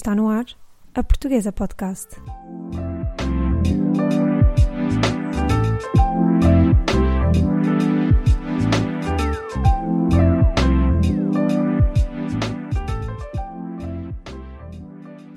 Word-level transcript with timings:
Está 0.00 0.14
no 0.14 0.30
ar 0.30 0.46
a 0.94 1.02
Portuguesa 1.02 1.52
Podcast. 1.52 2.08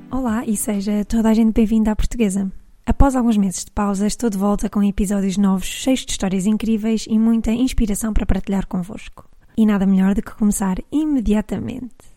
Olá 0.09 0.45
e 0.45 0.55
seja 0.55 1.03
toda 1.03 1.27
a 1.27 1.33
gente 1.33 1.51
bem-vinda 1.51 1.91
à 1.91 1.95
Portuguesa. 1.97 2.49
Após 2.85 3.17
alguns 3.17 3.35
meses 3.35 3.65
de 3.65 3.71
pausa, 3.71 4.07
estou 4.07 4.29
de 4.29 4.37
volta 4.37 4.69
com 4.69 4.81
episódios 4.81 5.37
novos, 5.37 5.65
cheios 5.65 6.05
de 6.05 6.13
histórias 6.13 6.45
incríveis 6.45 7.05
e 7.09 7.19
muita 7.19 7.51
inspiração 7.51 8.13
para 8.13 8.25
partilhar 8.25 8.65
convosco. 8.67 9.29
E 9.57 9.65
nada 9.65 9.85
melhor 9.85 10.15
do 10.15 10.21
que 10.21 10.33
começar 10.33 10.77
imediatamente. 10.89 12.12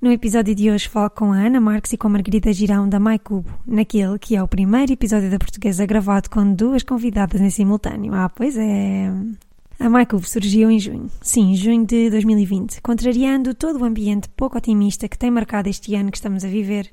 No 0.00 0.10
episódio 0.10 0.54
de 0.54 0.70
hoje 0.70 0.88
falo 0.88 1.08
com 1.08 1.32
a 1.32 1.36
Ana 1.36 1.60
Marques 1.60 1.92
e 1.92 1.96
com 1.96 2.08
a 2.08 2.10
Margarida 2.10 2.52
Girão 2.52 2.88
da 2.88 2.98
MyCubo, 2.98 3.48
naquele 3.66 4.18
que 4.18 4.36
é 4.36 4.42
o 4.42 4.48
primeiro 4.48 4.92
episódio 4.92 5.30
da 5.30 5.38
portuguesa 5.38 5.86
gravado 5.86 6.28
com 6.28 6.52
duas 6.52 6.82
convidadas 6.82 7.40
em 7.40 7.48
simultâneo. 7.48 8.12
Ah, 8.12 8.28
pois 8.28 8.56
é. 8.56 9.10
A 9.78 9.88
MyCubo 9.88 10.26
surgiu 10.26 10.70
em 10.70 10.78
junho, 10.78 11.10
sim, 11.22 11.54
junho 11.54 11.86
de 11.86 12.10
2020, 12.10 12.82
contrariando 12.82 13.54
todo 13.54 13.80
o 13.80 13.84
ambiente 13.84 14.28
pouco 14.30 14.58
otimista 14.58 15.08
que 15.08 15.18
tem 15.18 15.30
marcado 15.30 15.68
este 15.68 15.94
ano 15.94 16.10
que 16.10 16.18
estamos 16.18 16.44
a 16.44 16.48
viver. 16.48 16.90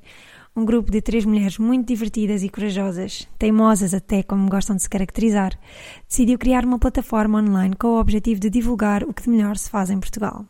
Um 0.55 0.63
grupo 0.63 0.91
de 0.91 1.01
três 1.01 1.25
mulheres 1.25 1.57
muito 1.57 1.87
divertidas 1.87 2.43
e 2.43 2.49
corajosas, 2.49 3.27
teimosas 3.39 3.93
até 3.93 4.21
como 4.21 4.49
gostam 4.49 4.75
de 4.75 4.83
se 4.83 4.89
caracterizar, 4.89 5.57
decidiu 6.07 6.37
criar 6.37 6.65
uma 6.65 6.77
plataforma 6.77 7.39
online 7.39 7.75
com 7.75 7.87
o 7.87 7.99
objetivo 7.99 8.39
de 8.39 8.49
divulgar 8.49 9.03
o 9.03 9.13
que 9.13 9.23
de 9.23 9.29
melhor 9.29 9.57
se 9.57 9.69
faz 9.69 9.89
em 9.89 9.99
Portugal. 9.99 10.45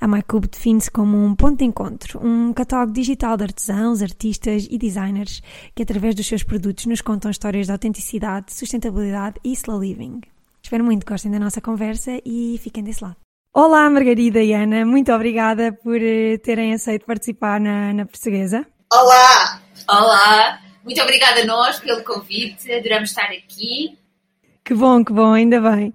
A 0.00 0.06
MyCube 0.06 0.48
define-se 0.48 0.90
como 0.90 1.16
um 1.16 1.34
ponto 1.34 1.58
de 1.58 1.64
encontro, 1.64 2.20
um 2.24 2.52
catálogo 2.52 2.92
digital 2.92 3.36
de 3.36 3.44
artesãos, 3.44 4.02
artistas 4.02 4.66
e 4.70 4.78
designers 4.78 5.42
que, 5.74 5.82
através 5.82 6.14
dos 6.14 6.26
seus 6.26 6.42
produtos, 6.42 6.86
nos 6.86 7.00
contam 7.00 7.30
histórias 7.30 7.66
de 7.66 7.72
autenticidade, 7.72 8.52
sustentabilidade 8.52 9.36
e 9.44 9.52
slow 9.52 9.80
living. 9.80 10.20
Espero 10.62 10.84
muito 10.84 11.04
que 11.04 11.12
gostem 11.12 11.30
da 11.30 11.38
nossa 11.38 11.60
conversa 11.60 12.20
e 12.24 12.58
fiquem 12.62 12.84
desse 12.84 13.02
lado. 13.02 13.16
Olá, 13.54 13.90
Margarida 13.90 14.42
e 14.42 14.54
Ana, 14.54 14.86
muito 14.86 15.12
obrigada 15.12 15.72
por 15.72 16.00
eh, 16.00 16.38
terem 16.38 16.72
aceito 16.72 17.04
participar 17.04 17.60
na, 17.60 17.92
na 17.92 18.06
Portuguesa. 18.06 18.64
Olá! 18.90 19.60
Olá! 19.88 20.60
Muito 20.84 21.00
obrigada 21.02 21.42
a 21.42 21.44
nós 21.44 21.78
pelo 21.78 22.02
convite, 22.02 22.72
adoramos 22.72 23.10
estar 23.10 23.26
aqui. 23.26 23.98
Que 24.64 24.74
bom, 24.74 25.04
que 25.04 25.12
bom, 25.12 25.32
ainda 25.32 25.60
bem. 25.60 25.92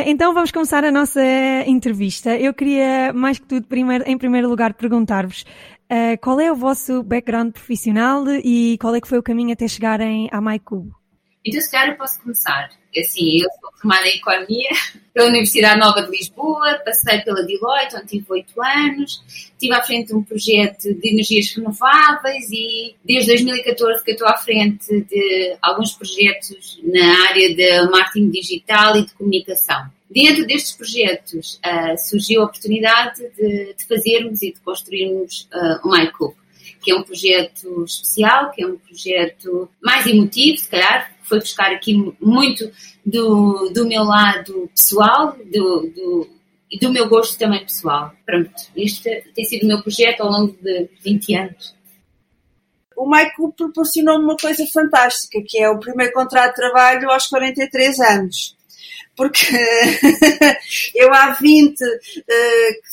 Uh, 0.00 0.04
então 0.06 0.32
vamos 0.32 0.50
começar 0.50 0.84
a 0.84 0.90
nossa 0.90 1.20
entrevista. 1.66 2.36
Eu 2.36 2.54
queria, 2.54 3.12
mais 3.12 3.38
que 3.38 3.46
tudo, 3.46 3.66
primeiro, 3.66 4.04
em 4.06 4.16
primeiro 4.16 4.48
lugar, 4.48 4.74
perguntar-vos 4.74 5.42
uh, 5.90 6.18
qual 6.20 6.40
é 6.40 6.50
o 6.50 6.54
vosso 6.54 7.02
background 7.02 7.52
profissional 7.52 8.24
e 8.28 8.78
qual 8.80 8.94
é 8.94 9.00
que 9.00 9.08
foi 9.08 9.18
o 9.18 9.22
caminho 9.22 9.52
até 9.52 9.68
chegarem 9.68 10.28
à 10.32 10.40
MyCube? 10.40 10.99
Então, 11.44 11.60
se 11.60 11.70
calhar 11.70 11.90
eu 11.90 11.96
posso 11.96 12.20
começar. 12.20 12.70
Assim, 12.96 13.38
eu 13.38 13.48
sou 13.60 13.70
formada 13.80 14.06
em 14.08 14.16
Economia 14.16 14.70
pela 15.14 15.28
Universidade 15.28 15.78
Nova 15.78 16.02
de 16.02 16.10
Lisboa, 16.10 16.80
passei 16.84 17.20
pela 17.20 17.42
Deloitte, 17.44 17.96
onde 17.96 18.06
tive 18.06 18.26
oito 18.30 18.60
anos, 18.60 19.22
estive 19.26 19.72
à 19.72 19.82
frente 19.82 20.08
de 20.08 20.14
um 20.14 20.22
projeto 20.22 20.92
de 20.92 21.08
energias 21.08 21.54
renováveis 21.54 22.50
e 22.50 22.94
desde 23.04 23.28
2014 23.28 24.04
que 24.04 24.10
estou 24.10 24.26
à 24.26 24.36
frente 24.36 25.02
de 25.02 25.56
alguns 25.62 25.92
projetos 25.92 26.80
na 26.82 27.28
área 27.28 27.54
de 27.54 27.90
marketing 27.90 28.30
digital 28.30 28.96
e 28.96 29.06
de 29.06 29.12
comunicação. 29.14 29.86
Dentro 30.10 30.44
destes 30.44 30.72
projetos 30.72 31.60
uh, 31.64 31.96
surgiu 31.96 32.42
a 32.42 32.46
oportunidade 32.46 33.22
de, 33.36 33.74
de, 33.74 33.84
fazermos 33.86 34.42
e 34.42 34.52
de 34.52 34.60
construirmos 34.60 35.48
uh, 35.54 35.88
um 35.88 35.96
iCook 35.96 36.40
que 36.82 36.90
é 36.90 36.96
um 36.96 37.02
projeto 37.02 37.84
especial, 37.84 38.50
que 38.52 38.62
é 38.62 38.66
um 38.66 38.78
projeto 38.78 39.68
mais 39.82 40.06
emotivo, 40.06 40.56
se 40.56 40.68
calhar, 40.68 41.12
foi 41.30 41.38
buscar 41.38 41.70
aqui 41.72 41.94
muito 42.20 42.70
do, 43.06 43.70
do 43.72 43.86
meu 43.86 44.02
lado 44.02 44.68
pessoal, 44.74 45.36
do, 45.50 45.88
do, 45.94 46.28
e 46.70 46.78
do 46.78 46.92
meu 46.92 47.08
gosto 47.08 47.38
também 47.38 47.62
pessoal. 47.62 48.12
Pronto, 48.26 48.52
este 48.76 49.24
tem 49.34 49.44
sido 49.44 49.64
o 49.64 49.68
meu 49.68 49.80
projeto 49.80 50.22
ao 50.22 50.30
longo 50.30 50.56
de 50.60 50.90
20 51.02 51.36
anos. 51.36 51.74
O 52.96 53.08
Michael 53.08 53.54
proporcionou-me 53.56 54.24
uma 54.24 54.36
coisa 54.36 54.66
fantástica, 54.66 55.40
que 55.46 55.58
é 55.58 55.70
o 55.70 55.78
primeiro 55.78 56.12
contrato 56.12 56.50
de 56.50 56.56
trabalho 56.56 57.10
aos 57.10 57.28
43 57.28 58.00
anos 58.00 58.60
porque 59.16 59.46
eu 60.94 61.12
há 61.12 61.32
20 61.32 61.82
uh, 61.82 61.86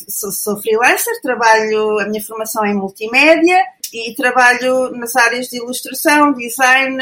sou, 0.10 0.30
sou, 0.30 0.62
freelancer, 0.62 1.14
trabalho, 1.22 2.00
a 2.00 2.06
minha 2.10 2.22
formação 2.22 2.66
é 2.66 2.72
em 2.72 2.76
multimédia 2.76 3.64
e 3.94 4.14
trabalho 4.14 4.92
nas 4.92 5.16
áreas 5.16 5.48
de 5.48 5.56
ilustração, 5.56 6.34
design 6.34 7.02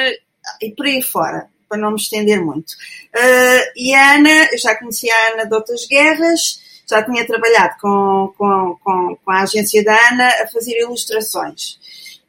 e 0.62 0.72
por 0.72 0.86
aí 0.86 1.02
fora, 1.02 1.48
para 1.68 1.78
não 1.78 1.92
me 1.92 1.98
estender 1.98 2.44
muito. 2.44 2.72
Uh, 3.16 3.72
e 3.76 3.94
a 3.94 4.16
Ana, 4.16 4.50
eu 4.52 4.58
já 4.58 4.76
conhecia 4.76 5.14
a 5.14 5.34
Ana 5.34 5.46
de 5.46 5.56
outras 5.56 5.88
guerras, 5.88 6.62
já 6.90 7.04
tinha 7.04 7.26
trabalhado 7.26 7.76
com, 7.82 8.34
com, 8.38 8.78
com, 8.84 9.18
com 9.24 9.32
a 9.32 9.42
agência 9.42 9.84
da 9.84 9.96
Ana 10.10 10.28
a 10.44 10.48
fazer 10.48 10.80
ilustrações. 10.80 11.80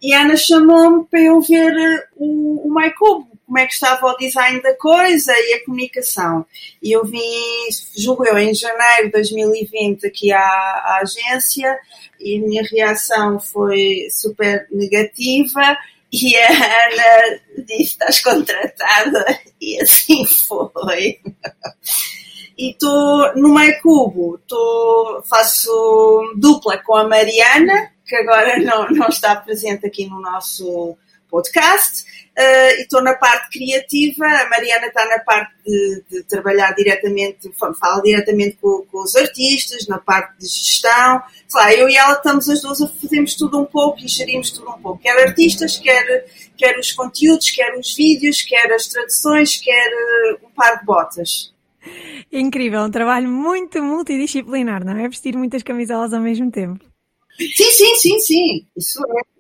E 0.01 0.15
a 0.15 0.23
Ana 0.23 0.37
chamou-me 0.37 1.05
para 1.07 1.21
eu 1.21 1.41
ver 1.41 2.09
o, 2.17 2.69
o 2.69 2.75
MyCube, 2.75 3.27
como 3.47 3.59
é 3.59 3.67
que 3.67 3.75
estava 3.75 4.07
o 4.07 4.17
design 4.17 4.61
da 4.61 4.75
coisa 4.75 5.33
e 5.33 5.55
a 5.55 5.65
comunicação. 5.65 6.45
E 6.83 6.93
eu 6.93 7.05
vim, 7.05 7.21
julgo 7.97 8.27
eu, 8.27 8.37
em 8.37 8.53
janeiro 8.53 9.07
de 9.07 9.13
2020 9.13 10.07
aqui 10.07 10.33
à, 10.33 10.41
à 10.41 11.01
agência 11.03 11.79
e 12.19 12.39
a 12.39 12.41
minha 12.41 12.63
reação 12.65 13.39
foi 13.39 14.09
super 14.11 14.67
negativa 14.71 15.77
e 16.23 16.37
a 16.37 16.49
Ana 16.49 17.41
disse: 17.67 17.83
Estás 17.83 18.21
contratada? 18.21 19.25
E 19.61 19.81
assim 19.81 20.25
foi. 20.27 21.21
E 22.59 22.71
estou 22.71 23.35
no 23.37 23.53
meio 23.53 23.81
cubo, 23.83 24.39
tô, 24.49 25.23
faço 25.29 26.35
dupla 26.39 26.79
com 26.79 26.95
a 26.97 27.07
Mariana, 27.07 27.93
que 28.07 28.17
agora 28.17 28.59
não, 28.59 28.89
não 28.89 29.09
está 29.09 29.37
presente 29.37 29.87
aqui 29.87 30.07
no 30.07 30.21
nosso 30.21 30.97
podcast. 31.37 32.05
Uh, 32.37 32.79
e 32.79 32.83
estou 32.83 33.03
na 33.03 33.15
parte 33.15 33.59
criativa, 33.59 34.27
a 34.27 34.49
Mariana 34.51 34.89
está 34.89 35.07
na 35.07 35.19
parte 35.21 35.55
de, 35.65 36.03
de 36.11 36.23
trabalhar 36.25 36.73
diretamente, 36.73 37.51
fala 37.57 38.03
diretamente 38.03 38.59
com, 38.61 38.85
com, 38.93 39.03
os 39.03 39.17
artistas, 39.17 39.87
na 39.87 39.99
parte 39.99 40.39
de 40.39 40.47
gestão. 40.47 41.23
Sei 41.49 41.61
lá, 41.61 41.75
eu 41.75 41.89
e 41.89 41.97
ela 41.97 42.13
estamos 42.13 42.49
as 42.49 42.61
duas 42.61 42.83
a 42.83 42.89
fazermos 42.89 43.35
tudo 43.35 43.59
um 43.59 43.65
pouco 43.65 44.01
e 44.01 44.09
gerimos 44.09 44.51
tudo 44.51 44.71
um 44.71 44.79
pouco. 44.79 45.03
Quer 45.03 45.19
artistas, 45.27 45.79
quer, 45.79 46.27
quer 46.59 46.79
os 46.79 46.93
conteúdos, 46.93 47.51
quer 47.51 47.75
os 47.75 47.95
vídeos, 47.95 48.43
quer 48.43 48.71
as 48.71 48.87
traduções, 48.87 49.57
quer 49.57 49.89
uh, 49.89 50.47
um 50.47 50.51
par 50.51 50.79
de 50.79 50.85
botas. 50.85 51.55
Incrível, 52.31 52.83
um 52.83 52.91
trabalho 52.91 53.29
muito 53.29 53.83
multidisciplinar, 53.83 54.85
não 54.85 54.99
é? 54.99 55.09
Vestir 55.09 55.37
muitas 55.37 55.63
camisolas 55.63 56.13
ao 56.13 56.21
mesmo 56.21 56.51
tempo. 56.51 56.85
Sim, 57.39 57.71
sim, 57.71 57.95
sim, 57.97 58.19
sim, 58.19 58.67
isso 58.77 59.01
é. 59.03 59.37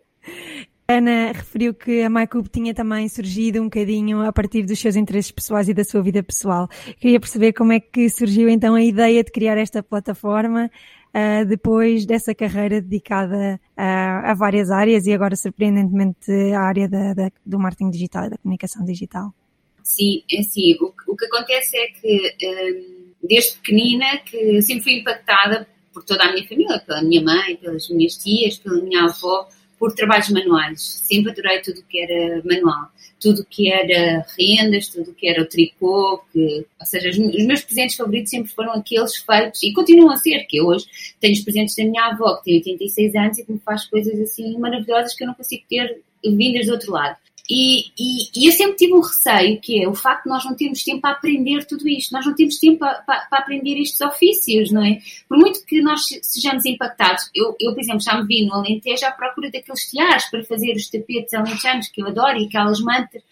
Ana 0.88 1.32
referiu 1.32 1.74
que 1.74 2.02
a 2.02 2.08
MyCube 2.08 2.48
tinha 2.48 2.72
também 2.72 3.08
surgido 3.08 3.60
um 3.60 3.64
bocadinho 3.64 4.22
a 4.22 4.32
partir 4.32 4.62
dos 4.62 4.78
seus 4.78 4.94
interesses 4.94 5.32
pessoais 5.32 5.68
e 5.68 5.74
da 5.74 5.82
sua 5.82 6.00
vida 6.00 6.22
pessoal. 6.22 6.68
Queria 7.00 7.18
perceber 7.18 7.52
como 7.52 7.72
é 7.72 7.80
que 7.80 8.08
surgiu 8.08 8.48
então 8.48 8.74
a 8.76 8.82
ideia 8.82 9.24
de 9.24 9.32
criar 9.32 9.58
esta 9.58 9.82
plataforma 9.82 10.70
uh, 11.12 11.44
depois 11.44 12.06
dessa 12.06 12.32
carreira 12.36 12.80
dedicada 12.80 13.60
uh, 13.76 14.30
a 14.30 14.34
várias 14.34 14.70
áreas 14.70 15.06
e 15.06 15.12
agora 15.12 15.34
surpreendentemente 15.34 16.30
à 16.54 16.60
área 16.60 16.88
da, 16.88 17.14
da, 17.14 17.32
do 17.44 17.58
marketing 17.58 17.90
digital 17.90 18.26
e 18.26 18.30
da 18.30 18.38
comunicação 18.38 18.84
digital. 18.84 19.34
Sim, 19.82 20.22
é 20.30 20.38
assim, 20.38 20.76
o, 20.80 20.92
o 21.08 21.16
que 21.16 21.24
acontece 21.24 21.76
é 21.76 21.86
que 21.88 22.36
um, 22.44 23.26
desde 23.26 23.56
pequenina 23.56 24.18
que 24.18 24.62
sempre 24.62 24.84
fui 24.84 25.00
impactada 25.00 25.66
por 25.92 26.04
toda 26.04 26.24
a 26.24 26.32
minha 26.32 26.46
família, 26.46 26.78
pela 26.86 27.02
minha 27.02 27.22
mãe, 27.22 27.56
pelas 27.56 27.88
minhas 27.88 28.16
tias, 28.16 28.58
pela 28.58 28.80
minha 28.82 29.04
avó, 29.04 29.48
por 29.78 29.92
trabalhos 29.94 30.30
manuais. 30.30 31.02
Sempre 31.04 31.32
adorei 31.32 31.60
tudo 31.60 31.82
que 31.88 31.98
era 31.98 32.42
manual. 32.44 32.90
Tudo 33.20 33.46
que 33.48 33.72
era 33.72 34.26
rendas, 34.38 34.88
tudo 34.88 35.14
que 35.14 35.26
era 35.26 35.42
o 35.42 35.46
tricô, 35.46 36.22
que, 36.32 36.66
ou 36.78 36.86
seja, 36.86 37.08
os, 37.08 37.46
meus 37.46 37.62
presentes 37.62 37.96
favoritos 37.96 38.30
sempre 38.30 38.52
foram 38.52 38.72
aqueles 38.72 39.16
feitos, 39.16 39.62
e 39.62 39.72
continuam 39.72 40.10
a 40.10 40.16
ser, 40.16 40.44
que 40.46 40.60
hoje 40.60 40.86
tenho 41.18 41.32
os 41.32 41.40
presentes 41.40 41.74
da 41.76 41.84
minha 41.84 42.04
avó, 42.06 42.36
que 42.36 42.44
tem 42.44 42.74
86 42.74 43.14
anos 43.14 43.38
e 43.38 43.44
que 43.44 43.52
me 43.52 43.58
faz 43.58 43.86
coisas 43.86 44.20
assim 44.20 44.58
maravilhosas 44.58 45.14
que 45.14 45.24
eu 45.24 45.28
não 45.28 45.34
consigo 45.34 45.64
ter 45.68 46.02
vindas 46.22 46.66
do 46.66 46.72
outro 46.72 46.92
lado. 46.92 47.16
E, 47.48 47.92
e, 47.96 48.30
e, 48.34 48.46
eu 48.48 48.52
sempre 48.52 48.74
tive 48.74 48.94
um 48.94 49.00
receio, 49.00 49.60
que 49.60 49.82
é 49.82 49.88
o 49.88 49.94
facto 49.94 50.24
de 50.24 50.30
nós 50.30 50.44
não 50.44 50.56
termos 50.56 50.82
tempo 50.82 51.00
para 51.00 51.12
aprender 51.12 51.64
tudo 51.64 51.88
isto, 51.88 52.12
nós 52.12 52.26
não 52.26 52.34
temos 52.34 52.58
tempo 52.58 52.78
para, 52.78 52.94
para, 53.02 53.38
aprender 53.38 53.80
estes 53.80 54.00
ofícios, 54.00 54.72
não 54.72 54.84
é? 54.84 54.98
Por 55.28 55.38
muito 55.38 55.64
que 55.64 55.80
nós 55.80 56.06
sejamos 56.22 56.64
impactados, 56.64 57.30
eu, 57.32 57.54
eu, 57.60 57.72
por 57.72 57.80
exemplo, 57.80 58.00
já 58.00 58.20
me 58.20 58.26
vi 58.26 58.44
no 58.44 58.54
Alentejo 58.54 59.06
à 59.06 59.12
procura 59.12 59.48
daqueles 59.48 59.88
tiares 59.88 60.28
para 60.28 60.42
fazer 60.44 60.72
os 60.72 60.90
tapetes 60.90 61.34
alentejanos 61.34 61.88
que 61.88 62.02
eu 62.02 62.08
adoro 62.08 62.36
e 62.36 62.46
aquelas 62.46 62.80
mantas, 62.80 63.22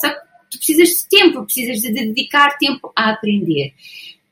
só 0.00 0.08
que 0.08 0.20
tu 0.50 0.58
precisas 0.58 0.88
de 0.88 1.08
tempo, 1.08 1.44
precisas 1.44 1.80
de 1.80 1.92
dedicar 1.92 2.58
tempo 2.58 2.92
a 2.96 3.10
aprender. 3.10 3.72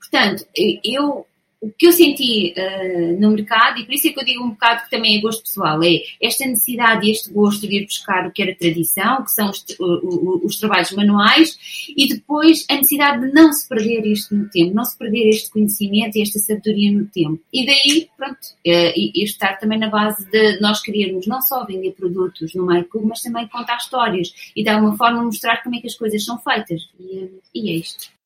Portanto, 0.01 0.45
eu 0.85 1.27
o 1.61 1.71
que 1.73 1.87
eu 1.87 1.93
senti 1.93 2.55
uh, 2.57 3.21
no 3.21 3.31
mercado, 3.31 3.81
e 3.81 3.85
por 3.85 3.93
isso 3.93 4.07
é 4.09 4.13
que 4.13 4.21
eu 4.21 4.25
digo 4.25 4.45
um 4.45 4.51
bocado 4.51 4.85
que 4.85 4.91
também 4.91 5.19
é 5.19 5.21
gosto 5.21 5.43
pessoal, 5.43 5.83
é 5.83 6.03
esta 6.23 6.47
necessidade 6.47 7.07
e 7.07 7.11
este 7.11 7.33
gosto 7.33 7.67
de 7.67 7.77
ir 7.77 7.85
buscar 7.85 8.27
o 8.27 8.31
que 8.31 8.43
era 8.43 8.55
tradição, 8.55 9.25
que 9.25 9.33
são 9.33 9.51
os, 9.51 9.65
os, 9.79 10.45
os, 10.45 10.57
trabalhos 10.57 10.93
manuais, 10.93 11.59
e 11.97 12.09
depois 12.09 12.65
a 12.71 12.77
necessidade 12.77 13.27
de 13.27 13.33
não 13.33 13.53
se 13.53 13.69
perder 13.69 14.07
isto 14.07 14.35
no 14.37 14.49
tempo, 14.49 14.75
não 14.75 14.85
se 14.85 14.97
perder 14.97 15.29
este 15.29 15.51
conhecimento 15.51 16.17
e 16.17 16.23
esta 16.23 16.39
sabedoria 16.39 16.93
no 16.93 17.07
tempo. 17.07 17.41
E 17.53 17.67
daí, 17.67 18.09
pronto, 18.17 18.39
uh, 18.39 18.93
e, 18.97 19.13
e 19.17 19.25
estar 19.25 19.59
também 19.59 19.79
na 19.79 19.91
base 19.91 20.31
de 20.31 20.61
nós 20.61 20.81
querermos 20.81 21.27
não 21.27 21.43
só 21.43 21.67
vender 21.67 21.93
produtos 21.93 22.55
no 22.55 22.67
MyCube, 22.67 23.07
mas 23.07 23.21
também 23.21 23.49
contar 23.49 23.79
histórias 23.79 24.33
e 24.55 24.63
de 24.63 24.69
alguma 24.69 24.97
forma 24.97 25.25
mostrar 25.25 25.63
como 25.63 25.75
é 25.75 25.81
que 25.81 25.89
as 25.89 25.97
coisas 25.97 26.25
são 26.25 26.39
feitas. 26.39 26.89
E, 27.01 27.31
e 27.53 27.71
é 27.71 27.75
isto. 27.75 28.18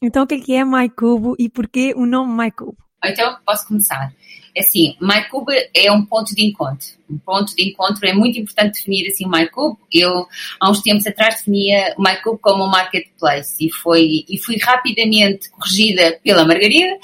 Então, 0.00 0.24
o 0.24 0.26
que 0.26 0.34
é 0.34 0.40
que 0.40 0.54
é 0.54 0.64
MyCubo 0.64 1.36
e 1.38 1.48
porquê 1.48 1.92
o 1.96 2.06
nome 2.06 2.32
MyCubo? 2.32 2.76
Então, 3.04 3.36
posso 3.46 3.66
começar. 3.66 4.12
É 4.54 4.60
assim, 4.60 4.96
MyCube 5.00 5.52
é 5.74 5.90
um 5.92 6.04
ponto 6.04 6.34
de 6.34 6.44
encontro. 6.44 6.86
Um 7.08 7.18
ponto 7.18 7.54
de 7.54 7.68
encontro 7.68 8.06
é 8.06 8.12
muito 8.12 8.38
importante 8.38 8.78
definir 8.78 9.08
assim 9.08 9.24
o 9.24 9.30
MyCube. 9.30 9.78
Eu, 9.92 10.26
há 10.60 10.70
uns 10.70 10.82
tempos 10.82 11.06
atrás, 11.06 11.36
definia 11.36 11.94
o 11.96 12.02
MyCube 12.02 12.38
como 12.40 12.64
um 12.64 12.70
marketplace 12.70 13.56
e, 13.64 13.72
foi, 13.72 14.24
e 14.28 14.38
fui 14.38 14.56
rapidamente 14.58 15.48
corrigida 15.50 16.18
pela 16.22 16.44
Margarida, 16.44 16.98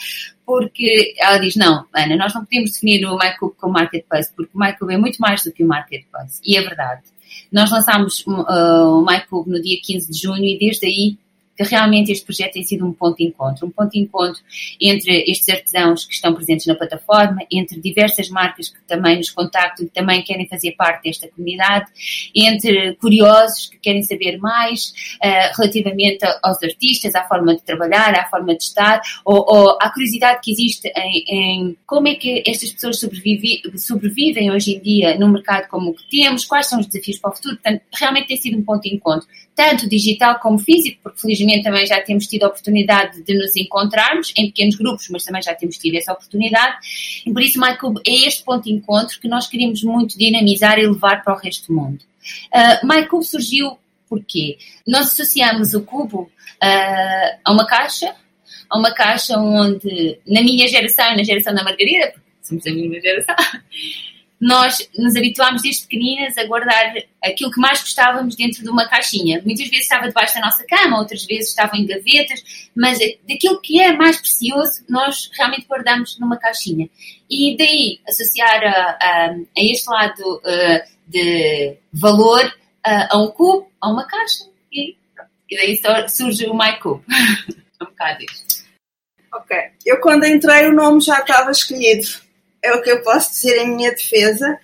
porque 0.44 1.14
ela 1.18 1.38
diz, 1.38 1.56
não, 1.56 1.86
Ana, 1.94 2.16
nós 2.16 2.34
não 2.34 2.44
podemos 2.44 2.72
definir 2.72 3.06
o 3.06 3.16
MyCube 3.16 3.54
como 3.56 3.72
marketplace, 3.72 4.32
porque 4.34 4.52
o 4.54 4.58
MyCube 4.58 4.94
é 4.94 4.98
muito 4.98 5.18
mais 5.18 5.42
do 5.44 5.52
que 5.52 5.64
o 5.64 5.68
marketplace. 5.68 6.40
E 6.44 6.56
é 6.56 6.62
verdade. 6.62 7.02
Nós 7.50 7.70
lançámos 7.70 8.20
uh, 8.26 9.00
o 9.00 9.04
MyCube 9.04 9.50
no 9.50 9.62
dia 9.62 9.78
15 9.82 10.12
de 10.12 10.18
junho 10.18 10.44
e 10.44 10.58
desde 10.58 10.86
aí 10.86 11.18
que 11.56 11.64
realmente 11.64 12.12
este 12.12 12.24
projeto 12.24 12.52
tem 12.52 12.64
sido 12.64 12.86
um 12.86 12.92
ponto 12.92 13.16
de 13.16 13.24
encontro, 13.24 13.66
um 13.66 13.70
ponto 13.70 13.92
de 13.92 14.00
encontro 14.00 14.40
entre 14.80 15.24
estes 15.30 15.48
artesãos 15.48 16.04
que 16.04 16.14
estão 16.14 16.34
presentes 16.34 16.66
na 16.66 16.74
plataforma, 16.74 17.38
entre 17.50 17.80
diversas 17.80 18.28
marcas 18.28 18.68
que 18.68 18.82
também 18.86 19.16
nos 19.16 19.30
contactam 19.30 19.86
e 19.86 19.88
também 19.88 20.22
querem 20.22 20.46
fazer 20.46 20.72
parte 20.72 21.04
desta 21.04 21.28
comunidade, 21.28 21.86
entre 22.34 22.94
curiosos 22.96 23.68
que 23.68 23.78
querem 23.78 24.02
saber 24.02 24.38
mais 24.38 24.92
uh, 25.24 25.56
relativamente 25.56 26.24
aos 26.42 26.62
artistas, 26.62 27.14
à 27.14 27.24
forma 27.24 27.54
de 27.54 27.62
trabalhar, 27.62 28.14
à 28.14 28.28
forma 28.28 28.54
de 28.54 28.62
estar, 28.62 29.00
ou, 29.24 29.44
ou 29.48 29.78
à 29.80 29.90
curiosidade 29.90 30.40
que 30.42 30.50
existe 30.50 30.92
em, 30.96 31.24
em, 31.28 31.76
como 31.86 32.08
é 32.08 32.14
que 32.14 32.42
estas 32.46 32.72
pessoas 32.72 33.00
sobrevive, 33.00 33.62
sobrevivem 33.76 34.50
hoje 34.50 34.76
em 34.76 34.80
dia 34.80 35.18
no 35.18 35.28
mercado 35.28 35.68
como 35.68 35.90
o 35.90 35.94
que 35.94 36.08
temos, 36.10 36.44
quais 36.44 36.66
são 36.66 36.80
os 36.80 36.86
desafios 36.86 37.18
para 37.18 37.30
o 37.30 37.34
futuro. 37.34 37.56
Portanto, 37.56 37.82
realmente 37.94 38.28
tem 38.28 38.36
sido 38.36 38.58
um 38.58 38.62
ponto 38.62 38.82
de 38.82 38.94
encontro 38.94 39.26
tanto 39.54 39.88
digital 39.88 40.38
como 40.38 40.58
físico, 40.58 41.00
porque 41.02 41.18
felizmente 41.18 41.45
também 41.62 41.86
já 41.86 42.00
temos 42.00 42.26
tido 42.26 42.44
a 42.44 42.48
oportunidade 42.48 43.22
de 43.22 43.34
nos 43.34 43.56
encontrarmos 43.56 44.32
em 44.36 44.46
pequenos 44.46 44.76
grupos, 44.76 45.08
mas 45.10 45.24
também 45.24 45.42
já 45.42 45.54
temos 45.54 45.78
tido 45.78 45.96
essa 45.96 46.12
oportunidade. 46.12 46.76
E 47.24 47.32
por 47.32 47.42
isso, 47.42 47.60
MyCube 47.60 48.00
é 48.06 48.26
este 48.26 48.44
ponto 48.44 48.64
de 48.64 48.72
encontro 48.72 49.18
que 49.20 49.28
nós 49.28 49.46
queríamos 49.46 49.82
muito 49.82 50.18
dinamizar 50.18 50.78
e 50.78 50.86
levar 50.86 51.22
para 51.22 51.34
o 51.34 51.38
resto 51.38 51.68
do 51.68 51.74
mundo. 51.74 52.00
Uh, 52.52 52.86
MyCube 52.86 53.24
surgiu 53.24 53.78
porque 54.08 54.58
nós 54.86 55.06
associamos 55.06 55.74
o 55.74 55.82
cubo 55.82 56.22
uh, 56.22 57.38
a 57.44 57.52
uma 57.52 57.66
caixa, 57.66 58.14
a 58.68 58.78
uma 58.78 58.92
caixa 58.92 59.38
onde, 59.38 60.18
na 60.26 60.42
minha 60.42 60.66
geração 60.68 61.12
e 61.12 61.16
na 61.16 61.22
geração 61.22 61.54
da 61.54 61.62
Margarida, 61.62 62.14
somos 62.42 62.66
a 62.66 62.70
mesma 62.70 63.00
geração, 63.00 63.34
nós 64.40 64.86
nos 64.96 65.16
habituámos 65.16 65.62
desde 65.62 65.82
pequeninas 65.82 66.36
a 66.36 66.44
guardar 66.44 66.94
aquilo 67.24 67.50
que 67.50 67.60
mais 67.60 67.80
gostávamos 67.80 68.36
dentro 68.36 68.62
de 68.62 68.68
uma 68.68 68.86
caixinha. 68.88 69.40
Muitas 69.44 69.68
vezes 69.68 69.84
estava 69.84 70.08
debaixo 70.08 70.34
da 70.34 70.42
nossa 70.42 70.64
cama, 70.66 70.98
outras 70.98 71.24
vezes 71.24 71.48
estava 71.48 71.76
em 71.76 71.86
gavetas, 71.86 72.70
mas 72.76 72.98
daquilo 73.26 73.60
que 73.60 73.80
é 73.80 73.92
mais 73.92 74.18
precioso, 74.18 74.84
nós 74.88 75.30
realmente 75.36 75.66
guardamos 75.66 76.18
numa 76.18 76.36
caixinha. 76.36 76.88
E 77.30 77.56
daí 77.56 78.00
associar 78.06 78.62
a, 78.62 78.98
a, 79.00 79.30
a 79.30 79.60
este 79.60 79.88
lado 79.88 80.36
uh, 80.36 80.96
de 81.06 81.76
valor 81.92 82.44
uh, 82.44 83.06
a 83.10 83.18
um 83.18 83.28
cubo, 83.28 83.70
a 83.80 83.90
uma 83.90 84.06
caixa, 84.06 84.44
e, 84.70 84.96
e 85.50 85.56
daí 85.56 86.08
surge 86.08 86.46
o 86.46 86.54
MyCube. 86.54 87.02
um 87.80 87.86
bocado 87.86 88.22
isto. 88.22 88.66
Ok. 89.32 89.56
Eu 89.84 90.00
quando 90.00 90.24
entrei 90.24 90.66
o 90.66 90.72
nome 90.72 91.00
já 91.00 91.20
estava 91.20 91.50
escolhido 91.50 92.25
é 92.66 92.74
o 92.74 92.82
que 92.82 92.90
eu 92.90 93.02
posso 93.02 93.30
dizer 93.30 93.58
em 93.58 93.74
minha 93.74 93.90
defesa, 93.90 94.58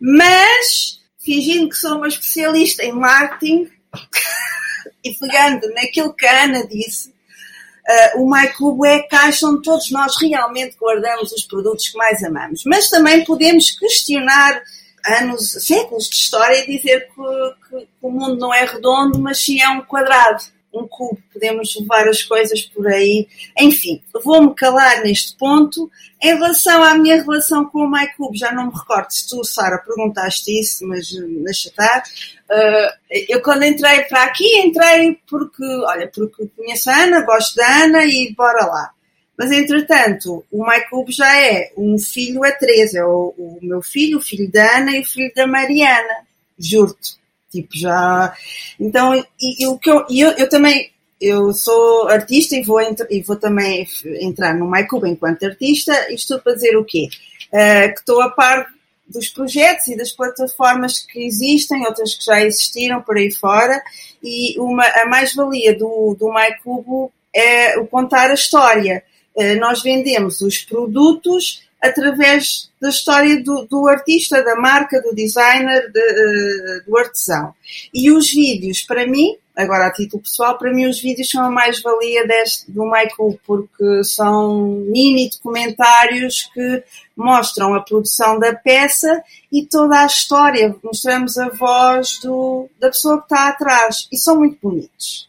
mas 0.00 1.00
fingindo 1.18 1.68
que 1.68 1.76
sou 1.76 1.96
uma 1.96 2.08
especialista 2.08 2.84
em 2.84 2.92
marketing 2.92 3.70
e 5.04 5.14
pegando 5.14 5.68
naquilo 5.74 6.14
que 6.14 6.26
a 6.26 6.44
Ana 6.44 6.66
disse, 6.66 7.08
uh, 7.08 8.22
o 8.22 8.30
MyClub 8.30 8.86
é 8.86 8.96
a 8.96 9.08
caixa 9.08 9.46
onde 9.46 9.62
todos 9.62 9.90
nós 9.90 10.14
realmente 10.20 10.76
guardamos 10.76 11.32
os 11.32 11.42
produtos 11.44 11.88
que 11.88 11.98
mais 11.98 12.22
amamos. 12.22 12.62
Mas 12.64 12.88
também 12.88 13.24
podemos 13.24 13.70
questionar 13.72 14.62
anos, 15.04 15.50
séculos 15.50 16.08
de 16.08 16.16
história 16.16 16.64
e 16.64 16.76
dizer 16.76 17.08
que, 17.08 17.68
que, 17.68 17.80
que 17.86 17.88
o 18.00 18.10
mundo 18.10 18.36
não 18.36 18.54
é 18.54 18.64
redondo, 18.64 19.18
mas 19.18 19.40
sim 19.44 19.60
é 19.60 19.68
um 19.68 19.80
quadrado 19.82 20.42
um 20.72 20.86
cubo, 20.86 21.18
podemos 21.32 21.74
levar 21.78 22.08
as 22.08 22.22
coisas 22.22 22.62
por 22.62 22.86
aí. 22.86 23.26
Enfim, 23.58 24.02
vou-me 24.24 24.54
calar 24.54 25.02
neste 25.02 25.36
ponto. 25.36 25.90
Em 26.22 26.34
relação 26.34 26.82
à 26.82 26.94
minha 26.94 27.22
relação 27.22 27.64
com 27.64 27.80
o 27.80 27.90
MyCube, 27.90 28.38
já 28.38 28.52
não 28.52 28.66
me 28.66 28.72
recordo 28.72 29.10
se 29.10 29.28
tu, 29.28 29.44
Sara, 29.44 29.78
perguntaste 29.78 30.50
isso, 30.50 30.86
mas 30.86 31.08
deixa 31.44 31.68
estar. 31.68 32.02
Uh, 32.50 33.18
eu 33.28 33.40
quando 33.42 33.64
entrei 33.64 34.04
para 34.04 34.24
aqui, 34.24 34.58
entrei 34.58 35.18
porque, 35.28 35.64
olha, 35.86 36.10
porque 36.14 36.48
conheço 36.56 36.90
a 36.90 37.04
Ana, 37.04 37.24
gosto 37.24 37.56
da 37.56 37.84
Ana 37.84 38.04
e 38.04 38.34
bora 38.34 38.66
lá. 38.66 38.90
Mas, 39.38 39.52
entretanto, 39.52 40.44
o 40.50 40.66
MyCube 40.66 41.12
já 41.12 41.40
é 41.40 41.72
um 41.76 41.96
filho 41.96 42.42
a 42.42 42.50
três. 42.50 42.92
É 42.92 43.04
o, 43.04 43.32
o 43.38 43.58
meu 43.62 43.80
filho, 43.80 44.18
o 44.18 44.20
filho 44.20 44.50
da 44.50 44.78
Ana 44.78 44.96
e 44.96 45.00
o 45.00 45.04
filho 45.04 45.32
da 45.32 45.46
Mariana. 45.46 46.26
Juro-te. 46.58 47.17
Tipo, 47.50 47.76
já. 47.76 48.34
Então, 48.78 49.14
e, 49.14 49.62
e 49.62 49.66
o 49.66 49.78
que 49.78 49.90
eu, 49.90 50.04
eu, 50.10 50.30
eu 50.32 50.48
também. 50.48 50.90
Eu 51.20 51.52
sou 51.52 52.06
artista 52.08 52.54
e 52.54 52.62
vou, 52.62 52.80
e 53.10 53.22
vou 53.22 53.34
também 53.34 53.84
entrar 54.20 54.54
no 54.54 54.70
MyCube 54.70 55.08
enquanto 55.10 55.44
artista. 55.44 56.12
Isto 56.12 56.38
para 56.38 56.54
dizer 56.54 56.76
o 56.76 56.84
quê? 56.84 57.08
Uh, 57.52 57.92
que 57.92 57.98
estou 57.98 58.22
a 58.22 58.30
par 58.30 58.68
dos 59.04 59.28
projetos 59.28 59.88
e 59.88 59.96
das 59.96 60.12
plataformas 60.12 61.00
que 61.00 61.26
existem, 61.26 61.84
outras 61.86 62.14
que 62.14 62.24
já 62.24 62.40
existiram 62.44 63.02
por 63.02 63.16
aí 63.16 63.32
fora, 63.32 63.82
e 64.22 64.56
uma, 64.60 64.84
a 64.84 65.06
mais-valia 65.06 65.76
do, 65.76 66.14
do 66.16 66.32
MyCubo 66.32 67.10
é 67.34 67.76
o 67.78 67.86
contar 67.86 68.30
a 68.30 68.34
história. 68.34 69.02
Uh, 69.34 69.58
nós 69.58 69.82
vendemos 69.82 70.40
os 70.40 70.58
produtos 70.58 71.67
através 71.80 72.70
da 72.80 72.88
história 72.88 73.42
do, 73.42 73.66
do, 73.66 73.88
artista, 73.88 74.42
da 74.42 74.56
marca, 74.56 75.00
do 75.00 75.14
designer, 75.14 75.90
de, 75.90 76.00
uh, 76.00 76.84
do 76.86 76.96
artesão. 76.96 77.54
E 77.94 78.10
os 78.10 78.30
vídeos, 78.30 78.82
para 78.82 79.06
mim, 79.06 79.36
agora 79.56 79.86
a 79.86 79.92
título 79.92 80.22
pessoal, 80.22 80.58
para 80.58 80.72
mim 80.72 80.86
os 80.86 81.00
vídeos 81.00 81.30
são 81.30 81.44
a 81.44 81.50
mais-valia 81.50 82.24
do 82.68 82.84
Michael, 82.84 83.40
porque 83.44 84.04
são 84.04 84.66
mini 84.88 85.30
documentários 85.30 86.48
que 86.52 86.82
mostram 87.16 87.74
a 87.74 87.80
produção 87.80 88.38
da 88.38 88.54
peça 88.54 89.22
e 89.50 89.66
toda 89.66 90.02
a 90.02 90.06
história, 90.06 90.74
mostramos 90.82 91.36
a 91.38 91.48
voz 91.48 92.18
do, 92.22 92.68
da 92.78 92.88
pessoa 92.88 93.18
que 93.18 93.24
está 93.24 93.48
atrás, 93.48 94.08
e 94.12 94.16
são 94.16 94.38
muito 94.38 94.58
bonitos. 94.62 95.28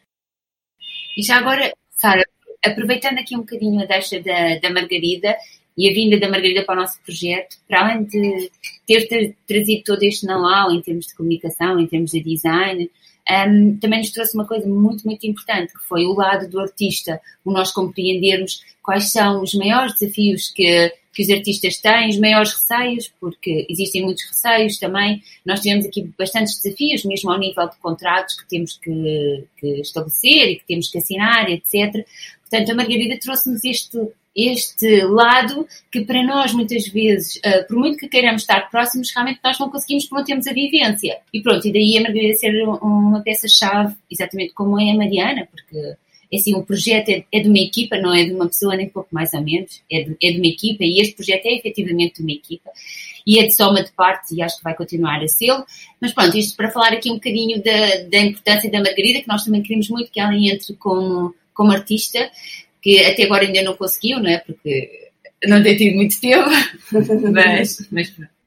E 1.18 1.24
já 1.24 1.38
agora, 1.38 1.74
Sara, 1.96 2.24
aproveitando 2.64 3.20
aqui 3.20 3.36
um 3.36 3.40
bocadinho 3.40 3.82
a 3.82 3.86
deixa 3.86 4.22
da, 4.22 4.60
da 4.60 4.70
Margarida, 4.74 5.36
e 5.80 5.90
a 5.90 5.94
vinda 5.94 6.20
da 6.20 6.28
Margarida 6.28 6.64
para 6.64 6.78
o 6.78 6.82
nosso 6.82 7.00
projeto, 7.02 7.56
para 7.66 7.86
além 7.86 8.04
de 8.04 8.52
ter 8.86 9.34
trazido 9.48 9.84
todo 9.86 10.04
este 10.04 10.26
know-how 10.26 10.70
em 10.74 10.82
termos 10.82 11.08
de 11.08 11.16
comunicação, 11.16 11.80
em 11.80 11.88
termos 11.88 12.12
de 12.12 12.22
design, 12.22 12.92
um, 13.48 13.78
também 13.78 14.00
nos 14.00 14.12
trouxe 14.12 14.36
uma 14.36 14.46
coisa 14.46 14.68
muito, 14.68 15.06
muito 15.06 15.26
importante, 15.26 15.72
que 15.72 15.88
foi 15.88 16.06
o 16.06 16.14
lado 16.14 16.50
do 16.50 16.60
artista, 16.60 17.22
o 17.46 17.52
nós 17.54 17.72
compreendermos 17.72 18.62
quais 18.84 19.10
são 19.10 19.42
os 19.42 19.54
maiores 19.54 19.98
desafios 19.98 20.52
que, 20.52 20.94
que 21.14 21.24
os 21.24 21.30
artistas 21.30 21.78
têm, 21.78 22.10
os 22.10 22.20
maiores 22.20 22.52
receios, 22.52 23.10
porque 23.18 23.66
existem 23.70 24.04
muitos 24.04 24.26
receios 24.28 24.78
também. 24.80 25.24
Nós 25.46 25.62
tivemos 25.62 25.86
aqui 25.86 26.12
bastantes 26.18 26.62
desafios, 26.62 27.06
mesmo 27.06 27.32
ao 27.32 27.40
nível 27.40 27.70
de 27.70 27.78
contratos 27.78 28.36
que 28.36 28.50
temos 28.50 28.78
que, 28.78 29.46
que 29.58 29.80
estabelecer 29.80 30.50
e 30.50 30.56
que 30.58 30.66
temos 30.66 30.90
que 30.90 30.98
assinar, 30.98 31.50
etc. 31.50 32.06
Portanto, 32.42 32.72
a 32.72 32.76
Margarida 32.76 33.18
trouxe-nos 33.18 33.64
este 33.64 33.98
este 34.36 35.04
lado 35.04 35.68
que 35.92 36.02
para 36.02 36.24
nós 36.24 36.54
muitas 36.54 36.88
vezes, 36.88 37.38
uh, 37.38 37.68
por 37.68 37.78
muito 37.78 37.98
que 37.98 38.08
queiramos 38.08 38.44
estar 38.44 38.70
próximos, 38.70 39.12
realmente 39.14 39.40
nós 39.44 39.60
não 39.60 39.70
conseguimos 39.70 40.06
porque 40.06 40.20
não 40.20 40.26
temos 40.26 40.48
a 40.48 40.54
vivência. 40.54 41.18
E 41.34 41.42
pronto, 41.42 41.68
e 41.68 41.74
daí 41.74 41.98
a 41.98 42.02
Margarida 42.02 42.34
ser 42.36 42.64
uma 42.64 43.22
peça-chave, 43.22 43.96
exatamente 44.10 44.54
como 44.54 44.80
é 44.80 44.92
a 44.92 44.96
Mariana, 44.96 45.48
porque 45.50 45.96
assim, 46.34 46.56
o 46.56 46.64
projeto 46.64 47.10
é, 47.10 47.26
é, 47.32 47.40
de 47.40 47.50
uma 47.50 47.58
equipa, 47.58 47.98
não 47.98 48.14
é 48.14 48.24
de 48.24 48.32
uma 48.32 48.48
pessoa 48.48 48.76
nem 48.76 48.88
pouco 48.88 49.10
mais 49.12 49.34
ou 49.34 49.42
menos, 49.42 49.82
é 49.92 50.04
de, 50.04 50.18
é 50.22 50.32
de 50.32 50.38
uma 50.38 50.48
equipa 50.48 50.84
e 50.84 51.00
este 51.00 51.16
projeto 51.16 51.46
é 51.48 51.56
efetivamente 51.56 52.18
de 52.18 52.22
uma 52.22 52.32
equipa 52.32 52.70
e 53.26 53.40
é 53.40 53.46
de 53.46 53.56
soma 53.56 53.84
de 53.84 53.92
partes 53.92 54.32
e 54.32 54.42
acho 54.42 54.58
que 54.58 54.64
vai 54.64 54.76
continuar 54.76 55.22
a 55.24 55.28
ser. 55.28 55.54
Mas 56.00 56.14
pronto, 56.14 56.38
isto 56.38 56.56
para 56.56 56.72
falar 56.72 56.94
aqui 56.94 57.10
um 57.12 57.16
bocadinho 57.16 57.62
da, 57.64 58.04
da 58.10 58.20
importância 58.20 58.70
da 58.70 58.80
Margarida, 58.80 59.22
que 59.22 59.28
nós 59.28 59.44
também 59.44 59.62
queremos 59.62 59.90
muito 59.90 60.12
que 60.12 60.20
ela 60.20 60.36
entre 60.36 60.74
como, 60.76 61.34
como 61.54 61.72
artista, 61.72 62.30
que 62.82 63.04
até 63.04 63.24
agora 63.24 63.46
ainda 63.46 63.62
não 63.62 63.76
conseguiu, 63.76 64.20
não 64.20 64.30
é? 64.30 64.40
Porque 64.40 65.10
não 65.46 65.64
ter 65.64 65.78
tido 65.78 65.96
muito 65.96 66.20
tempo, 66.20 66.50
mas, 67.32 67.88
mas 67.92 68.10
pronto. 68.10 68.40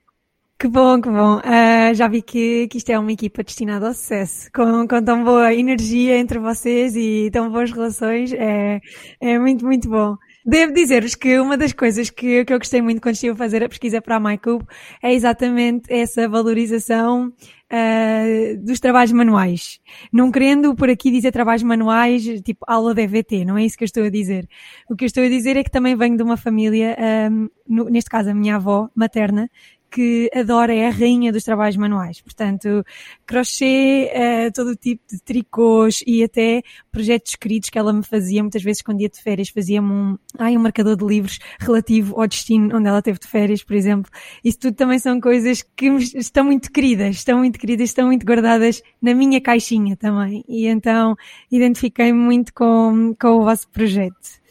Que 0.62 0.68
bom, 0.68 1.00
que 1.00 1.08
bom. 1.10 1.38
Uh, 1.38 1.92
já 1.92 2.06
vi 2.06 2.22
que, 2.22 2.68
que 2.68 2.78
isto 2.78 2.88
é 2.90 2.96
uma 2.96 3.10
equipa 3.10 3.42
destinada 3.42 3.88
ao 3.88 3.94
sucesso, 3.94 4.48
com, 4.54 4.86
com 4.86 5.02
tão 5.02 5.24
boa 5.24 5.52
energia 5.52 6.16
entre 6.16 6.38
vocês 6.38 6.94
e 6.94 7.28
tão 7.32 7.50
boas 7.50 7.72
relações. 7.72 8.32
É, 8.32 8.80
é 9.20 9.38
muito, 9.40 9.64
muito 9.64 9.88
bom. 9.88 10.16
Devo 10.46 10.72
dizer-vos 10.72 11.16
que 11.16 11.36
uma 11.40 11.56
das 11.56 11.72
coisas 11.72 12.10
que, 12.10 12.44
que 12.44 12.52
eu 12.52 12.58
gostei 12.58 12.80
muito 12.80 13.00
quando 13.00 13.14
estive 13.14 13.32
a 13.32 13.36
fazer 13.36 13.64
a 13.64 13.68
pesquisa 13.68 14.00
para 14.00 14.14
a 14.14 14.20
MyCube 14.20 14.64
é 15.02 15.12
exatamente 15.12 15.92
essa 15.92 16.28
valorização 16.28 17.32
uh, 17.72 18.58
dos 18.58 18.78
trabalhos 18.78 19.12
manuais. 19.12 19.80
Não 20.12 20.30
querendo 20.30 20.74
por 20.74 20.90
aqui 20.90 21.10
dizer 21.10 21.32
trabalhos 21.32 21.62
manuais, 21.62 22.22
tipo 22.42 22.64
aula 22.66 22.94
de 22.94 23.02
EVT, 23.02 23.44
não 23.44 23.56
é 23.56 23.64
isso 23.64 23.76
que 23.76 23.84
eu 23.84 23.86
estou 23.86 24.04
a 24.04 24.10
dizer. 24.10 24.48
O 24.88 24.94
que 24.94 25.04
eu 25.04 25.06
estou 25.06 25.24
a 25.24 25.28
dizer 25.28 25.56
é 25.56 25.64
que 25.64 25.70
também 25.70 25.96
venho 25.96 26.16
de 26.16 26.22
uma 26.22 26.36
família, 26.36 26.96
um, 27.30 27.48
no, 27.66 27.84
neste 27.88 28.10
caso 28.10 28.30
a 28.30 28.34
minha 28.34 28.56
avó 28.56 28.88
materna, 28.94 29.48
que 29.92 30.30
adora, 30.34 30.74
é 30.74 30.88
a 30.88 30.90
rainha 30.90 31.30
dos 31.30 31.44
trabalhos 31.44 31.76
manuais. 31.76 32.20
Portanto, 32.22 32.84
crochê, 33.26 34.10
uh, 34.14 34.52
todo 34.52 34.68
o 34.68 34.76
tipo 34.76 35.02
de 35.08 35.20
tricôs 35.20 36.02
e 36.06 36.24
até 36.24 36.62
projetos 36.90 37.32
escritos 37.32 37.68
que 37.68 37.78
ela 37.78 37.92
me 37.92 38.02
fazia, 38.02 38.42
muitas 38.42 38.62
vezes 38.62 38.82
quando 38.82 39.02
ia 39.02 39.08
de 39.08 39.20
férias, 39.20 39.50
fazia-me 39.50 39.90
um, 39.90 40.18
ai, 40.38 40.56
um 40.56 40.60
marcador 40.60 40.96
de 40.96 41.04
livros 41.04 41.38
relativo 41.60 42.18
ao 42.18 42.26
destino 42.26 42.76
onde 42.76 42.88
ela 42.88 43.02
teve 43.02 43.18
de 43.18 43.26
férias, 43.26 43.62
por 43.62 43.76
exemplo. 43.76 44.10
Isso 44.42 44.58
tudo 44.60 44.74
também 44.74 44.98
são 44.98 45.20
coisas 45.20 45.62
que 45.76 45.86
estão 45.86 46.44
muito 46.44 46.72
queridas, 46.72 47.16
estão 47.16 47.38
muito 47.38 47.58
queridas, 47.58 47.90
estão 47.90 48.06
muito 48.06 48.24
guardadas 48.24 48.82
na 49.00 49.14
minha 49.14 49.40
caixinha 49.40 49.96
também. 49.96 50.42
E 50.48 50.66
então 50.66 51.14
identifiquei-me 51.50 52.18
muito 52.18 52.54
com, 52.54 53.14
com 53.20 53.28
o 53.28 53.44
vosso 53.44 53.68
projeto. 53.68 54.42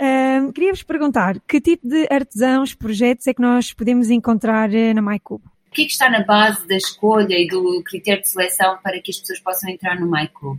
Um, 0.00 0.50
Queria-vos 0.50 0.82
perguntar 0.82 1.38
que 1.40 1.60
tipo 1.60 1.86
de 1.86 2.06
artesãos, 2.10 2.74
projetos 2.74 3.26
é 3.26 3.34
que 3.34 3.42
nós 3.42 3.74
podemos 3.74 4.08
encontrar 4.08 4.72
eh, 4.74 4.94
na 4.94 5.02
MyCube? 5.02 5.44
O 5.44 5.70
que 5.72 5.82
é 5.82 5.84
que 5.84 5.92
está 5.92 6.08
na 6.08 6.24
base 6.24 6.66
da 6.66 6.76
escolha 6.76 7.38
e 7.38 7.46
do 7.46 7.82
critério 7.84 8.22
de 8.22 8.28
seleção 8.28 8.78
para 8.82 9.00
que 9.00 9.10
as 9.10 9.18
pessoas 9.18 9.40
possam 9.40 9.68
entrar 9.68 10.00
no 10.00 10.10
MyCube? 10.10 10.58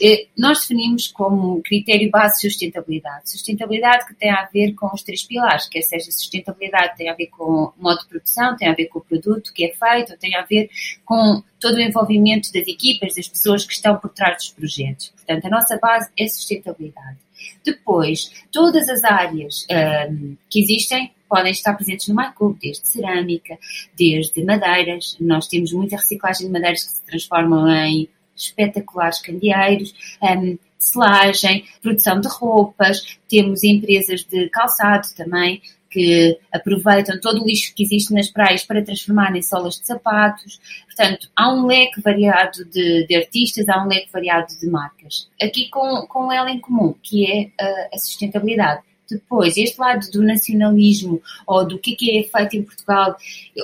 Eh, 0.00 0.26
nós 0.36 0.60
definimos 0.60 1.08
como 1.08 1.62
critério 1.62 2.10
base 2.10 2.40
sustentabilidade. 2.40 3.30
Sustentabilidade 3.30 4.06
que 4.06 4.14
tem 4.14 4.30
a 4.30 4.48
ver 4.52 4.72
com 4.72 4.86
os 4.92 5.02
três 5.02 5.22
pilares, 5.22 5.68
quer 5.68 5.82
seja 5.82 6.10
sustentabilidade 6.10 6.96
tem 6.96 7.10
a 7.10 7.14
ver 7.14 7.26
com 7.26 7.44
o 7.44 7.74
modo 7.78 8.00
de 8.00 8.08
produção, 8.08 8.56
tem 8.56 8.68
a 8.68 8.74
ver 8.74 8.86
com 8.86 8.98
o 8.98 9.04
produto 9.04 9.52
que 9.52 9.64
é 9.66 9.72
feito, 9.72 10.18
tem 10.18 10.34
a 10.36 10.42
ver 10.42 10.70
com 11.04 11.42
todo 11.60 11.76
o 11.76 11.80
envolvimento 11.80 12.50
das 12.52 12.66
equipas, 12.66 13.14
das 13.14 13.28
pessoas 13.28 13.64
que 13.64 13.74
estão 13.74 13.96
por 13.98 14.10
trás 14.10 14.36
dos 14.36 14.50
projetos. 14.50 15.10
Portanto, 15.10 15.44
a 15.44 15.50
nossa 15.50 15.78
base 15.78 16.10
é 16.18 16.26
sustentabilidade. 16.26 17.18
Depois, 17.64 18.30
todas 18.52 18.88
as 18.88 19.02
áreas 19.04 19.66
um, 20.10 20.36
que 20.48 20.60
existem 20.60 21.12
podem 21.28 21.52
estar 21.52 21.74
presentes 21.74 22.08
no 22.08 22.14
MyCube, 22.14 22.58
desde 22.60 22.86
cerâmica, 22.86 23.58
desde 23.96 24.44
madeiras. 24.44 25.16
Nós 25.20 25.48
temos 25.48 25.72
muita 25.72 25.96
reciclagem 25.96 26.46
de 26.46 26.52
madeiras 26.52 26.84
que 26.84 26.92
se 26.92 27.02
transformam 27.04 27.68
em 27.68 28.08
espetaculares 28.36 29.20
candeeiros, 29.20 29.94
um, 30.22 30.58
selagem, 30.78 31.64
produção 31.82 32.20
de 32.20 32.28
roupas, 32.28 33.18
temos 33.28 33.62
empresas 33.64 34.22
de 34.24 34.48
calçado 34.50 35.06
também, 35.16 35.62
que 35.94 36.36
aproveitam 36.52 37.20
todo 37.20 37.40
o 37.40 37.46
lixo 37.46 37.72
que 37.72 37.84
existe 37.84 38.12
nas 38.12 38.28
praias 38.28 38.64
para 38.64 38.84
transformar 38.84 39.34
em 39.36 39.42
solas 39.42 39.78
de 39.78 39.86
sapatos. 39.86 40.60
Portanto, 40.86 41.30
há 41.36 41.54
um 41.54 41.66
leque 41.66 42.00
variado 42.00 42.64
de, 42.64 43.06
de 43.06 43.14
artistas, 43.14 43.68
há 43.68 43.80
um 43.80 43.86
leque 43.86 44.10
variado 44.12 44.58
de 44.58 44.66
marcas. 44.66 45.30
Aqui 45.40 45.70
com, 45.70 46.04
com 46.08 46.32
ela 46.32 46.50
em 46.50 46.58
comum, 46.58 46.96
que 47.00 47.30
é 47.30 47.50
a, 47.62 47.94
a 47.94 47.98
sustentabilidade. 47.98 48.82
Depois, 49.10 49.56
este 49.56 49.78
lado 49.78 50.10
do 50.10 50.22
nacionalismo, 50.22 51.22
ou 51.46 51.66
do 51.66 51.78
que 51.78 51.96
é, 52.10 52.20
é 52.20 52.22
feito 52.22 52.56
em 52.56 52.62
Portugal, 52.62 53.16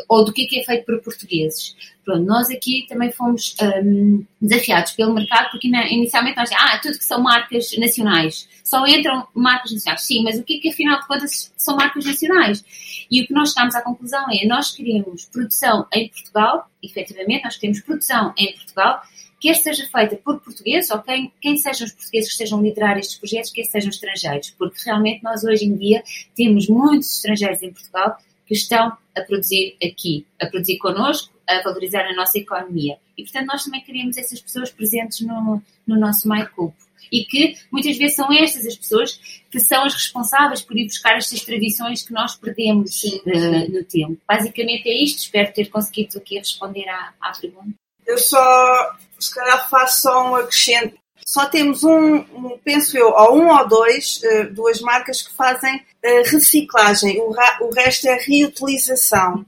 ou 0.09 0.25
do 0.25 0.33
que 0.33 0.49
é, 0.57 0.61
é 0.61 0.65
feito 0.65 0.85
por 0.85 1.01
portugueses. 1.03 1.75
Pronto, 2.05 2.25
nós 2.25 2.51
aqui 2.51 2.87
também 2.89 3.13
fomos 3.13 3.55
um, 3.85 4.25
desafiados 4.41 4.93
pelo 4.93 5.15
mercado, 5.15 5.51
porque 5.51 5.69
inicialmente 5.69 6.37
nós 6.37 6.51
ah, 6.53 6.79
tudo 6.83 6.99
que 6.99 7.05
são 7.05 7.23
marcas 7.23 7.71
nacionais. 7.79 8.49
Só 8.65 8.87
entram 8.87 9.27
marcas 9.35 9.73
nacionais. 9.73 10.03
Sim, 10.03 10.25
mas 10.25 10.39
o 10.39 10.43
que 10.43 10.57
é 10.57 10.61
que 10.61 10.69
afinal 10.71 11.01
de 11.01 11.07
contas 11.07 11.53
são 11.57 11.77
marcas 11.77 12.05
nacionais? 12.05 12.65
E 13.11 13.23
o 13.23 13.27
que 13.27 13.35
nós 13.35 13.51
chegámos 13.51 13.75
à 13.75 13.83
conclusão 13.83 14.25
é, 14.31 14.47
nós 14.47 14.71
queremos 14.71 15.27
produção 15.27 15.87
em 15.93 16.09
Portugal, 16.09 16.70
efetivamente, 16.83 17.45
nós 17.45 17.57
queremos 17.57 17.81
produção 17.81 18.33
em 18.37 18.55
Portugal, 18.55 19.03
quer 19.41 19.55
seja 19.55 19.87
feita 19.89 20.17
por 20.17 20.41
portugueses 20.41 20.91
ou 20.91 21.01
quem, 21.01 21.33
quem 21.41 21.57
sejam 21.57 21.87
os 21.87 21.93
portugueses 21.93 22.29
que 22.29 22.33
estejam 22.35 22.59
a 22.59 22.63
liderar 22.63 22.99
estes 22.99 23.17
projetos, 23.17 23.51
quer 23.51 23.65
sejam 23.65 23.91
estrangeiros, 23.91 24.51
porque 24.51 24.81
realmente 24.85 25.23
nós 25.23 25.43
hoje 25.45 25.65
em 25.65 25.75
dia 25.77 26.03
temos 26.37 26.69
muitos 26.69 27.17
estrangeiros 27.17 27.63
em 27.63 27.73
Portugal 27.73 28.17
que 28.47 28.55
estão 28.55 28.97
a 29.17 29.21
produzir 29.23 29.77
aqui, 29.83 30.27
a 30.41 30.47
produzir 30.47 30.77
connosco, 30.79 31.33
a 31.49 31.63
valorizar 31.63 32.03
a 32.03 32.15
nossa 32.15 32.39
economia. 32.39 32.99
E, 33.17 33.23
portanto, 33.23 33.47
nós 33.47 33.65
também 33.65 33.81
queremos 33.81 34.17
essas 34.17 34.41
pessoas 34.41 34.71
presentes 34.71 35.21
no, 35.21 35.63
no 35.87 35.99
nosso 35.99 36.29
MyCube. 36.29 36.75
E 37.11 37.25
que 37.25 37.57
muitas 37.71 37.97
vezes 37.97 38.17
são 38.17 38.33
estas 38.33 38.67
as 38.67 38.77
pessoas 38.77 39.21
que 39.51 39.61
são 39.61 39.85
as 39.85 39.95
responsáveis 39.95 40.63
por 40.63 40.77
ir 40.77 40.85
buscar 40.85 41.17
estas 41.17 41.43
tradições 41.43 42.03
que 42.03 42.13
nós 42.13 42.37
perdemos 42.37 43.03
uh, 43.03 43.73
no 43.73 43.85
tempo. 43.85 44.19
Basicamente 44.27 44.89
é 44.89 45.03
isto. 45.03 45.19
Espero 45.19 45.53
ter 45.53 45.69
conseguido 45.69 46.19
aqui 46.19 46.39
responder 46.39 46.89
à, 46.89 47.13
à 47.21 47.33
pergunta. 47.33 47.75
Eu 48.07 48.19
só, 48.19 48.97
se 49.19 49.35
calhar, 49.35 49.69
faço 49.69 50.03
só 50.03 50.31
um 50.31 50.35
acrescento. 50.37 50.99
Só 51.27 51.47
temos 51.47 51.85
um, 51.85 52.17
um 52.17 52.59
penso 52.65 52.97
eu, 52.97 53.11
ou 53.11 53.39
um 53.39 53.57
ou 53.57 53.69
dois, 53.69 54.21
uh, 54.25 54.53
duas 54.53 54.81
marcas 54.81 55.23
que 55.23 55.35
fazem 55.35 55.77
uh, 55.77 56.23
reciclagem. 56.25 57.21
O, 57.21 57.31
o, 57.61 57.71
resto 57.71 58.09
é 58.09 58.17
reutilização. 58.17 59.45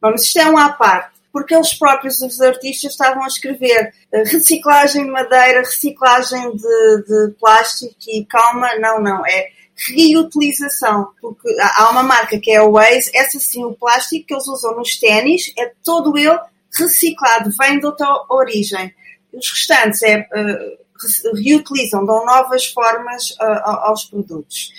Vamos, 0.00 0.22
isto 0.22 0.38
é 0.38 0.48
um 0.48 0.56
à 0.56 0.70
parte 0.70 1.17
porque 1.32 1.54
eles 1.54 1.74
próprios, 1.74 2.20
os 2.20 2.40
artistas, 2.40 2.92
estavam 2.92 3.22
a 3.22 3.26
escrever 3.26 3.92
uh, 4.12 4.18
reciclagem 4.24 5.04
de 5.04 5.10
madeira, 5.10 5.60
reciclagem 5.60 6.52
de, 6.52 7.04
de, 7.06 7.34
plástico 7.38 7.94
e 8.08 8.24
calma, 8.24 8.74
não, 8.78 9.00
não, 9.00 9.26
é 9.26 9.48
reutilização, 9.94 11.08
porque 11.20 11.48
há 11.60 11.90
uma 11.90 12.02
marca 12.02 12.38
que 12.38 12.50
é 12.50 12.56
a 12.56 12.64
Waze, 12.64 13.10
essa 13.14 13.38
sim, 13.38 13.64
o 13.64 13.74
plástico 13.74 14.26
que 14.26 14.34
eles 14.34 14.48
usam 14.48 14.74
nos 14.74 14.98
ténis 14.98 15.52
é 15.56 15.72
todo 15.84 16.18
ele 16.18 16.38
reciclado, 16.76 17.50
vem 17.56 17.78
de 17.78 17.86
outra 17.86 18.06
origem. 18.28 18.92
Os 19.32 19.50
restantes 19.50 20.02
é, 20.02 20.20
uh, 20.20 21.36
reutilizam, 21.36 22.04
dão 22.04 22.24
novas 22.24 22.66
formas 22.66 23.30
uh, 23.40 23.68
aos 23.84 24.04
produtos. 24.04 24.72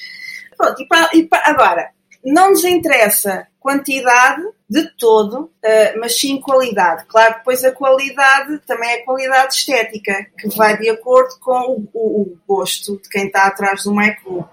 Pronto, 0.57 0.81
e, 0.81 0.87
para, 0.87 1.09
e 1.13 1.23
para, 1.23 1.49
agora, 1.49 1.89
não 2.23 2.51
nos 2.51 2.63
interessa 2.63 3.47
quantidade 3.59 4.41
de 4.69 4.89
todo, 4.97 5.43
uh, 5.43 5.99
mas 5.99 6.19
sim 6.19 6.39
qualidade. 6.39 7.05
Claro, 7.07 7.35
depois 7.35 7.63
a 7.63 7.71
qualidade 7.71 8.59
também 8.65 8.89
é 8.91 8.97
qualidade 8.99 9.53
estética, 9.53 10.25
que 10.37 10.47
vai 10.55 10.77
de 10.77 10.89
acordo 10.89 11.37
com 11.39 11.85
o, 11.93 12.37
gosto 12.47 12.99
de 13.01 13.09
quem 13.09 13.27
está 13.27 13.47
atrás 13.47 13.83
do 13.83 13.93
micro. 13.93 14.47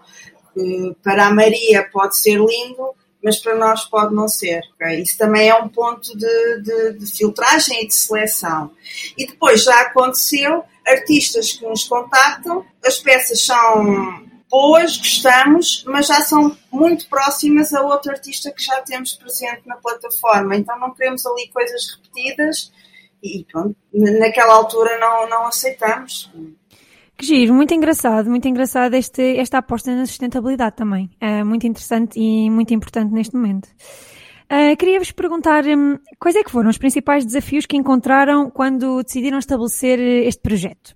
para 1.03 1.27
a 1.27 1.35
Maria 1.35 1.89
pode 1.93 2.19
ser 2.19 2.39
lindo, 2.39 2.95
mas 3.23 3.39
para 3.39 3.55
nós 3.55 3.85
pode 3.85 4.15
não 4.15 4.29
ser. 4.29 4.61
Okay? 4.75 5.03
Isso 5.03 5.19
também 5.19 5.49
é 5.49 5.55
um 5.55 5.69
ponto 5.69 6.17
de, 6.17 6.63
de, 6.63 6.93
de, 6.99 7.07
filtragem 7.07 7.83
e 7.83 7.87
de 7.87 7.95
seleção. 7.95 8.71
E 9.17 9.27
depois 9.27 9.65
já 9.65 9.81
aconteceu 9.83 10.65
artistas 10.87 11.53
que 11.53 11.67
nos 11.67 11.85
contactam, 11.85 12.65
as 12.85 12.99
peças 12.99 13.45
são 13.45 14.26
boas, 14.51 14.97
gostamos, 14.97 15.85
mas 15.87 16.07
já 16.07 16.21
são 16.21 16.57
muito 16.71 17.09
próximas 17.09 17.73
a 17.75 17.83
outro 17.83 18.13
artista 18.13 18.53
que 18.53 18.63
já 18.63 18.81
temos 18.83 19.15
presente 19.15 19.63
na 19.67 19.77
plataforma. 19.77 20.57
Então 20.57 20.79
não 20.79 20.95
queremos 20.95 21.25
ali 21.27 21.49
coisas 21.49 21.97
repetidas 21.97 22.73
e 23.23 23.45
pronto, 23.51 23.77
naquela 23.93 24.55
altura 24.55 24.99
não, 24.99 25.29
não 25.29 25.47
aceitamos. 25.47 26.31
Que 27.17 27.25
giro, 27.25 27.55
muito 27.55 27.73
engraçado, 27.73 28.29
muito 28.29 28.47
engraçado 28.47 28.95
este, 28.95 29.39
esta 29.39 29.59
aposta 29.59 29.95
na 29.95 30.05
sustentabilidade 30.05 30.77
também. 30.77 31.11
É 31.21 31.43
muito 31.43 31.67
interessante 31.67 32.21
e 32.21 32.51
muito 32.51 32.75
importante 32.75 33.13
neste 33.13 33.35
momento. 33.35 33.69
Uh, 34.47 34.77
Queria-vos 34.77 35.11
perguntar 35.11 35.65
um, 35.67 35.99
quais 36.21 36.37
é 36.37 36.45
que 36.45 36.51
foram 36.51 36.71
os 36.71 36.79
principais 36.79 37.25
desafios 37.25 37.67
que 37.67 37.77
encontraram 37.77 38.51
quando 38.51 39.03
decidiram 39.03 39.39
estabelecer 39.39 39.99
este 39.99 40.41
projeto? 40.41 40.95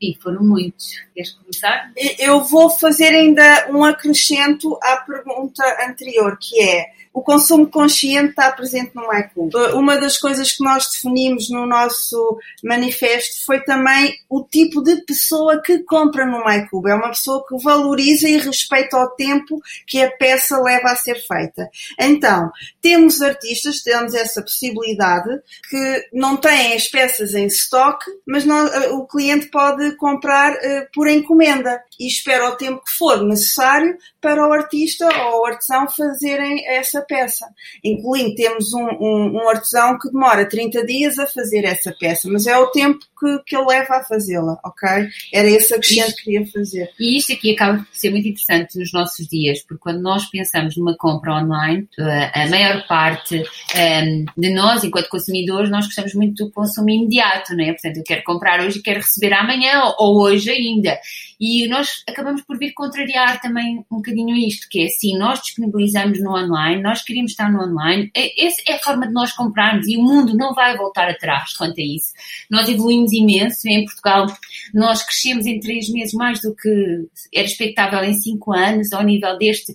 E 0.00 0.14
foram 0.22 0.42
muitos. 0.42 1.00
Queres 1.14 1.32
começar? 1.32 1.90
Eu 2.18 2.44
vou 2.44 2.68
fazer 2.68 3.08
ainda 3.08 3.68
um 3.70 3.82
acrescento 3.82 4.78
à 4.82 4.98
pergunta 4.98 5.62
anterior, 5.88 6.36
que 6.38 6.60
é 6.60 6.86
o 7.16 7.22
consumo 7.22 7.66
consciente 7.66 8.28
está 8.28 8.52
presente 8.52 8.90
no 8.94 9.08
MyClub. 9.08 9.50
Uma 9.72 9.96
das 9.96 10.18
coisas 10.18 10.52
que 10.52 10.62
nós 10.62 10.86
definimos 10.90 11.48
no 11.48 11.64
nosso 11.64 12.38
manifesto 12.62 13.42
foi 13.46 13.58
também 13.64 14.14
o 14.28 14.42
tipo 14.42 14.82
de 14.82 14.96
pessoa 14.96 15.62
que 15.62 15.78
compra 15.78 16.26
no 16.26 16.44
MyClub. 16.44 16.90
É 16.90 16.94
uma 16.94 17.08
pessoa 17.08 17.42
que 17.48 17.56
valoriza 17.64 18.28
e 18.28 18.36
respeita 18.36 18.98
o 18.98 19.08
tempo 19.12 19.58
que 19.86 20.02
a 20.02 20.10
peça 20.10 20.60
leva 20.60 20.90
a 20.90 20.96
ser 20.96 21.14
feita. 21.26 21.70
Então, 21.98 22.50
temos 22.82 23.22
artistas, 23.22 23.82
temos 23.82 24.12
essa 24.12 24.42
possibilidade, 24.42 25.40
que 25.70 26.08
não 26.12 26.36
têm 26.36 26.74
as 26.74 26.86
peças 26.86 27.34
em 27.34 27.46
stock, 27.46 28.04
mas 28.26 28.44
não, 28.44 28.66
o 28.94 29.06
cliente 29.06 29.46
pode 29.46 29.96
comprar 29.96 30.52
uh, 30.52 30.86
por 30.92 31.08
encomenda 31.08 31.82
e 31.98 32.08
espera 32.08 32.50
o 32.50 32.56
tempo 32.56 32.84
que 32.84 32.92
for 32.92 33.22
necessário 33.24 33.96
para 34.20 34.46
o 34.46 34.52
artista 34.52 35.06
ou 35.28 35.40
o 35.40 35.46
artesão 35.46 35.88
fazerem 35.88 36.62
essa 36.68 37.05
peça. 37.06 37.46
Incluindo, 37.82 38.34
temos 38.34 38.72
um, 38.72 38.86
um, 39.00 39.32
um, 39.34 39.48
artesão 39.48 39.98
que 39.98 40.10
demora 40.10 40.48
30 40.48 40.84
dias 40.84 41.18
a 41.18 41.26
fazer 41.26 41.64
essa 41.64 41.94
peça, 41.98 42.28
mas 42.30 42.46
é 42.46 42.56
o 42.56 42.66
tempo 42.68 42.98
que, 43.18 43.38
que 43.46 43.56
ele 43.56 43.66
leva 43.66 43.96
a 43.96 44.04
fazê-la, 44.04 44.58
ok? 44.64 45.08
Era 45.32 45.48
esse 45.48 45.74
acrescento 45.74 46.16
que 46.16 46.24
queria 46.24 46.46
fazer. 46.46 46.90
E 46.98 47.16
isto 47.16 47.32
aqui 47.32 47.52
acaba 47.52 47.78
por 47.78 47.86
ser 47.92 48.10
muito 48.10 48.28
interessante 48.28 48.78
nos 48.78 48.92
nossos 48.92 49.26
dias, 49.26 49.62
porque 49.62 49.80
quando 49.80 50.00
nós 50.00 50.26
pensamos 50.26 50.76
numa 50.76 50.96
compra 50.96 51.34
online, 51.34 51.88
eh, 51.98 52.30
a 52.34 52.48
maior 52.48 52.86
parte 52.86 53.36
um, 53.36 53.78
ehm, 53.78 54.24
de 54.36 54.50
nós, 54.50 54.84
enquanto 54.84 55.08
consumidores, 55.08 55.70
nós 55.70 55.86
gostamos 55.86 56.14
muito 56.14 56.44
do 56.44 56.50
consumo 56.50 56.90
imediato, 56.90 57.54
não 57.54 57.64
é? 57.64 57.72
Portanto, 57.72 57.96
eu 57.98 58.04
quero 58.04 58.22
comprar 58.24 58.60
hoje 58.60 58.78
e 58.78 58.82
quero 58.82 59.00
receber 59.00 59.32
amanhã 59.32 59.82
ou 59.98 60.20
hoje 60.20 60.50
ainda. 60.50 60.98
E 61.40 61.68
nós 61.68 62.02
acabamos 62.08 62.42
por 62.42 62.58
vir 62.58 62.72
contrariar 62.72 63.40
também 63.40 63.84
um 63.90 63.96
bocadinho 63.96 64.34
isto, 64.36 64.66
que 64.70 64.82
é 64.82 64.86
assim, 64.86 65.16
nós 65.18 65.40
disponibilizamos 65.40 66.20
no 66.22 66.30
online, 66.30 66.82
nós 66.82 67.02
queremos 67.02 67.32
estar 67.32 67.50
no 67.52 67.62
online, 67.62 68.10
é, 68.14 68.46
essa 68.46 68.62
é 68.66 68.74
a 68.74 68.78
forma 68.78 69.06
de 69.06 69.12
nós 69.12 69.32
comprarmos 69.32 69.86
e 69.86 69.96
o 69.96 70.02
mundo 70.02 70.36
não 70.36 70.54
vai 70.54 70.76
voltar 70.76 71.08
atrás 71.08 71.52
quanto 71.56 71.80
a 71.80 71.84
isso. 71.84 72.12
Nós 72.50 72.68
evoluímos 72.68 73.12
imenso, 73.12 73.68
em 73.68 73.84
Portugal 73.84 74.26
nós 74.72 75.02
crescemos 75.02 75.46
em 75.46 75.60
três 75.60 75.88
meses 75.90 76.14
mais 76.14 76.40
do 76.40 76.54
que 76.54 77.06
era 77.34 77.46
expectável 77.46 78.02
em 78.04 78.14
cinco 78.14 78.52
anos, 78.52 78.92
ao 78.92 79.02
nível 79.02 79.36
deste 79.38 79.74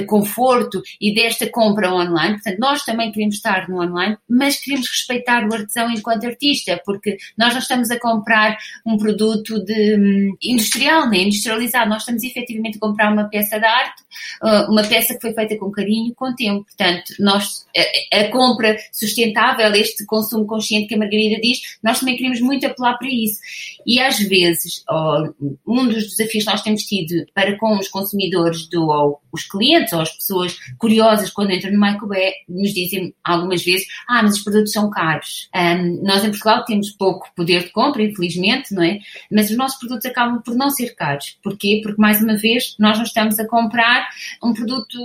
conforto 0.00 0.82
e 1.00 1.14
desta 1.14 1.48
compra 1.48 1.92
online. 1.92 2.34
Portanto, 2.34 2.58
nós 2.58 2.84
também 2.84 3.12
queremos 3.12 3.36
estar 3.36 3.68
no 3.68 3.82
online, 3.82 4.16
mas 4.28 4.58
queremos 4.60 4.88
respeitar 4.88 5.46
o 5.46 5.52
artesão 5.52 5.90
enquanto 5.90 6.26
artista, 6.26 6.80
porque 6.84 7.16
nós 7.36 7.52
não 7.52 7.60
estamos 7.60 7.90
a 7.90 8.00
comprar 8.00 8.56
um 8.86 8.96
produto 8.96 9.62
de, 9.64 9.96
um, 9.96 10.36
industrial, 10.42 11.08
nem 11.08 11.26
industrializado. 11.26 11.90
Nós 11.90 12.02
estamos 12.02 12.22
efetivamente 12.22 12.76
a 12.76 12.80
comprar 12.80 13.12
uma 13.12 13.28
peça 13.28 13.58
de 13.58 13.66
arte, 13.66 14.02
uh, 14.42 14.70
uma 14.70 14.82
peça 14.82 15.14
que 15.14 15.20
foi 15.20 15.34
feita 15.34 15.56
com 15.58 15.70
carinho, 15.70 16.14
com 16.14 16.34
tempo. 16.34 16.64
Portanto, 16.64 17.14
nós, 17.20 17.66
a, 18.12 18.20
a 18.20 18.28
compra 18.30 18.76
sustentável, 18.92 19.72
este 19.74 20.06
consumo 20.06 20.46
consciente 20.46 20.88
que 20.88 20.94
a 20.94 20.98
Margarida 20.98 21.40
diz, 21.40 21.58
nós 21.82 22.00
também 22.00 22.16
queremos 22.16 22.40
muito 22.40 22.66
apelar 22.66 22.96
para 22.98 23.08
isso. 23.08 23.40
E 23.86 24.00
às 24.00 24.18
vezes, 24.18 24.84
oh, 24.88 25.32
um 25.66 25.86
dos 25.86 26.16
desafios 26.16 26.44
que 26.44 26.50
nós 26.50 26.62
temos 26.62 26.82
tido 26.84 27.26
para 27.34 27.58
com 27.58 27.78
os 27.78 27.88
consumidores, 27.88 28.68
do, 28.68 28.88
ou 28.88 29.20
os 29.32 29.44
clientes, 29.44 29.81
clientes 29.82 29.92
ou 29.92 30.00
as 30.00 30.10
pessoas 30.10 30.58
curiosas 30.78 31.30
quando 31.30 31.52
entram 31.52 31.72
no 31.72 31.78
Maicobé 31.78 32.32
nos 32.48 32.72
dizem 32.72 33.14
algumas 33.24 33.62
vezes, 33.62 33.86
ah, 34.08 34.22
mas 34.22 34.36
os 34.36 34.44
produtos 34.44 34.72
são 34.72 34.90
caros. 34.90 35.48
Um, 35.54 36.02
nós 36.04 36.24
em 36.24 36.30
Portugal 36.30 36.64
temos 36.64 36.90
pouco 36.90 37.28
poder 37.34 37.64
de 37.64 37.70
compra, 37.70 38.02
infelizmente, 38.02 38.74
não 38.74 38.82
é? 38.82 38.98
Mas 39.30 39.50
os 39.50 39.56
nossos 39.56 39.78
produtos 39.78 40.06
acabam 40.06 40.40
por 40.42 40.54
não 40.54 40.70
ser 40.70 40.94
caros. 40.94 41.36
Porquê? 41.42 41.80
Porque, 41.82 42.00
mais 42.00 42.22
uma 42.22 42.36
vez, 42.36 42.74
nós 42.78 42.96
não 42.96 43.04
estamos 43.04 43.38
a 43.38 43.46
comprar 43.46 44.08
um 44.42 44.52
produto 44.52 44.98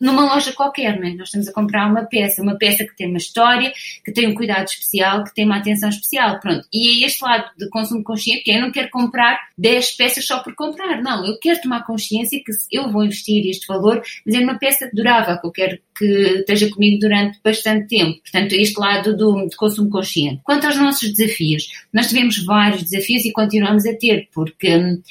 numa 0.00 0.22
loja 0.22 0.52
qualquer, 0.52 0.98
não 0.98 1.06
é? 1.06 1.14
Nós 1.14 1.28
estamos 1.28 1.48
a 1.48 1.52
comprar 1.52 1.86
uma 1.90 2.04
peça, 2.04 2.42
uma 2.42 2.56
peça 2.56 2.84
que 2.84 2.96
tem 2.96 3.08
uma 3.08 3.18
história, 3.18 3.72
que 4.04 4.12
tem 4.12 4.28
um 4.28 4.34
cuidado 4.34 4.66
especial, 4.66 5.24
que 5.24 5.34
tem 5.34 5.44
uma 5.44 5.58
atenção 5.58 5.88
especial, 5.88 6.40
pronto. 6.40 6.66
E 6.72 7.02
é 7.02 7.06
este 7.06 7.22
lado 7.22 7.50
de 7.58 7.68
consumo 7.68 8.02
consciente 8.02 8.42
que 8.44 8.50
é, 8.50 8.58
eu 8.58 8.62
não 8.62 8.72
quero 8.72 8.90
comprar 8.90 9.38
10 9.56 9.92
peças 9.92 10.26
só 10.26 10.40
por 10.40 10.54
comprar, 10.54 11.02
não. 11.02 11.24
Eu 11.26 11.38
quero 11.38 11.60
tomar 11.60 11.84
consciência 11.84 12.40
que 12.44 12.52
se 12.52 12.66
eu 12.72 12.90
vou 12.90 13.04
investir 13.04 13.46
este 13.48 13.66
valor, 13.66 14.02
mas 14.24 14.34
é 14.34 14.40
uma 14.40 14.58
peça 14.58 14.90
durável, 14.92 15.38
que 15.38 15.46
eu 15.46 15.52
quero 15.52 15.78
que 15.96 16.04
esteja 16.38 16.70
comigo 16.70 16.98
durante 17.00 17.38
bastante 17.42 17.88
tempo. 17.88 18.20
Portanto, 18.22 18.52
este 18.52 18.80
lado 18.80 19.16
do, 19.16 19.46
de 19.46 19.56
consumo 19.56 19.90
consciente. 19.90 20.40
Quanto 20.42 20.66
aos 20.66 20.76
nossos 20.76 21.12
desafios, 21.14 21.68
nós 21.92 22.08
tivemos 22.08 22.44
vários 22.44 22.82
desafios 22.82 23.24
e 23.24 23.32
continuamos 23.32 23.86
a 23.86 23.94
ter, 23.94 24.28
porque 24.32 24.76
hum, 24.76 25.02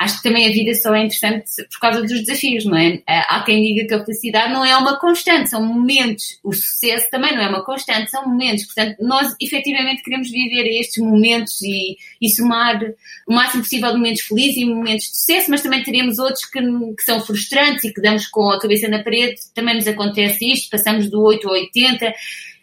acho 0.00 0.16
que 0.16 0.22
também 0.22 0.48
a 0.48 0.50
vida 0.50 0.74
só 0.74 0.94
é 0.94 1.04
interessante 1.04 1.44
por 1.70 1.78
causa 1.78 2.00
dos 2.00 2.24
desafios, 2.24 2.64
não 2.64 2.74
é? 2.74 3.02
Há 3.06 3.42
quem 3.44 3.62
diga 3.62 3.86
que 3.86 3.92
a 3.92 4.02
felicidade 4.02 4.50
não 4.50 4.64
é 4.64 4.74
uma 4.74 4.98
constante, 4.98 5.50
são 5.50 5.62
momentos. 5.62 6.38
O 6.42 6.54
sucesso 6.54 7.10
também 7.10 7.34
não 7.34 7.42
é 7.42 7.48
uma 7.48 7.62
constante, 7.62 8.10
são 8.10 8.26
momentos. 8.26 8.64
Portanto, 8.64 8.96
nós 9.00 9.36
efetivamente 9.38 10.02
queremos 10.02 10.30
viver 10.30 10.66
estes 10.80 11.04
momentos 11.04 11.60
e, 11.60 11.98
e 12.18 12.30
somar 12.30 12.80
o 13.28 13.34
máximo 13.34 13.62
possível 13.62 13.92
de 13.92 13.98
momentos 13.98 14.22
felizes 14.22 14.56
e 14.56 14.64
momentos 14.64 15.04
de 15.04 15.18
sucesso, 15.18 15.50
mas 15.50 15.60
também 15.60 15.82
teremos 15.82 16.18
outros 16.18 16.46
que, 16.46 16.60
que 16.60 17.02
são 17.02 17.20
frustrantes 17.20 17.84
e 17.84 17.92
que 17.92 18.00
damos 18.00 18.26
com 18.26 18.50
a 18.50 18.58
cabeça 18.58 18.88
na 18.88 19.04
parede. 19.04 19.36
Também 19.54 19.74
nos 19.74 19.86
acontece 19.86 20.50
isto, 20.50 20.70
passamos 20.70 21.10
do 21.10 21.20
8 21.20 21.46
ao 21.46 21.52
80 21.52 22.14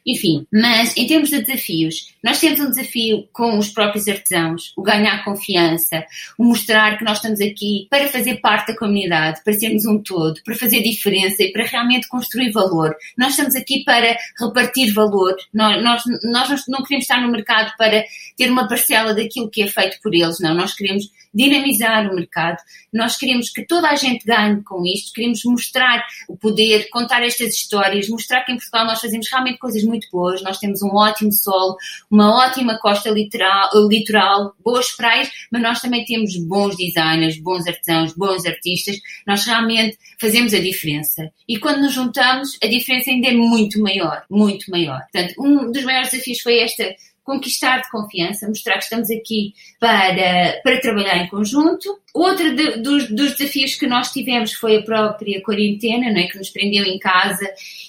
enfim, 0.08 0.48
mas 0.52 0.96
em 0.96 1.06
termos 1.06 1.30
de 1.30 1.42
desafios, 1.42 2.14
nós 2.28 2.42
temos 2.42 2.60
um 2.60 2.70
desafio 2.70 3.26
com 3.32 3.58
os 3.58 3.70
próprios 3.70 4.06
artesãos, 4.06 4.74
o 4.76 4.82
ganhar 4.82 5.24
confiança, 5.24 6.06
o 6.38 6.44
mostrar 6.44 6.98
que 6.98 7.06
nós 7.06 7.20
estamos 7.20 7.40
aqui 7.40 7.88
para 7.90 8.10
fazer 8.10 8.42
parte 8.42 8.68
da 8.68 8.78
comunidade, 8.78 9.42
para 9.46 9.54
sermos 9.54 9.86
um 9.86 9.98
todo, 10.04 10.44
para 10.44 10.54
fazer 10.54 10.84
diferença 10.84 11.42
e 11.42 11.54
para 11.54 11.64
realmente 11.64 12.06
construir 12.10 12.52
valor. 12.52 12.94
Nós 13.18 13.30
estamos 13.30 13.56
aqui 13.56 13.82
para 13.86 14.18
repartir 14.42 14.94
valor. 14.94 15.38
Nós, 15.54 15.82
nós, 15.82 16.04
nós 16.22 16.64
não 16.68 16.84
queremos 16.84 17.06
estar 17.06 17.22
no 17.22 17.32
mercado 17.32 17.72
para 17.78 18.04
ter 18.36 18.52
uma 18.52 18.68
parcela 18.68 19.14
daquilo 19.14 19.50
que 19.50 19.64
é 19.64 19.68
feito 19.68 19.98
por 20.04 20.14
eles, 20.14 20.42
não. 20.42 20.54
Nós 20.54 20.76
queremos 20.76 21.06
dinamizar 21.34 22.12
o 22.12 22.16
mercado. 22.16 22.58
Nós 22.92 23.16
queremos 23.16 23.50
que 23.52 23.66
toda 23.66 23.90
a 23.90 23.96
gente 23.96 24.26
ganhe 24.26 24.64
com 24.64 24.84
isto, 24.86 25.14
queremos 25.14 25.44
mostrar 25.46 26.04
o 26.28 26.36
poder, 26.36 26.90
contar 26.90 27.24
estas 27.24 27.54
histórias, 27.54 28.10
mostrar 28.10 28.42
que 28.42 28.52
em 28.52 28.56
Portugal 28.56 28.86
nós 28.86 29.00
fazemos 29.00 29.30
realmente 29.30 29.60
coisas 29.60 29.84
muito 29.84 30.08
boas, 30.12 30.42
nós 30.42 30.58
temos 30.58 30.82
um 30.82 30.96
ótimo 30.96 31.32
solo, 31.32 31.78
uma 32.18 32.48
ótima 32.48 32.80
costa 32.80 33.12
litoral, 33.12 33.70
litoral 33.88 34.56
boas 34.66 34.90
praias, 34.96 35.30
mas 35.52 35.62
nós 35.62 35.80
também 35.80 36.04
temos 36.04 36.36
bons 36.48 36.76
designers, 36.76 37.40
bons 37.40 37.68
artesãos, 37.68 38.14
bons 38.14 38.44
artistas, 38.44 38.98
nós 39.28 39.46
realmente 39.46 39.98
fazemos 40.20 40.52
a 40.56 40.60
diferença. 40.60 41.30
E 41.48 41.60
quando 41.60 41.82
nos 41.82 41.94
juntamos, 41.94 42.58
a 42.64 42.66
diferença 42.66 43.12
ainda 43.12 43.28
é 43.28 43.34
muito 43.34 43.80
maior, 43.80 44.24
muito 44.32 44.72
maior. 44.72 45.00
Portanto, 45.12 45.36
um 45.40 45.72
dos 45.72 45.84
maiores 45.84 46.10
desafios 46.10 46.42
foi 46.42 46.58
esta 46.60 46.96
conquistar 47.24 47.82
de 47.82 47.92
confiança, 47.92 48.48
mostrar 48.48 48.78
que 48.78 48.86
estamos 48.86 49.12
aqui 49.12 49.54
para, 49.82 50.62
para 50.64 50.80
trabalhar 50.80 51.18
em 51.18 51.28
conjunto. 51.28 52.00
Outro 52.14 52.56
de, 52.56 52.78
dos, 52.78 53.10
dos, 53.10 53.36
desafios 53.36 53.76
que 53.76 53.86
nós 53.86 54.12
tivemos 54.12 54.54
foi 54.54 54.78
a 54.78 54.82
própria 54.82 55.42
quarentena, 55.44 56.10
não 56.10 56.22
é? 56.22 56.28
que 56.28 56.38
nos 56.38 56.50
prendeu 56.50 56.86
em 56.86 56.98
casa 56.98 57.46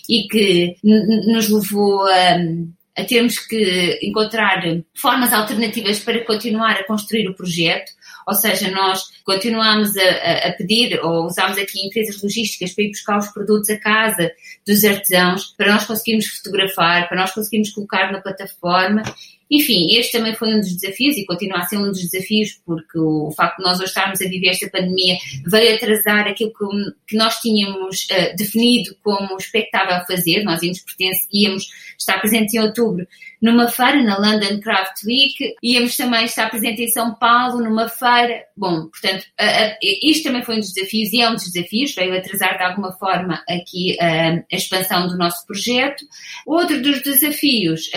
e 0.08 0.26
que 0.26 0.76
nos 0.82 1.48
levou 1.48 2.02
a, 2.08 2.36
a 2.98 3.04
termos 3.04 3.38
que 3.38 3.98
encontrar 4.02 4.60
formas 4.94 5.32
alternativas 5.32 6.00
para 6.00 6.24
continuar 6.24 6.72
a 6.72 6.84
construir 6.84 7.28
o 7.28 7.34
projeto. 7.34 7.92
Ou 8.26 8.34
seja, 8.34 8.70
nós 8.72 9.04
continuamos 9.24 9.96
a, 9.96 10.48
a, 10.48 10.52
pedir 10.52 10.98
ou 11.00 11.26
usamos 11.26 11.56
aqui 11.56 11.86
empresas 11.86 12.20
logísticas 12.20 12.74
para 12.74 12.84
ir 12.84 12.88
buscar 12.88 13.18
os 13.18 13.28
produtos 13.28 13.70
a 13.70 13.78
casa 13.78 14.32
dos 14.66 14.84
artesãos, 14.84 15.54
para 15.56 15.72
nós 15.72 15.86
conseguirmos 15.86 16.26
fotografar, 16.26 17.08
para 17.08 17.20
nós 17.20 17.30
conseguirmos 17.32 17.70
colocar 17.70 18.10
na 18.10 18.20
plataforma 18.20 19.02
enfim, 19.50 19.96
este 19.96 20.12
também 20.12 20.34
foi 20.34 20.54
um 20.54 20.60
dos 20.60 20.74
desafios 20.76 21.16
e 21.16 21.24
continua 21.24 21.58
a 21.58 21.66
ser 21.66 21.78
um 21.78 21.90
dos 21.90 22.10
desafios, 22.10 22.60
porque 22.66 22.98
o 22.98 23.30
facto 23.32 23.58
de 23.58 23.64
nós 23.64 23.78
hoje 23.78 23.88
estarmos 23.88 24.20
a 24.20 24.28
viver 24.28 24.48
esta 24.48 24.68
pandemia 24.68 25.16
veio 25.46 25.74
atrasar 25.74 26.28
aquilo 26.28 26.52
que, 26.52 26.92
que 27.08 27.16
nós 27.16 27.36
tínhamos 27.40 28.06
uh, 28.10 28.36
definido 28.36 28.94
como 29.02 29.36
expectável 29.36 30.04
fazer. 30.06 30.44
Nós 30.44 30.62
íamos, 30.62 30.80
pertence, 30.80 31.26
íamos 31.32 31.66
estar 31.98 32.20
presentes 32.20 32.54
em 32.54 32.60
outubro 32.60 33.06
numa 33.40 33.68
feira, 33.68 34.02
na 34.02 34.18
London 34.18 34.60
Craft 34.60 35.04
Week, 35.04 35.54
íamos 35.62 35.96
também 35.96 36.24
estar 36.24 36.50
presentes 36.50 36.80
em 36.80 36.88
São 36.88 37.14
Paulo, 37.14 37.62
numa 37.62 37.88
feira. 37.88 38.44
Bom, 38.56 38.88
portanto, 38.88 39.22
uh, 39.40 39.44
uh, 39.44 39.76
isto 40.02 40.24
também 40.24 40.42
foi 40.42 40.56
um 40.56 40.60
dos 40.60 40.72
desafios 40.72 41.12
e 41.12 41.22
é 41.22 41.30
um 41.30 41.34
dos 41.34 41.50
desafios, 41.50 41.94
veio 41.94 42.16
atrasar 42.16 42.56
de 42.56 42.64
alguma 42.64 42.92
forma 42.92 43.42
aqui 43.48 43.96
a 44.00 44.56
expansão 44.56 45.08
do 45.08 45.16
nosso 45.16 45.46
projeto. 45.46 46.04
Outro 46.46 46.80
dos 46.82 47.02
desafios 47.02 47.90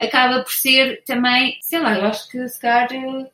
acaba 0.00 0.42
por 0.42 0.52
ser 0.52 1.02
também, 1.06 1.56
sei 1.62 1.80
lá, 1.80 1.98
eu 1.98 2.04
acho 2.06 2.28
que 2.28 2.48
se 2.48 2.60
calhar. 2.60 2.88
Uh, 2.92 3.26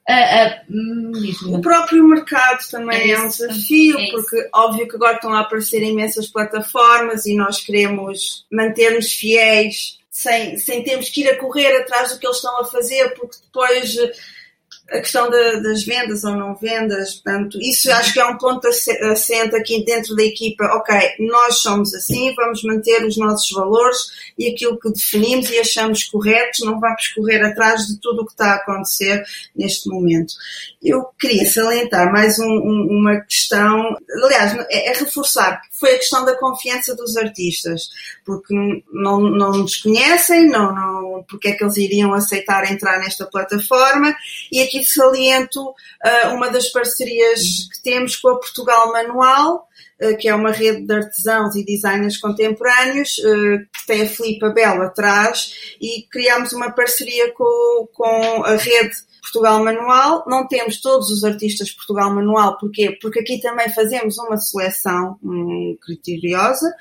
uh, 1.49 1.57
o 1.57 1.61
próprio 1.61 2.07
mercado 2.07 2.61
também 2.71 3.11
é, 3.11 3.13
é 3.13 3.21
um 3.21 3.29
desafio, 3.29 3.99
é 3.99 4.11
porque 4.11 4.49
óbvio 4.55 4.89
que 4.89 4.97
agora 4.97 5.15
estão 5.15 5.33
a 5.33 5.41
aparecer 5.41 5.83
imensas 5.83 6.29
plataformas 6.29 7.27
e 7.27 7.35
nós 7.35 7.61
queremos 7.61 8.47
manter-nos 8.51 9.13
fiéis 9.13 10.00
sem, 10.21 10.57
sem 10.59 10.83
termos 10.85 11.09
que 11.09 11.23
ir 11.23 11.31
a 11.31 11.39
correr 11.39 11.75
atrás 11.77 12.13
do 12.13 12.19
que 12.19 12.27
eles 12.27 12.37
estão 12.37 12.61
a 12.61 12.65
fazer, 12.65 13.15
porque 13.15 13.39
depois 13.43 13.97
a 14.91 14.99
questão 14.99 15.31
de, 15.31 15.63
das 15.63 15.85
vendas 15.85 16.25
ou 16.25 16.35
não 16.35 16.55
vendas, 16.57 17.15
portanto, 17.15 17.59
isso 17.61 17.91
acho 17.93 18.13
que 18.13 18.21
é 18.21 18.27
um 18.27 18.37
ponto 18.37 18.67
assente 18.67 19.55
aqui 19.55 19.85
dentro 19.85 20.17
da 20.17 20.23
equipa. 20.25 20.65
Ok, 20.65 20.95
nós 21.21 21.59
somos 21.59 21.95
assim, 21.95 22.35
vamos 22.35 22.65
manter 22.65 23.05
os 23.05 23.17
nossos 23.17 23.49
valores 23.51 23.99
e 24.37 24.51
aquilo 24.51 24.79
que 24.79 24.91
definimos 24.91 25.49
e 25.51 25.59
achamos 25.61 26.05
corretos, 26.05 26.61
não 26.65 26.81
vamos 26.81 27.09
correr 27.09 27.43
atrás 27.43 27.87
de 27.87 28.01
tudo 28.01 28.23
o 28.23 28.27
que 28.27 28.33
está 28.33 28.53
a 28.53 28.57
acontecer 28.57 29.23
neste 29.55 29.89
momento. 29.89 30.35
Eu 30.83 31.05
queria 31.19 31.47
salientar 31.47 32.11
mais 32.11 32.39
um, 32.39 32.47
um, 32.47 32.89
uma 32.91 33.21
questão, 33.21 33.97
aliás, 34.25 34.57
é, 34.71 34.91
é 34.91 34.93
reforçar, 34.93 35.61
foi 35.79 35.95
a 35.95 35.99
questão 35.99 36.25
da 36.25 36.37
confiança 36.37 36.97
dos 36.97 37.17
artistas, 37.17 37.89
porque 38.25 38.55
não, 38.93 39.21
não 39.21 39.53
nos 39.53 39.77
conhecem, 39.77 40.49
não, 40.49 40.75
não, 40.75 41.00
porque 41.29 41.49
é 41.49 41.53
que 41.53 41.65
eles 41.65 41.77
iriam 41.77 42.13
aceitar 42.13 42.71
entrar 42.71 42.99
nesta 42.99 43.27
plataforma 43.27 44.15
e 44.51 44.63
aqui 44.63 44.85
saliento 44.85 45.61
uh, 45.61 46.35
uma 46.35 46.51
das 46.51 46.69
parcerias 46.71 47.41
que 47.73 47.83
temos 47.83 48.17
com 48.17 48.29
a 48.29 48.39
Portugal 48.39 48.93
Manual, 48.93 49.69
uh, 50.03 50.17
que 50.17 50.29
é 50.29 50.35
uma 50.35 50.51
rede 50.51 50.87
de 50.87 50.95
artesãos 50.95 51.55
e 51.57 51.65
designers 51.65 52.19
contemporâneos, 52.19 53.19
uh, 53.19 53.59
que 53.73 53.87
tem 53.87 54.03
a 54.03 54.09
Filipa 54.09 54.51
Belo 54.51 54.83
atrás, 54.83 55.77
e 55.81 56.03
criámos 56.11 56.53
uma 56.53 56.71
parceria 56.71 57.33
com, 57.33 57.89
com 57.93 58.45
a 58.45 58.57
rede 58.57 59.11
Portugal 59.21 59.63
Manual. 59.63 60.25
Não 60.27 60.47
temos 60.47 60.81
todos 60.81 61.11
os 61.11 61.25
artistas 61.25 61.71
Portugal 61.71 62.13
Manual, 62.15 62.59
porquê? 62.59 62.97
Porque 63.01 63.21
aqui 63.21 63.41
também 63.41 63.73
fazemos 63.73 64.19
uma 64.19 64.37
seleção 64.37 65.19
hum, 65.23 65.77
criteriosa 65.81 66.75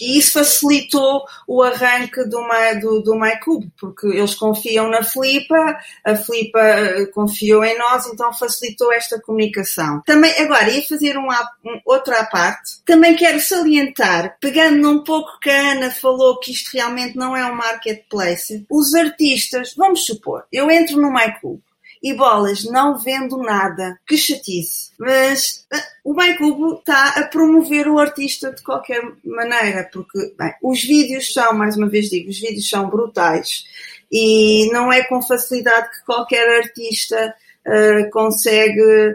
e 0.00 0.18
isso 0.18 0.32
facilitou 0.32 1.24
o 1.46 1.62
arranque 1.62 2.24
do, 2.24 2.40
do, 2.80 3.02
do 3.02 3.18
MyCube, 3.18 3.70
porque 3.78 4.06
eles 4.08 4.34
confiam 4.34 4.88
na 4.88 5.02
Flipa, 5.02 5.78
a 6.04 6.16
Flipa 6.16 6.60
eh, 6.60 7.06
confiou 7.06 7.64
em 7.64 7.76
nós, 7.78 8.06
então 8.06 8.32
facilitou 8.32 8.92
esta 8.92 9.20
comunicação. 9.20 10.02
Também, 10.06 10.32
agora, 10.38 10.70
ia 10.70 10.82
fazer 10.82 11.16
um, 11.16 11.28
um, 11.28 11.80
outra 11.84 12.20
à 12.20 12.26
parte. 12.26 12.82
Também 12.84 13.16
quero 13.16 13.40
salientar, 13.40 14.36
pegando 14.40 14.78
num 14.78 15.04
pouco 15.04 15.38
que 15.40 15.50
a 15.50 15.72
Ana 15.72 15.90
falou 15.90 16.38
que 16.38 16.52
isto 16.52 16.70
realmente 16.72 17.16
não 17.16 17.36
é 17.36 17.44
um 17.44 17.54
marketplace, 17.54 18.66
os 18.70 18.94
artistas, 18.94 19.74
vamos 19.76 20.04
supor, 20.04 20.44
eu 20.52 20.70
entro 20.70 21.00
no 21.00 21.12
MyCube, 21.12 21.62
e 22.02 22.14
bolas, 22.14 22.64
não 22.64 22.98
vendo 22.98 23.38
nada. 23.38 23.98
Que 24.06 24.16
chatice. 24.16 24.90
Mas 24.98 25.66
uh, 25.72 26.10
o 26.10 26.14
MyCubo 26.14 26.74
está 26.74 27.10
a 27.10 27.24
promover 27.24 27.88
o 27.88 27.98
artista 27.98 28.52
de 28.52 28.62
qualquer 28.62 29.02
maneira, 29.24 29.88
porque 29.92 30.32
bem, 30.38 30.52
os 30.62 30.82
vídeos 30.82 31.32
são, 31.32 31.52
mais 31.52 31.76
uma 31.76 31.88
vez 31.88 32.08
digo, 32.08 32.30
os 32.30 32.38
vídeos 32.38 32.68
são 32.68 32.88
brutais 32.88 33.64
e 34.10 34.70
não 34.72 34.92
é 34.92 35.04
com 35.04 35.20
facilidade 35.20 35.90
que 35.90 36.04
qualquer 36.04 36.62
artista 36.62 37.34
uh, 37.66 38.10
consegue 38.10 39.14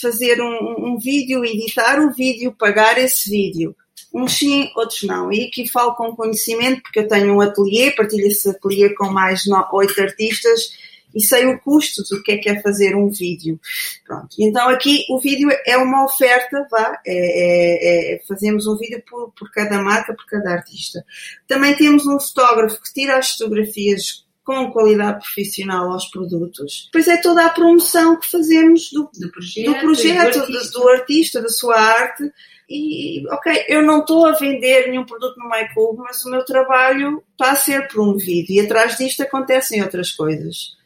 fazer 0.00 0.40
um, 0.40 0.94
um 0.94 0.98
vídeo, 0.98 1.44
editar 1.44 2.00
o 2.00 2.12
vídeo, 2.12 2.54
pagar 2.58 2.98
esse 2.98 3.30
vídeo. 3.30 3.74
Uns 4.12 4.38
sim, 4.38 4.70
outros 4.76 5.02
não. 5.02 5.32
E 5.32 5.46
aqui 5.46 5.68
falo 5.68 5.94
com 5.94 6.14
conhecimento, 6.14 6.82
porque 6.82 7.00
eu 7.00 7.08
tenho 7.08 7.34
um 7.34 7.40
ateliê, 7.40 7.90
partilho 7.90 8.28
esse 8.28 8.48
ateliê 8.48 8.94
com 8.94 9.06
mais 9.10 9.42
oito 9.72 10.00
artistas 10.00 10.84
e 11.14 11.20
sei 11.20 11.46
o 11.46 11.58
custo 11.60 12.02
do 12.10 12.22
que 12.22 12.32
é 12.32 12.38
que 12.38 12.48
é 12.48 12.60
fazer 12.60 12.96
um 12.96 13.08
vídeo. 13.08 13.58
Pronto. 14.04 14.28
Então 14.38 14.68
aqui 14.68 15.04
o 15.08 15.18
vídeo 15.18 15.48
é 15.66 15.76
uma 15.76 16.04
oferta, 16.04 16.66
vá, 16.70 17.00
é, 17.06 17.14
é, 17.14 18.14
é, 18.14 18.22
fazemos 18.26 18.66
um 18.66 18.76
vídeo 18.76 19.02
por, 19.08 19.32
por 19.32 19.50
cada 19.52 19.80
marca, 19.82 20.14
por 20.14 20.26
cada 20.26 20.50
artista. 20.50 21.04
Também 21.46 21.74
temos 21.76 22.06
um 22.06 22.18
fotógrafo 22.18 22.80
que 22.82 22.92
tira 22.92 23.18
as 23.18 23.30
fotografias 23.30 24.24
com 24.44 24.70
qualidade 24.70 25.20
profissional 25.20 25.90
aos 25.90 26.04
produtos. 26.10 26.90
Pois 26.92 27.08
é 27.08 27.16
toda 27.16 27.46
a 27.46 27.50
promoção 27.50 28.20
que 28.20 28.30
fazemos 28.30 28.90
do, 28.92 29.08
do 29.18 29.30
projeto, 29.30 29.72
do, 29.72 29.80
projeto 29.80 30.34
do, 30.34 30.40
artista. 30.40 30.78
do, 30.78 30.88
artista, 30.88 31.42
da 31.42 31.48
sua 31.48 31.80
arte. 31.80 32.30
E, 32.68 33.26
ok, 33.30 33.64
eu 33.68 33.82
não 33.82 34.00
estou 34.00 34.26
a 34.26 34.32
vender 34.32 34.88
nenhum 34.88 35.04
produto 35.04 35.38
no 35.38 35.48
MyCube, 35.48 35.98
mas 35.98 36.24
o 36.24 36.30
meu 36.30 36.44
trabalho 36.44 37.22
está 37.32 37.52
a 37.52 37.56
ser 37.56 37.88
promovido 37.88 38.52
e 38.52 38.60
atrás 38.60 38.96
disto 38.96 39.22
acontecem 39.22 39.82
outras 39.82 40.12
coisas. 40.12 40.76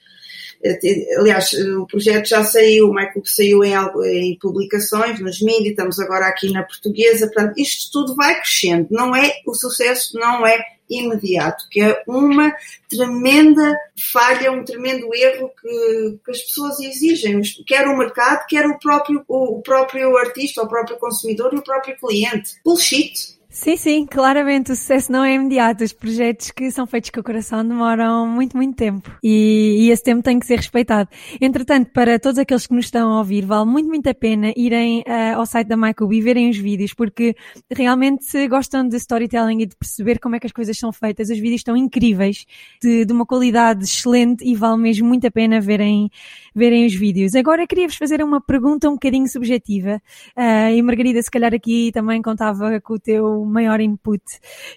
Aliás, 1.18 1.52
o 1.52 1.86
projeto 1.86 2.28
já 2.28 2.42
saiu, 2.42 2.88
o 2.88 2.94
Michael 2.94 3.22
saiu 3.24 3.64
em, 3.64 3.74
em 4.06 4.38
publicações, 4.38 5.20
nos 5.20 5.40
mídias, 5.40 5.70
estamos 5.70 6.00
agora 6.00 6.26
aqui 6.26 6.50
na 6.50 6.64
portuguesa, 6.64 7.26
portanto, 7.26 7.58
isto 7.58 7.92
tudo 7.92 8.16
vai 8.16 8.34
crescendo. 8.40 8.88
Não 8.90 9.14
é, 9.14 9.34
o 9.46 9.54
sucesso 9.54 10.18
não 10.18 10.46
é 10.46 10.58
imediato, 10.90 11.66
que 11.70 11.80
é 11.80 12.02
uma 12.06 12.52
tremenda 12.88 13.76
falha, 14.12 14.50
um 14.50 14.64
tremendo 14.64 15.14
erro 15.14 15.50
que, 15.60 16.18
que 16.24 16.30
as 16.30 16.40
pessoas 16.40 16.80
exigem, 16.80 17.40
quer 17.66 17.86
o 17.86 17.96
mercado, 17.96 18.46
quer 18.48 18.66
o 18.66 18.78
próprio, 18.78 19.22
o, 19.28 19.58
o 19.58 19.62
próprio 19.62 20.16
artista, 20.16 20.62
o 20.62 20.68
próprio 20.68 20.96
consumidor 20.96 21.52
e 21.52 21.58
o 21.58 21.64
próprio 21.64 21.96
cliente. 21.96 22.56
Bullshit. 22.64 23.37
Sim, 23.60 23.76
sim, 23.76 24.06
claramente 24.06 24.70
o 24.70 24.76
sucesso 24.76 25.10
não 25.10 25.24
é 25.24 25.34
imediato. 25.34 25.82
Os 25.82 25.92
projetos 25.92 26.52
que 26.52 26.70
são 26.70 26.86
feitos 26.86 27.10
com 27.10 27.18
o 27.18 27.24
coração 27.24 27.66
demoram 27.66 28.24
muito, 28.24 28.56
muito 28.56 28.76
tempo. 28.76 29.10
E, 29.20 29.78
e, 29.80 29.90
esse 29.90 30.04
tempo 30.04 30.22
tem 30.22 30.38
que 30.38 30.46
ser 30.46 30.58
respeitado. 30.58 31.10
Entretanto, 31.40 31.90
para 31.92 32.20
todos 32.20 32.38
aqueles 32.38 32.68
que 32.68 32.72
nos 32.72 32.84
estão 32.84 33.10
a 33.10 33.18
ouvir, 33.18 33.44
vale 33.44 33.68
muito, 33.68 33.88
muito 33.88 34.08
a 34.08 34.14
pena 34.14 34.52
irem 34.56 35.00
uh, 35.00 35.38
ao 35.38 35.44
site 35.44 35.66
da 35.66 35.76
Michael 35.76 36.12
e 36.12 36.20
verem 36.20 36.48
os 36.48 36.56
vídeos, 36.56 36.94
porque 36.94 37.34
realmente 37.68 38.26
se 38.26 38.46
gostam 38.46 38.86
de 38.86 38.96
storytelling 38.96 39.62
e 39.62 39.66
de 39.66 39.74
perceber 39.74 40.20
como 40.20 40.36
é 40.36 40.40
que 40.40 40.46
as 40.46 40.52
coisas 40.52 40.78
são 40.78 40.92
feitas, 40.92 41.28
os 41.28 41.38
vídeos 41.38 41.58
estão 41.58 41.76
incríveis, 41.76 42.46
de, 42.80 43.04
de 43.04 43.12
uma 43.12 43.26
qualidade 43.26 43.82
excelente 43.82 44.44
e 44.44 44.54
vale 44.54 44.80
mesmo 44.80 45.08
muito 45.08 45.26
a 45.26 45.32
pena 45.32 45.60
verem, 45.60 46.08
verem 46.54 46.86
os 46.86 46.94
vídeos. 46.94 47.34
Agora 47.34 47.66
queria-vos 47.66 47.96
fazer 47.96 48.22
uma 48.22 48.40
pergunta 48.40 48.88
um 48.88 48.92
bocadinho 48.92 49.26
subjetiva. 49.26 50.00
Uh, 50.36 50.76
e 50.76 50.80
Margarida, 50.80 51.20
se 51.20 51.30
calhar 51.30 51.52
aqui 51.52 51.90
também 51.92 52.22
contava 52.22 52.80
com 52.80 52.94
o 52.94 53.00
teu 53.00 53.47
maior 53.48 53.80
input, 53.80 54.22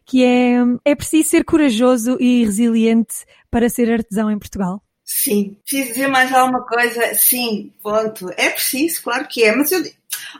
que 0.06 0.24
é, 0.24 0.58
é 0.86 0.96
preciso 0.96 1.30
ser 1.30 1.44
corajoso 1.44 2.18
e 2.20 2.44
resiliente 2.46 3.26
para 3.50 3.70
ser 3.70 3.92
artesão 3.92 4.32
em 4.32 4.40
Portugal? 4.40 4.82
Sim. 5.04 5.58
Preciso 5.66 5.94
dizer 5.94 6.08
mais 6.08 6.34
alguma 6.34 6.66
coisa? 6.66 7.14
Sim, 7.16 7.74
ponto. 7.84 8.30
É 8.38 8.50
preciso, 8.50 9.04
claro 9.04 9.28
que 9.28 9.44
é. 9.44 9.54
Mas 9.54 9.72
eu, 9.72 9.84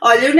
Olha, 0.00 0.26
eu 0.26 0.34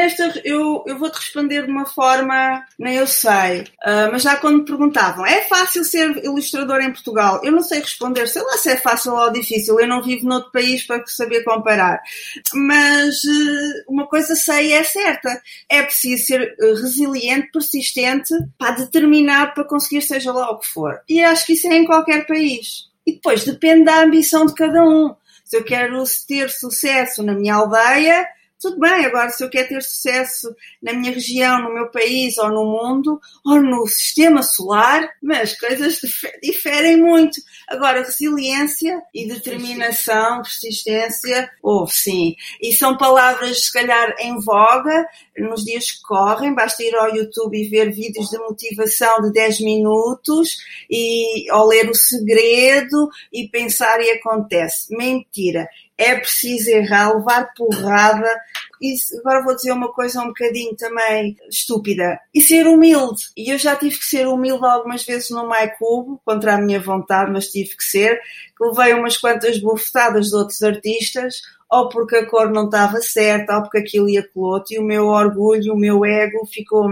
eu, 0.44 0.84
eu 0.86 0.98
vou-te 0.98 1.16
responder 1.16 1.64
de 1.64 1.70
uma 1.70 1.86
forma, 1.86 2.64
nem 2.78 2.96
eu 2.96 3.06
sei, 3.06 3.62
uh, 3.62 4.10
mas 4.10 4.22
já 4.22 4.36
quando 4.36 4.58
me 4.58 4.64
perguntavam, 4.64 5.26
é 5.26 5.42
fácil 5.42 5.84
ser 5.84 6.24
ilustrador 6.24 6.80
em 6.80 6.92
Portugal? 6.92 7.40
Eu 7.44 7.52
não 7.52 7.62
sei 7.62 7.80
responder, 7.80 8.26
sei 8.28 8.42
lá 8.42 8.56
se 8.56 8.70
é 8.70 8.76
fácil 8.76 9.12
ou 9.12 9.32
difícil, 9.32 9.78
eu 9.78 9.86
não 9.86 10.02
vivo 10.02 10.26
noutro 10.26 10.50
país 10.52 10.84
para 10.84 11.04
saber 11.06 11.44
comparar. 11.44 12.00
Mas 12.54 13.22
uh, 13.24 13.84
uma 13.88 14.06
coisa 14.06 14.34
sei 14.34 14.72
é 14.72 14.84
certa, 14.84 15.42
é 15.68 15.82
preciso 15.82 16.24
ser 16.24 16.56
uh, 16.60 16.74
resiliente, 16.74 17.50
persistente, 17.52 18.34
para 18.58 18.72
determinar 18.72 19.54
para 19.54 19.64
conseguir 19.64 20.02
seja 20.02 20.32
lá 20.32 20.50
o 20.50 20.58
que 20.58 20.66
for. 20.66 21.00
E 21.08 21.22
acho 21.22 21.46
que 21.46 21.54
isso 21.54 21.66
é 21.68 21.76
em 21.76 21.84
qualquer 21.84 22.26
país. 22.26 22.90
E 23.06 23.12
depois 23.12 23.44
depende 23.44 23.84
da 23.84 24.02
ambição 24.02 24.46
de 24.46 24.54
cada 24.54 24.82
um. 24.84 25.14
Se 25.44 25.56
eu 25.56 25.64
quero 25.64 26.02
ter 26.26 26.48
sucesso 26.50 27.22
na 27.22 27.34
minha 27.34 27.54
aldeia, 27.56 28.26
tudo 28.62 28.78
bem, 28.78 29.04
agora 29.04 29.28
se 29.30 29.42
eu 29.42 29.50
quero 29.50 29.68
ter 29.68 29.82
sucesso 29.82 30.54
na 30.80 30.92
minha 30.92 31.12
região, 31.12 31.64
no 31.64 31.74
meu 31.74 31.90
país 31.90 32.38
ou 32.38 32.48
no 32.48 32.64
mundo, 32.64 33.20
ou 33.44 33.60
no 33.60 33.84
sistema 33.88 34.40
solar, 34.40 35.04
mas 35.20 35.58
coisas 35.58 35.98
diferem 36.40 36.96
muito. 36.96 37.40
Agora, 37.68 38.04
resiliência 38.04 39.02
e 39.12 39.26
determinação, 39.26 40.42
persistência, 40.42 41.50
oh, 41.60 41.86
sim. 41.88 42.36
E 42.60 42.72
são 42.72 42.96
palavras, 42.96 43.64
se 43.64 43.72
calhar, 43.72 44.14
em 44.20 44.38
voga 44.38 45.06
nos 45.36 45.64
dias 45.64 45.90
que 45.90 46.02
correm. 46.02 46.54
Basta 46.54 46.84
ir 46.84 46.94
ao 46.94 47.16
YouTube 47.16 47.58
e 47.58 47.68
ver 47.68 47.90
vídeos 47.90 48.28
de 48.28 48.38
motivação 48.38 49.22
de 49.22 49.32
10 49.32 49.60
minutos 49.60 50.56
e, 50.88 51.50
ou 51.52 51.66
ler 51.66 51.90
o 51.90 51.94
segredo 51.94 53.08
e 53.32 53.48
pensar 53.48 54.00
e 54.00 54.10
acontece. 54.10 54.94
Mentira 54.96 55.66
é 56.02 56.18
preciso 56.18 56.70
errar, 56.70 57.14
levar 57.14 57.52
porrada. 57.56 58.28
E 58.80 58.94
agora 59.20 59.44
vou 59.44 59.54
dizer 59.54 59.72
uma 59.72 59.92
coisa 59.92 60.20
um 60.20 60.28
bocadinho 60.28 60.74
também 60.76 61.36
estúpida. 61.48 62.18
E 62.34 62.40
ser 62.40 62.66
humilde. 62.66 63.22
E 63.36 63.52
eu 63.52 63.58
já 63.58 63.76
tive 63.76 63.96
que 63.96 64.04
ser 64.04 64.26
humilde 64.26 64.64
algumas 64.64 65.04
vezes 65.04 65.30
no 65.30 65.48
MyCube, 65.48 66.18
contra 66.24 66.54
a 66.54 66.60
minha 66.60 66.80
vontade, 66.80 67.30
mas 67.30 67.48
tive 67.48 67.76
que 67.76 67.84
ser. 67.84 68.20
Que 68.56 68.64
levei 68.64 68.94
umas 68.94 69.16
quantas 69.16 69.58
bufetadas 69.58 70.28
de 70.28 70.36
outros 70.36 70.62
artistas, 70.62 71.42
ou 71.70 71.88
porque 71.88 72.16
a 72.16 72.26
cor 72.28 72.50
não 72.50 72.64
estava 72.64 73.00
certa, 73.00 73.56
ou 73.56 73.62
porque 73.62 73.78
aquilo 73.78 74.08
ia 74.08 74.28
coloto, 74.28 74.74
e 74.74 74.78
o 74.78 74.84
meu 74.84 75.06
orgulho, 75.06 75.74
o 75.74 75.78
meu 75.78 76.04
ego 76.04 76.44
ficou 76.46 76.88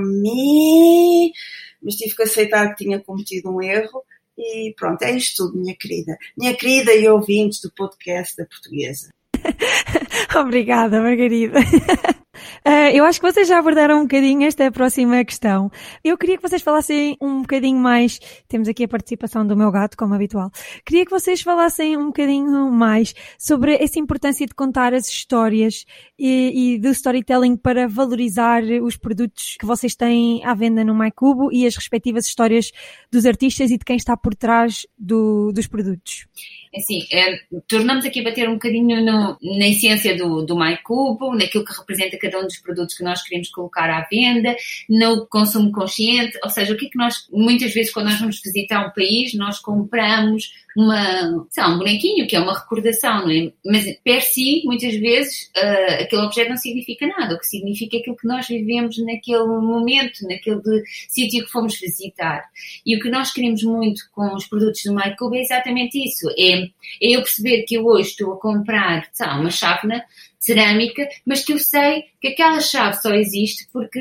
mas 1.82 1.94
tive 1.94 2.14
que 2.14 2.22
aceitar 2.22 2.68
que 2.68 2.84
tinha 2.84 3.00
cometido 3.00 3.50
um 3.50 3.62
erro 3.62 4.02
e 4.40 4.74
pronto, 4.74 5.02
é 5.02 5.16
isto 5.16 5.44
tudo, 5.44 5.58
minha 5.58 5.76
querida. 5.76 6.16
Minha 6.36 6.54
querida 6.54 6.94
e 6.94 7.08
ouvintes 7.08 7.60
do 7.60 7.70
podcast 7.72 8.36
da 8.36 8.46
portuguesa. 8.46 9.08
Obrigada, 10.36 11.00
Margarida. 11.00 11.60
Uh, 12.66 12.90
eu 12.94 13.04
acho 13.04 13.20
que 13.20 13.30
vocês 13.30 13.48
já 13.48 13.58
abordaram 13.58 13.98
um 13.98 14.02
bocadinho 14.02 14.46
esta 14.46 14.70
próxima 14.70 15.24
questão. 15.24 15.70
Eu 16.04 16.16
queria 16.16 16.36
que 16.36 16.42
vocês 16.42 16.62
falassem 16.62 17.16
um 17.20 17.42
bocadinho 17.42 17.78
mais. 17.78 18.18
Temos 18.48 18.68
aqui 18.68 18.84
a 18.84 18.88
participação 18.88 19.46
do 19.46 19.56
meu 19.56 19.70
gato, 19.70 19.96
como 19.96 20.14
habitual. 20.14 20.50
Queria 20.84 21.04
que 21.04 21.10
vocês 21.10 21.40
falassem 21.40 21.96
um 21.96 22.06
bocadinho 22.06 22.70
mais 22.70 23.14
sobre 23.38 23.74
essa 23.74 23.98
importância 23.98 24.46
de 24.46 24.54
contar 24.54 24.94
as 24.94 25.08
histórias 25.08 25.84
e, 26.18 26.74
e 26.74 26.78
do 26.78 26.88
storytelling 26.88 27.56
para 27.56 27.88
valorizar 27.88 28.62
os 28.82 28.96
produtos 28.96 29.56
que 29.58 29.66
vocês 29.66 29.94
têm 29.94 30.44
à 30.44 30.54
venda 30.54 30.84
no 30.84 30.94
MyCubo 30.94 31.52
e 31.52 31.66
as 31.66 31.76
respectivas 31.76 32.26
histórias 32.26 32.70
dos 33.10 33.26
artistas 33.26 33.70
e 33.70 33.78
de 33.78 33.84
quem 33.84 33.96
está 33.96 34.16
por 34.16 34.34
trás 34.34 34.86
do, 34.98 35.52
dos 35.52 35.66
produtos. 35.66 36.26
Assim, 36.76 37.00
é, 37.12 37.40
tornamos 37.66 38.04
aqui 38.04 38.20
a 38.20 38.24
bater 38.24 38.48
um 38.48 38.54
bocadinho 38.54 39.04
no, 39.04 39.36
na 39.58 39.66
essência 39.66 40.16
do, 40.16 40.42
do 40.42 40.56
MyCubo, 40.56 41.34
naquilo 41.34 41.64
que 41.64 41.76
representa 41.76 42.16
cada 42.16 42.38
um 42.38 42.44
dos 42.44 42.58
produtos 42.58 42.96
que 42.96 43.02
nós 43.02 43.22
queremos 43.22 43.48
colocar 43.50 43.90
à 43.90 44.06
venda, 44.08 44.54
no 44.88 45.26
consumo 45.26 45.72
consciente, 45.72 46.38
ou 46.44 46.48
seja, 46.48 46.72
o 46.72 46.76
que 46.76 46.86
é 46.86 46.88
que 46.88 46.98
nós, 46.98 47.26
muitas 47.32 47.74
vezes, 47.74 47.92
quando 47.92 48.06
nós 48.06 48.20
vamos 48.20 48.40
visitar 48.40 48.86
um 48.86 48.90
país, 48.90 49.34
nós 49.34 49.58
compramos 49.58 50.52
uma, 50.76 51.46
sei 51.50 51.62
lá, 51.62 51.74
um 51.74 51.78
bonequinho, 51.78 52.26
que 52.26 52.36
é 52.36 52.40
uma 52.40 52.58
recordação, 52.58 53.22
não 53.22 53.30
é? 53.30 53.52
Mas, 53.64 53.84
per 54.04 54.22
si, 54.22 54.62
muitas 54.64 54.94
vezes, 54.94 55.50
uh, 55.56 56.02
aquele 56.02 56.22
objeto 56.22 56.50
não 56.50 56.56
significa 56.56 57.06
nada. 57.06 57.34
O 57.34 57.38
que 57.38 57.46
significa 57.46 57.96
é 57.96 58.00
aquilo 58.00 58.16
que 58.16 58.26
nós 58.26 58.46
vivemos 58.46 58.96
naquele 58.98 59.44
momento, 59.44 60.26
naquele 60.28 60.60
sítio 61.08 61.44
que 61.44 61.50
fomos 61.50 61.78
visitar. 61.78 62.44
E 62.86 62.96
o 62.96 63.00
que 63.00 63.10
nós 63.10 63.32
queremos 63.32 63.62
muito 63.62 64.02
com 64.12 64.34
os 64.34 64.46
produtos 64.46 64.82
do 64.84 64.94
MyCube 64.94 65.38
é 65.38 65.42
exatamente 65.42 65.98
isso. 65.98 66.28
É, 66.38 66.62
é 66.62 67.16
eu 67.16 67.22
perceber 67.22 67.62
que 67.62 67.74
eu 67.74 67.84
hoje 67.84 68.10
estou 68.10 68.32
a 68.34 68.40
comprar, 68.40 69.08
sei 69.12 69.26
lá, 69.26 69.40
uma 69.40 69.50
chávena 69.50 70.04
cerâmica, 70.40 71.06
mas 71.26 71.44
que 71.44 71.52
eu 71.52 71.58
sei 71.58 72.04
que 72.18 72.28
aquela 72.28 72.60
chave 72.60 73.00
só 73.00 73.14
existe 73.14 73.68
porque 73.72 74.00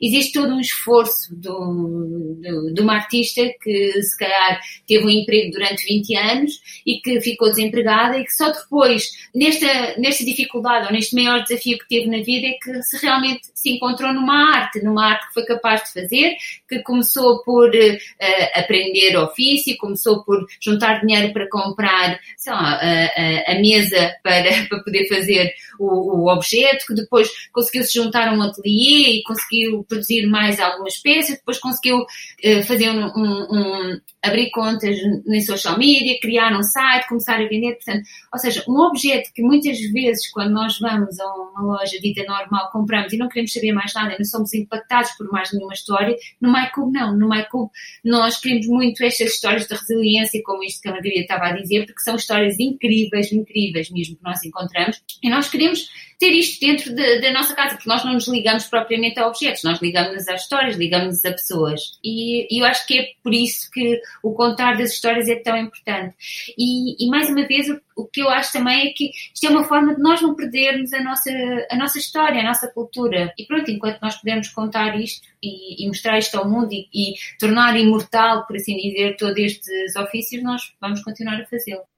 existe 0.00 0.32
todo 0.32 0.54
um 0.54 0.60
esforço 0.60 1.34
do, 1.34 2.34
do, 2.40 2.72
de 2.72 2.80
uma 2.80 2.94
artista 2.94 3.42
que 3.62 4.02
se 4.02 4.18
calhar 4.18 4.60
teve 4.86 5.04
um 5.04 5.10
emprego 5.10 5.52
durante 5.52 5.84
20 5.84 6.16
anos 6.16 6.52
e 6.86 7.00
que 7.00 7.20
ficou 7.20 7.50
desempregada 7.50 8.18
e 8.18 8.24
que 8.24 8.32
só 8.32 8.50
depois, 8.50 9.10
nesta, 9.34 9.98
nesta 9.98 10.24
dificuldade 10.24 10.86
ou 10.86 10.92
neste 10.92 11.14
maior 11.14 11.42
desafio 11.42 11.78
que 11.78 11.88
teve 11.88 12.06
na 12.06 12.22
vida, 12.22 12.46
é 12.46 12.52
que 12.52 12.82
se 12.82 12.96
realmente 13.04 13.48
se 13.54 13.70
encontrou 13.70 14.14
numa 14.14 14.56
arte, 14.56 14.82
numa 14.82 15.10
arte 15.10 15.26
que 15.28 15.34
foi 15.34 15.44
capaz 15.44 15.82
de 15.84 16.00
fazer, 16.00 16.36
que 16.66 16.78
começou 16.80 17.42
por 17.42 17.68
uh, 17.68 18.58
aprender 18.58 19.16
ofício, 19.18 19.76
começou 19.76 20.24
por 20.24 20.46
juntar 20.60 21.00
dinheiro 21.00 21.32
para 21.34 21.48
comprar, 21.48 22.18
sei 22.38 22.52
lá, 22.52 22.80
a, 22.80 23.52
a, 23.52 23.52
a 23.52 23.60
mesa 23.60 24.14
para, 24.22 24.50
para 24.68 24.82
poder 24.82 25.06
fazer 25.08 25.49
o, 25.78 26.24
o, 26.24 26.32
objeto, 26.32 26.86
que 26.86 26.94
depois 26.94 27.28
conseguiu 27.52 27.84
se 27.84 27.94
juntar 27.94 28.28
a 28.28 28.32
um 28.32 28.42
ateliê 28.42 29.18
e 29.18 29.22
conseguiu 29.22 29.84
produzir 29.84 30.26
mais 30.26 30.58
algumas 30.60 30.96
peças, 30.98 31.36
depois 31.36 31.58
conseguiu 31.58 31.98
uh, 32.00 32.62
fazer 32.66 32.90
um, 32.90 33.06
um, 33.06 33.46
um, 33.50 34.00
abrir 34.22 34.50
contas 34.50 34.96
em 35.26 35.40
social 35.40 35.78
media, 35.78 36.18
criar 36.20 36.56
um 36.56 36.62
site, 36.62 37.08
começar 37.08 37.36
a 37.36 37.48
vender, 37.48 37.74
portanto, 37.74 38.04
ou 38.32 38.38
seja, 38.38 38.64
um 38.68 38.78
objeto 38.80 39.30
que 39.34 39.42
muitas 39.42 39.78
vezes 39.92 40.30
quando 40.30 40.52
nós 40.52 40.78
vamos 40.78 41.18
a 41.18 41.26
uma 41.26 41.78
loja 41.78 41.98
dita 42.00 42.24
normal, 42.24 42.70
compramos 42.72 43.12
e 43.12 43.16
não 43.16 43.28
queremos 43.28 43.52
saber 43.52 43.72
mais 43.72 43.92
nada, 43.94 44.16
não 44.18 44.24
somos 44.24 44.52
impactados 44.52 45.12
por 45.12 45.30
mais 45.30 45.52
nenhuma 45.52 45.72
história, 45.72 46.16
no 46.40 46.52
MyCube 46.52 46.92
não, 46.92 47.16
no 47.16 47.28
MyCube 47.28 47.70
nós 48.04 48.38
queremos 48.38 48.66
muito 48.66 49.02
estas 49.04 49.34
histórias 49.34 49.66
de 49.66 49.74
resiliência, 49.74 50.42
como 50.44 50.62
isto 50.62 50.80
que 50.80 50.88
a 50.88 50.92
Margarida 50.92 51.20
estava 51.20 51.46
a 51.46 51.52
dizer, 51.52 51.86
porque 51.86 52.00
são 52.00 52.16
histórias 52.16 52.58
incríveis, 52.58 53.32
incríveis 53.32 53.90
mesmo 53.90 54.16
que 54.16 54.24
nós 54.24 54.42
encontramos, 54.44 55.02
e 55.22 55.30
nós 55.30 55.39
queremos 55.48 55.88
ter 56.20 56.32
isto 56.32 56.60
dentro 56.60 56.94
da 56.94 57.32
nossa 57.32 57.54
casa, 57.54 57.76
porque 57.76 57.88
nós 57.88 58.04
não 58.04 58.12
nos 58.12 58.28
ligamos 58.28 58.64
propriamente 58.66 59.18
a 59.18 59.26
objetos, 59.26 59.64
nós 59.64 59.80
ligamos-nos 59.80 60.28
às 60.28 60.42
histórias, 60.42 60.76
ligamos-nos 60.76 61.24
a 61.24 61.32
pessoas. 61.32 61.98
E, 62.04 62.46
e, 62.54 62.60
eu 62.60 62.66
acho 62.66 62.86
que 62.86 62.98
é 62.98 63.06
por 63.22 63.32
isso 63.32 63.70
que 63.70 63.98
o 64.22 64.34
contar 64.34 64.76
das 64.76 64.92
histórias 64.92 65.30
é 65.30 65.36
tão 65.36 65.56
importante. 65.56 66.14
E, 66.58 67.02
e 67.02 67.08
mais 67.08 67.30
uma 67.30 67.46
vez, 67.46 67.70
o, 67.70 67.80
o, 67.96 68.04
que 68.04 68.20
eu 68.20 68.28
acho 68.28 68.52
também 68.52 68.88
é 68.88 68.92
que 68.92 69.10
isto 69.34 69.46
é 69.46 69.48
uma 69.48 69.64
forma 69.64 69.94
de 69.94 70.02
nós 70.02 70.20
não 70.20 70.34
perdermos 70.34 70.92
a 70.92 71.02
nossa, 71.02 71.30
a 71.70 71.76
nossa 71.76 71.98
história, 71.98 72.42
a 72.42 72.44
nossa 72.44 72.68
cultura. 72.68 73.32
E 73.38 73.46
pronto, 73.46 73.70
enquanto 73.70 74.02
nós 74.02 74.16
pudermos 74.16 74.48
contar 74.48 75.00
isto 75.00 75.26
e, 75.42 75.82
e 75.82 75.88
mostrar 75.88 76.18
isto 76.18 76.36
ao 76.36 76.46
mundo 76.46 76.68
e 76.70 77.14
tornar 77.38 77.78
imortal, 77.78 78.46
por 78.46 78.56
assim 78.56 78.76
dizer, 78.76 79.16
todos 79.16 79.38
estes 79.38 79.96
ofícios, 79.96 80.42
nós 80.42 80.74
vamos 80.78 81.02
continuar 81.02 81.40
a 81.40 81.46
fazê-lo. 81.46 81.89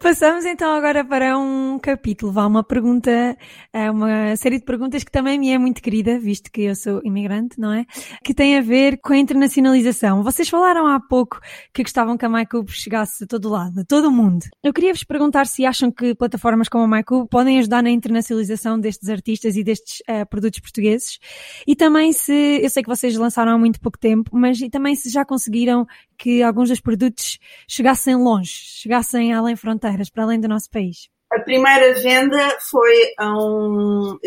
Passamos 0.00 0.44
então 0.44 0.70
agora 0.70 1.04
para 1.04 1.36
um 1.36 1.76
capítulo, 1.76 2.30
vá 2.30 2.46
uma 2.46 2.62
pergunta, 2.62 3.36
é 3.72 3.90
uma 3.90 4.36
série 4.36 4.60
de 4.60 4.64
perguntas 4.64 5.02
que 5.02 5.10
também 5.10 5.36
me 5.36 5.50
é 5.50 5.58
muito 5.58 5.82
querida, 5.82 6.20
visto 6.20 6.52
que 6.52 6.62
eu 6.62 6.76
sou 6.76 7.00
imigrante, 7.02 7.58
não 7.58 7.72
é? 7.72 7.84
Que 8.22 8.32
tem 8.32 8.56
a 8.56 8.60
ver 8.60 9.00
com 9.00 9.12
a 9.12 9.16
internacionalização. 9.16 10.22
Vocês 10.22 10.48
falaram 10.48 10.86
há 10.86 11.00
pouco 11.00 11.40
que 11.74 11.82
gostavam 11.82 12.16
que 12.16 12.24
a 12.24 12.28
MyCube 12.28 12.70
chegasse 12.70 13.24
a 13.24 13.26
todo 13.26 13.48
lado, 13.48 13.80
a 13.80 13.84
todo 13.84 14.06
o 14.06 14.10
mundo. 14.12 14.46
Eu 14.62 14.72
queria 14.72 14.94
vos 14.94 15.02
perguntar 15.02 15.48
se 15.48 15.66
acham 15.66 15.90
que 15.90 16.14
plataformas 16.14 16.68
como 16.68 16.84
a 16.84 16.96
MyCube 16.96 17.28
podem 17.28 17.58
ajudar 17.58 17.82
na 17.82 17.90
internacionalização 17.90 18.78
destes 18.78 19.08
artistas 19.08 19.56
e 19.56 19.64
destes 19.64 19.98
uh, 20.08 20.24
produtos 20.30 20.60
portugueses 20.60 21.18
e 21.66 21.74
também 21.74 22.12
se, 22.12 22.60
eu 22.62 22.70
sei 22.70 22.84
que 22.84 22.88
vocês 22.88 23.16
lançaram 23.16 23.50
há 23.50 23.58
muito 23.58 23.80
pouco 23.80 23.98
tempo, 23.98 24.30
mas 24.32 24.60
e 24.60 24.70
também 24.70 24.94
se 24.94 25.10
já 25.10 25.24
conseguiram 25.24 25.88
que 26.18 26.42
alguns 26.42 26.68
dos 26.68 26.80
produtos 26.80 27.38
chegassem 27.68 28.16
longe, 28.16 28.52
chegassem 28.52 29.32
além 29.32 29.56
fronteiras, 29.56 30.10
para 30.10 30.24
além 30.24 30.40
do 30.40 30.48
nosso 30.48 30.68
país? 30.68 31.08
A 31.30 31.40
primeira 31.40 31.92
venda 32.00 32.56
foi 32.70 33.12
a 33.18 33.30
um, 33.36 34.18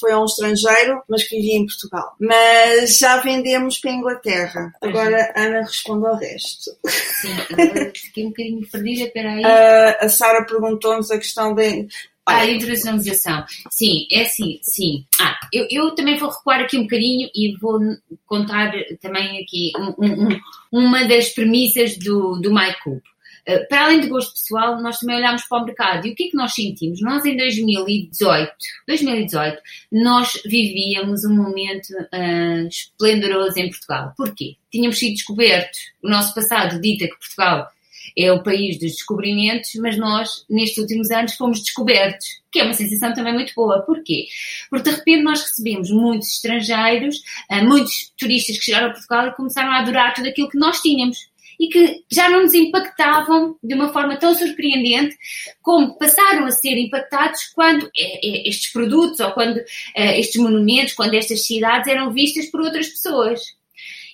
foi 0.00 0.10
a 0.10 0.18
um 0.18 0.24
estrangeiro, 0.24 1.00
mas 1.08 1.22
que 1.22 1.36
vivia 1.36 1.56
em 1.56 1.66
Portugal. 1.66 2.16
Mas 2.20 2.98
já 2.98 3.18
vendemos 3.18 3.78
para 3.78 3.92
a 3.92 3.94
Inglaterra. 3.94 4.72
Agora 4.82 5.32
Ana 5.36 5.60
responde 5.60 6.04
ao 6.04 6.16
resto. 6.16 6.72
Sim, 6.88 7.28
agora 7.52 7.92
fiquei 7.94 8.26
um 8.26 8.30
bocadinho 8.30 8.70
perdida, 8.72 9.10
peraí. 9.12 9.40
Uh, 9.40 9.96
a 10.04 10.08
Sara 10.08 10.44
perguntou-nos 10.44 11.12
a 11.12 11.18
questão 11.18 11.54
de, 11.54 11.86
ah, 12.26 12.46
internacionalização. 12.46 13.44
Sim, 13.70 14.06
é 14.10 14.22
assim, 14.22 14.58
sim. 14.62 15.04
Ah, 15.20 15.38
eu, 15.52 15.66
eu 15.70 15.94
também 15.94 16.16
vou 16.16 16.30
recuar 16.30 16.60
aqui 16.60 16.78
um 16.78 16.82
bocadinho 16.82 17.28
e 17.34 17.56
vou 17.56 17.80
contar 18.26 18.72
também 19.00 19.42
aqui 19.42 19.72
um, 19.76 20.04
um, 20.06 20.40
uma 20.70 21.04
das 21.04 21.30
premissas 21.30 21.96
do, 21.98 22.40
do 22.40 22.52
MyCube. 22.52 23.02
Uh, 23.48 23.66
para 23.68 23.86
além 23.86 24.00
de 24.00 24.06
gosto 24.06 24.34
pessoal, 24.34 24.80
nós 24.80 25.00
também 25.00 25.16
olhamos 25.16 25.42
para 25.48 25.62
o 25.62 25.64
mercado. 25.64 26.06
E 26.06 26.12
o 26.12 26.14
que 26.14 26.24
é 26.24 26.28
que 26.28 26.36
nós 26.36 26.54
sentimos? 26.54 27.00
Nós 27.00 27.24
em 27.24 27.36
2018, 27.36 28.52
2018 28.86 29.60
nós 29.90 30.40
vivíamos 30.44 31.24
um 31.24 31.34
momento 31.34 31.90
uh, 31.92 32.68
esplendoroso 32.68 33.58
em 33.58 33.68
Portugal. 33.68 34.12
Porquê? 34.16 34.54
Tínhamos 34.70 34.96
sido 34.96 35.14
descobertos. 35.14 35.76
O 36.04 36.08
nosso 36.08 36.32
passado 36.32 36.80
dita 36.80 37.08
que 37.08 37.18
Portugal 37.18 37.68
é 38.16 38.32
o 38.32 38.42
país 38.42 38.78
dos 38.78 38.92
descobrimentos, 38.92 39.74
mas 39.76 39.96
nós, 39.96 40.44
nestes 40.48 40.78
últimos 40.78 41.10
anos, 41.10 41.34
fomos 41.34 41.60
descobertos, 41.60 42.26
que 42.50 42.60
é 42.60 42.64
uma 42.64 42.74
sensação 42.74 43.12
também 43.14 43.32
muito 43.32 43.52
boa. 43.54 43.82
Porquê? 43.82 44.26
Porque 44.68 44.90
de 44.90 44.96
repente 44.96 45.22
nós 45.22 45.42
recebemos 45.42 45.90
muitos 45.90 46.28
estrangeiros, 46.34 47.16
ah, 47.48 47.64
muitos 47.64 48.12
turistas 48.18 48.58
que 48.58 48.64
chegaram 48.64 48.88
a 48.88 48.92
Portugal 48.92 49.28
e 49.28 49.34
começaram 49.34 49.70
a 49.70 49.78
adorar 49.80 50.14
tudo 50.14 50.28
aquilo 50.28 50.48
que 50.48 50.58
nós 50.58 50.80
tínhamos 50.80 51.32
e 51.62 51.68
que 51.68 52.04
já 52.10 52.28
não 52.28 52.42
nos 52.42 52.54
impactavam 52.54 53.56
de 53.62 53.74
uma 53.74 53.92
forma 53.92 54.16
tão 54.16 54.34
surpreendente 54.34 55.16
como 55.62 55.96
passaram 55.96 56.44
a 56.44 56.50
ser 56.50 56.76
impactados 56.76 57.44
quando 57.54 57.88
é, 57.96 58.26
é, 58.26 58.48
estes 58.48 58.72
produtos 58.72 59.20
ou 59.20 59.30
quando 59.30 59.60
é, 59.94 60.18
estes 60.18 60.42
monumentos, 60.42 60.94
quando 60.94 61.14
estas 61.14 61.46
cidades 61.46 61.86
eram 61.86 62.12
vistas 62.12 62.46
por 62.46 62.62
outras 62.62 62.88
pessoas. 62.88 63.40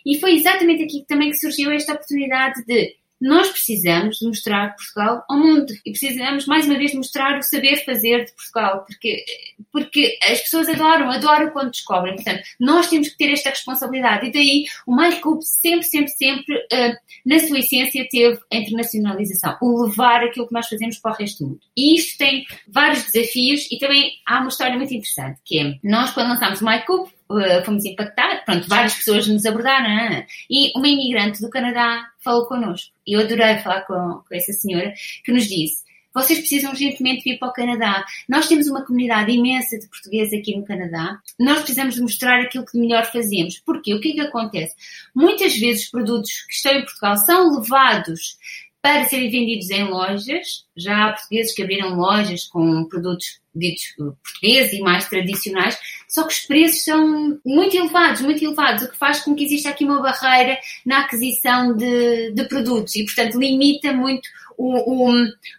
E 0.04 0.18
foi 0.20 0.34
exatamente 0.34 0.84
aqui 0.84 1.04
também 1.08 1.30
que 1.30 1.38
surgiu 1.38 1.70
esta 1.70 1.94
oportunidade 1.94 2.64
de 2.66 2.96
nós 3.20 3.48
precisamos 3.48 4.20
mostrar 4.22 4.74
Portugal 4.76 5.24
ao 5.28 5.38
mundo 5.38 5.72
e 5.85 5.90
precisamos 5.90 6.46
mais 6.46 6.66
uma 6.66 6.78
vez 6.78 6.94
mostrar 6.94 7.38
o 7.38 7.42
saber 7.42 7.85
fazer 7.85 8.24
de 8.24 8.33
Portugal, 8.33 8.85
porque, 8.87 9.24
porque 9.72 10.18
as 10.22 10.40
pessoas 10.40 10.68
adoram, 10.68 11.11
adoram 11.11 11.50
quando 11.50 11.70
descobrem. 11.70 12.14
Portanto, 12.14 12.42
nós 12.61 12.88
temos 12.88 13.09
que 13.09 13.16
ter 13.16 13.33
esta 13.33 13.50
responsabilidade 13.50 14.26
e 14.26 14.33
daí 14.33 14.64
o 14.87 14.94
MyCube 14.94 15.44
sempre, 15.44 15.85
sempre, 15.85 16.11
sempre, 16.11 16.57
uh, 16.57 16.96
na 17.26 17.38
sua 17.40 17.59
essência, 17.59 18.07
teve 18.11 18.38
a 18.52 18.57
internacionalização, 18.57 19.57
o 19.61 19.85
levar 19.85 20.22
aquilo 20.24 20.46
que 20.46 20.54
nós 20.54 20.68
fazemos 20.68 20.98
para 20.98 21.12
o 21.12 21.14
resto 21.14 21.44
do 21.44 21.50
mundo. 21.50 21.61
E 21.76 21.96
isto 21.96 22.18
tem 22.18 22.44
vários 22.68 23.04
desafios 23.04 23.66
e 23.70 23.78
também 23.78 24.12
há 24.26 24.40
uma 24.40 24.48
história 24.48 24.76
muito 24.76 24.94
interessante, 24.94 25.40
que 25.44 25.59
é, 25.59 25.78
nós 25.83 26.12
quando 26.12 26.28
lançámos 26.28 26.61
o 26.61 26.64
MyCube, 26.64 27.11
uh, 27.31 27.64
fomos 27.64 27.85
impactados, 27.85 28.45
pronto, 28.45 28.69
várias 28.69 28.95
pessoas 28.95 29.27
nos 29.27 29.45
abordaram, 29.47 29.88
né? 29.88 30.27
e 30.51 30.73
uma 30.77 30.88
imigrante 30.88 31.41
do 31.41 31.51
Canadá 31.51 32.05
falou 32.23 32.47
connosco. 32.47 32.93
E 33.07 33.12
eu 33.14 33.21
adorei 33.21 33.59
falar 33.59 33.83
com, 33.83 34.23
com 34.27 34.35
essa 34.35 34.53
senhora 34.53 34.93
que 35.25 35.33
nos 35.33 35.47
disse: 35.47 35.88
vocês 36.19 36.41
precisam 36.41 36.71
urgentemente 36.71 37.23
vir 37.23 37.38
para 37.38 37.49
o 37.49 37.53
Canadá. 37.53 38.05
Nós 38.29 38.49
temos 38.49 38.67
uma 38.67 38.85
comunidade 38.85 39.31
imensa 39.31 39.79
de 39.79 39.87
portugueses 39.87 40.38
aqui 40.38 40.57
no 40.57 40.64
Canadá. 40.64 41.21
Nós 41.38 41.59
precisamos 41.59 41.99
mostrar 42.01 42.41
aquilo 42.41 42.64
que 42.64 42.79
melhor 42.79 43.05
fazemos. 43.07 43.59
Porquê? 43.61 43.95
O 43.95 44.01
que 44.01 44.11
é 44.11 44.14
que 44.14 44.21
acontece? 44.21 44.75
Muitas 45.14 45.57
vezes 45.57 45.85
os 45.85 45.91
produtos 45.91 46.31
que 46.47 46.55
estão 46.55 46.73
em 46.73 46.85
Portugal 46.85 47.17
são 47.19 47.61
levados 47.61 48.38
para 48.81 49.05
serem 49.05 49.31
vendidos 49.31 49.71
em 49.71 49.85
lojas. 49.85 50.64
Já 50.77 51.07
há 51.07 51.12
portugueses 51.12 51.55
que 51.55 51.62
abriram 51.62 51.97
lojas 51.97 52.45
com 52.45 52.85
produtos 52.85 53.41
ditos 53.55 53.83
portugueses 53.97 54.73
e 54.73 54.81
mais 54.81 55.09
tradicionais, 55.09 55.77
só 56.09 56.23
que 56.23 56.33
os 56.33 56.41
preços 56.41 56.85
são 56.85 57.41
muito 57.45 57.77
elevados, 57.77 58.21
muito 58.21 58.45
elevados, 58.45 58.85
o 58.85 58.91
que 58.91 58.97
faz 58.97 59.21
com 59.21 59.35
que 59.35 59.45
exista 59.45 59.71
aqui 59.71 59.85
uma 59.85 60.01
barreira 60.01 60.59
na 60.87 61.01
aquisição 61.01 61.77
de, 61.77 62.33
de 62.33 62.45
produtos 62.45 62.95
e, 62.95 63.05
portanto, 63.05 63.38
limita 63.38 63.93
muito 63.93 64.29
o, 64.57 65.12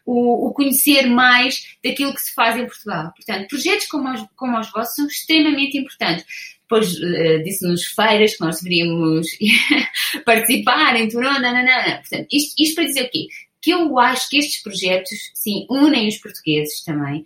o, 0.06 0.48
o, 0.48 0.54
conhecer 0.54 1.08
mais 1.08 1.78
daquilo 1.84 2.14
que 2.14 2.22
se 2.22 2.34
faz 2.34 2.58
em 2.58 2.66
Portugal. 2.66 3.14
Portanto, 3.16 3.48
projetos 3.48 3.88
como 3.88 4.14
os, 4.14 4.26
como 4.36 4.60
os 4.60 4.72
vossos 4.72 4.96
são 4.96 5.08
extremamente 5.08 5.78
importantes. 5.78 6.26
Depois 6.70 6.94
uh, 6.94 7.44
disse-nos 7.44 7.84
feiras 7.86 8.36
que 8.36 8.42
nós 8.42 8.62
deveríamos 8.62 9.28
participar 10.24 10.96
em 10.96 11.08
Toronto, 11.08 11.42
nananana. 11.42 11.98
Portanto, 11.98 12.28
isto, 12.32 12.54
isto 12.62 12.76
para 12.76 12.86
dizer 12.86 13.06
o 13.06 13.10
quê? 13.10 13.28
Que 13.62 13.72
eu 13.72 14.00
acho 14.00 14.30
que 14.30 14.38
estes 14.38 14.64
projetos, 14.64 15.32
sim, 15.34 15.66
unem 15.70 16.08
os 16.08 16.18
portugueses 16.18 16.84
também. 16.84 17.26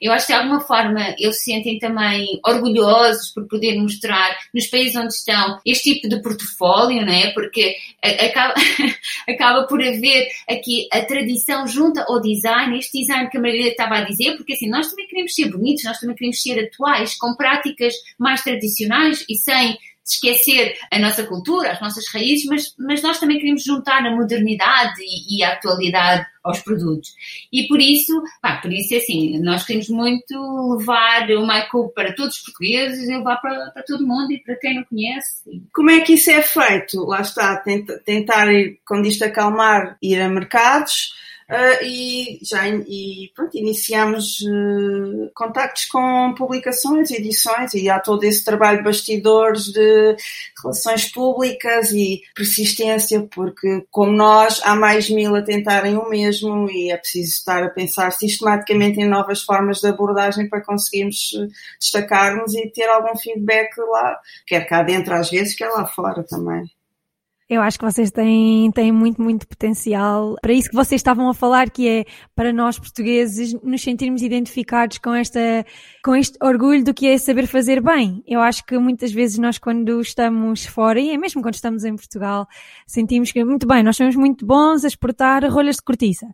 Eu 0.00 0.12
acho 0.12 0.26
que 0.26 0.32
de 0.32 0.38
alguma 0.38 0.60
forma 0.60 1.14
eles 1.18 1.38
se 1.38 1.44
sentem 1.44 1.78
também 1.78 2.40
orgulhosos 2.44 3.30
por 3.30 3.46
poder 3.46 3.78
mostrar 3.78 4.36
nos 4.52 4.66
países 4.66 4.96
onde 4.96 5.12
estão 5.12 5.60
este 5.64 5.94
tipo 5.94 6.08
de 6.08 6.22
portfólio, 6.22 7.04
não 7.04 7.12
é? 7.12 7.32
Porque 7.32 7.76
acaba, 8.02 8.54
acaba 9.28 9.66
por 9.66 9.82
haver 9.82 10.26
aqui 10.48 10.88
a 10.92 11.02
tradição 11.02 11.66
junta 11.66 12.04
ao 12.08 12.20
design, 12.20 12.78
este 12.78 13.00
design 13.00 13.28
que 13.28 13.36
a 13.36 13.40
Maria 13.40 13.68
estava 13.68 13.96
a 13.96 14.04
dizer, 14.04 14.36
porque 14.36 14.54
assim, 14.54 14.68
nós 14.68 14.88
também 14.88 15.06
queremos 15.06 15.34
ser 15.34 15.50
bonitos, 15.50 15.84
nós 15.84 15.98
também 15.98 16.16
queremos 16.16 16.40
ser 16.40 16.58
atuais, 16.58 17.14
com 17.16 17.34
práticas 17.34 17.94
mais 18.18 18.42
tradicionais 18.42 19.24
e 19.28 19.34
sem 19.34 19.78
esquecer 20.04 20.74
a 20.90 20.98
nossa 20.98 21.24
cultura, 21.24 21.72
as 21.72 21.80
nossas 21.80 22.04
raízes, 22.12 22.46
mas, 22.46 22.74
mas 22.78 23.02
nós 23.02 23.18
também 23.18 23.38
queremos 23.38 23.64
juntar 23.64 24.04
a 24.04 24.14
modernidade 24.14 25.00
e, 25.00 25.38
e 25.38 25.42
a 25.42 25.52
atualidade 25.52 26.26
aos 26.42 26.60
produtos. 26.60 27.14
E 27.50 27.66
por 27.66 27.80
isso, 27.80 28.22
pá, 28.42 28.58
por 28.58 28.70
isso 28.70 28.94
é 28.94 28.98
assim, 28.98 29.38
nós 29.40 29.64
queremos 29.64 29.88
muito 29.88 30.76
levar 30.76 31.30
o 31.30 31.40
Michael 31.40 31.92
para 31.94 32.14
todos 32.14 32.36
os 32.36 32.42
portugueses 32.42 33.08
e 33.08 33.16
levar 33.16 33.36
para, 33.36 33.70
para 33.70 33.82
todo 33.82 34.06
mundo 34.06 34.30
e 34.30 34.42
para 34.42 34.56
quem 34.56 34.74
não 34.74 34.84
conhece. 34.84 35.62
Como 35.72 35.90
é 35.90 36.00
que 36.00 36.12
isso 36.12 36.30
é 36.30 36.42
feito? 36.42 37.02
Lá 37.06 37.22
está, 37.22 37.62
tentar, 38.04 38.46
quando 38.86 39.06
isto 39.06 39.24
acalmar, 39.24 39.96
ir 40.02 40.20
a 40.20 40.28
mercados, 40.28 41.14
Uh, 41.50 41.84
e 41.84 42.38
já 42.42 42.66
e, 42.68 43.30
pronto, 43.34 43.54
iniciamos 43.54 44.40
uh, 44.40 45.30
contactos 45.34 45.84
com 45.84 46.34
publicações, 46.34 47.10
edições 47.10 47.74
e 47.74 47.90
há 47.90 48.00
todo 48.00 48.24
esse 48.24 48.42
trabalho 48.42 48.78
de 48.78 48.84
bastidores 48.84 49.64
de 49.64 50.16
relações 50.62 51.12
públicas 51.12 51.92
e 51.92 52.22
persistência, 52.34 53.28
porque 53.30 53.84
como 53.90 54.12
nós 54.12 54.60
há 54.64 54.74
mais 54.74 55.10
mil 55.10 55.36
a 55.36 55.42
tentarem 55.42 55.98
o 55.98 56.08
mesmo 56.08 56.70
e 56.70 56.90
é 56.90 56.96
preciso 56.96 57.32
estar 57.32 57.62
a 57.62 57.68
pensar 57.68 58.10
sistematicamente 58.12 59.00
em 59.00 59.08
novas 59.08 59.42
formas 59.42 59.80
de 59.80 59.88
abordagem 59.88 60.48
para 60.48 60.64
conseguirmos 60.64 61.30
eh, 61.34 61.48
destacarmos 61.78 62.54
e 62.54 62.70
ter 62.70 62.88
algum 62.88 63.16
feedback 63.18 63.76
lá, 63.78 64.18
quer 64.46 64.66
cá 64.66 64.82
dentro 64.82 65.14
às 65.14 65.30
vezes, 65.30 65.54
quer 65.54 65.68
lá 65.68 65.86
fora 65.86 66.24
também. 66.24 66.64
Eu 67.54 67.62
acho 67.62 67.78
que 67.78 67.84
vocês 67.84 68.10
têm, 68.10 68.68
têm 68.72 68.90
muito, 68.90 69.22
muito 69.22 69.46
potencial 69.46 70.34
para 70.42 70.52
isso 70.52 70.68
que 70.68 70.74
vocês 70.74 70.98
estavam 70.98 71.28
a 71.28 71.34
falar, 71.34 71.70
que 71.70 71.88
é 71.88 72.04
para 72.34 72.52
nós 72.52 72.80
portugueses 72.80 73.54
nos 73.62 73.80
sentirmos 73.80 74.22
identificados 74.22 74.98
com 74.98 75.14
esta, 75.14 75.64
com 76.04 76.16
este 76.16 76.36
orgulho 76.42 76.82
do 76.82 76.92
que 76.92 77.06
é 77.06 77.16
saber 77.16 77.46
fazer 77.46 77.80
bem. 77.80 78.24
Eu 78.26 78.40
acho 78.40 78.66
que 78.66 78.76
muitas 78.76 79.12
vezes 79.12 79.38
nós 79.38 79.56
quando 79.56 80.00
estamos 80.00 80.66
fora, 80.66 80.98
e 80.98 81.10
é 81.10 81.16
mesmo 81.16 81.42
quando 81.42 81.54
estamos 81.54 81.84
em 81.84 81.94
Portugal, 81.94 82.48
sentimos 82.88 83.30
que, 83.30 83.44
muito 83.44 83.68
bem, 83.68 83.84
nós 83.84 83.96
somos 83.96 84.16
muito 84.16 84.44
bons 84.44 84.84
a 84.84 84.88
exportar 84.88 85.44
rolhas 85.48 85.76
de 85.76 85.82
cortiça. 85.82 86.26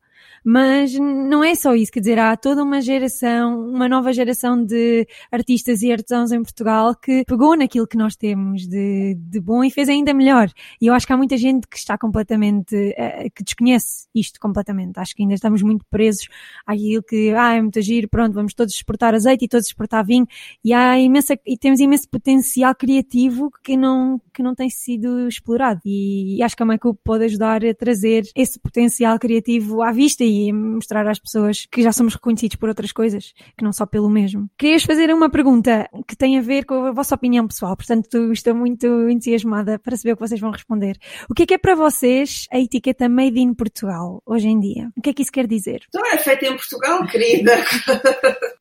Mas 0.45 0.95
não 0.95 1.45
é 1.45 1.55
só 1.55 1.75
isso, 1.75 1.93
quer 1.93 2.01
dizer, 2.01 2.19
há 2.19 2.37
toda 2.37 2.63
uma 2.63 2.81
geração, 2.81 3.69
uma 3.69 3.89
nova 3.89 4.13
geração 4.13 4.63
de 4.65 5.07
artistas 5.31 5.83
e 5.83 5.93
artesãos 5.93 6.33
em 6.33 6.43
Portugal 6.43 6.95
que 6.95 7.25
pegou 7.27 7.57
naquilo 7.57 7.87
que 7.87 7.97
nós 7.97 8.17
temos 8.17 8.67
de, 8.67 9.15
de 9.15 9.41
bom 9.41 9.63
e 9.63 9.71
fez 9.71 9.89
ainda 9.89 10.15
melhor. 10.15 10.51
E 10.81 10.87
eu 10.87 10.95
acho 10.95 11.07
que 11.07 11.13
há 11.13 11.17
muita 11.17 11.37
gente 11.37 11.67
que 11.69 11.77
está 11.77 11.99
completamente, 11.99 12.75
uh, 12.75 13.31
que 13.35 13.45
desconhece 13.45 14.07
isto 14.15 14.41
completamente. 14.41 14.99
Acho 14.99 15.15
que 15.15 15.23
ainda 15.23 15.35
estamos 15.35 15.63
muito 15.63 15.85
presos 15.91 16.27
àquilo 16.67 17.03
que, 17.03 17.31
ah, 17.37 17.55
é 17.55 17.61
muito 17.61 17.81
giro, 17.83 18.09
pronto, 18.09 18.33
vamos 18.33 18.55
todos 18.55 18.75
exportar 18.75 19.15
azeite 19.15 19.45
e 19.45 19.49
todos 19.49 19.67
exportar 19.67 20.05
vinho. 20.05 20.27
E 20.65 20.73
há 20.73 20.99
imensa, 20.99 21.39
e 21.47 21.59
temos 21.59 21.81
imenso 21.81 22.09
potencial 22.09 22.75
criativo 22.75 23.51
que 23.63 23.77
não, 23.77 24.21
que 24.33 24.43
não 24.43 24.55
tem 24.55 24.71
sido 24.71 25.29
explorado. 25.29 25.81
E, 25.85 26.39
e 26.39 26.43
acho 26.43 26.57
que 26.57 26.63
a 26.63 26.67
Michael 26.67 26.99
pode 27.05 27.25
ajudar 27.25 27.65
a 27.65 27.75
trazer 27.75 28.25
esse 28.35 28.59
potencial 28.59 29.19
criativo 29.19 29.83
à 29.83 29.93
vista 29.93 30.25
e 30.31 30.53
mostrar 30.53 31.07
às 31.07 31.19
pessoas 31.19 31.67
que 31.71 31.83
já 31.83 31.93
somos 31.93 32.15
reconhecidos 32.15 32.57
por 32.57 32.69
outras 32.69 32.93
coisas, 32.93 33.33
que 33.57 33.65
não 33.65 33.73
só 33.73 33.85
pelo 33.85 34.09
mesmo. 34.09 34.49
Querias 34.59 34.85
fazer 34.85 35.13
uma 35.13 35.29
pergunta 35.29 35.89
que 36.07 36.17
tem 36.17 36.39
a 36.39 36.43
ver 36.43 36.65
com 36.65 36.87
a 36.87 36.93
vossa 36.93 37.15
opinião 37.15 37.47
pessoal, 37.47 37.77
portanto 37.77 38.33
estou 38.33 38.55
muito 38.55 38.87
entusiasmada 39.09 39.79
para 39.79 39.97
saber 39.97 40.13
o 40.13 40.17
que 40.17 40.29
vocês 40.29 40.41
vão 40.41 40.51
responder. 40.51 40.97
O 41.29 41.35
que 41.35 41.43
é 41.43 41.47
que 41.47 41.55
é 41.55 41.59
para 41.59 41.75
vocês 41.75 42.47
a 42.53 42.59
etiqueta 42.59 43.09
Made 43.09 43.41
in 43.41 43.55
Portugal 43.55 44.23
hoje 44.25 44.49
em 44.49 44.61
dia? 44.61 44.91
O 44.97 45.03
que 45.03 45.11
é 45.11 45.13
que 45.13 45.23
isso 45.23 45.33
quer 45.33 45.47
dizer? 45.47 45.83
Então 45.89 46.05
é 46.07 46.19
feita 46.19 46.47
em 46.47 46.57
Portugal, 46.57 47.07
querida. 47.07 47.53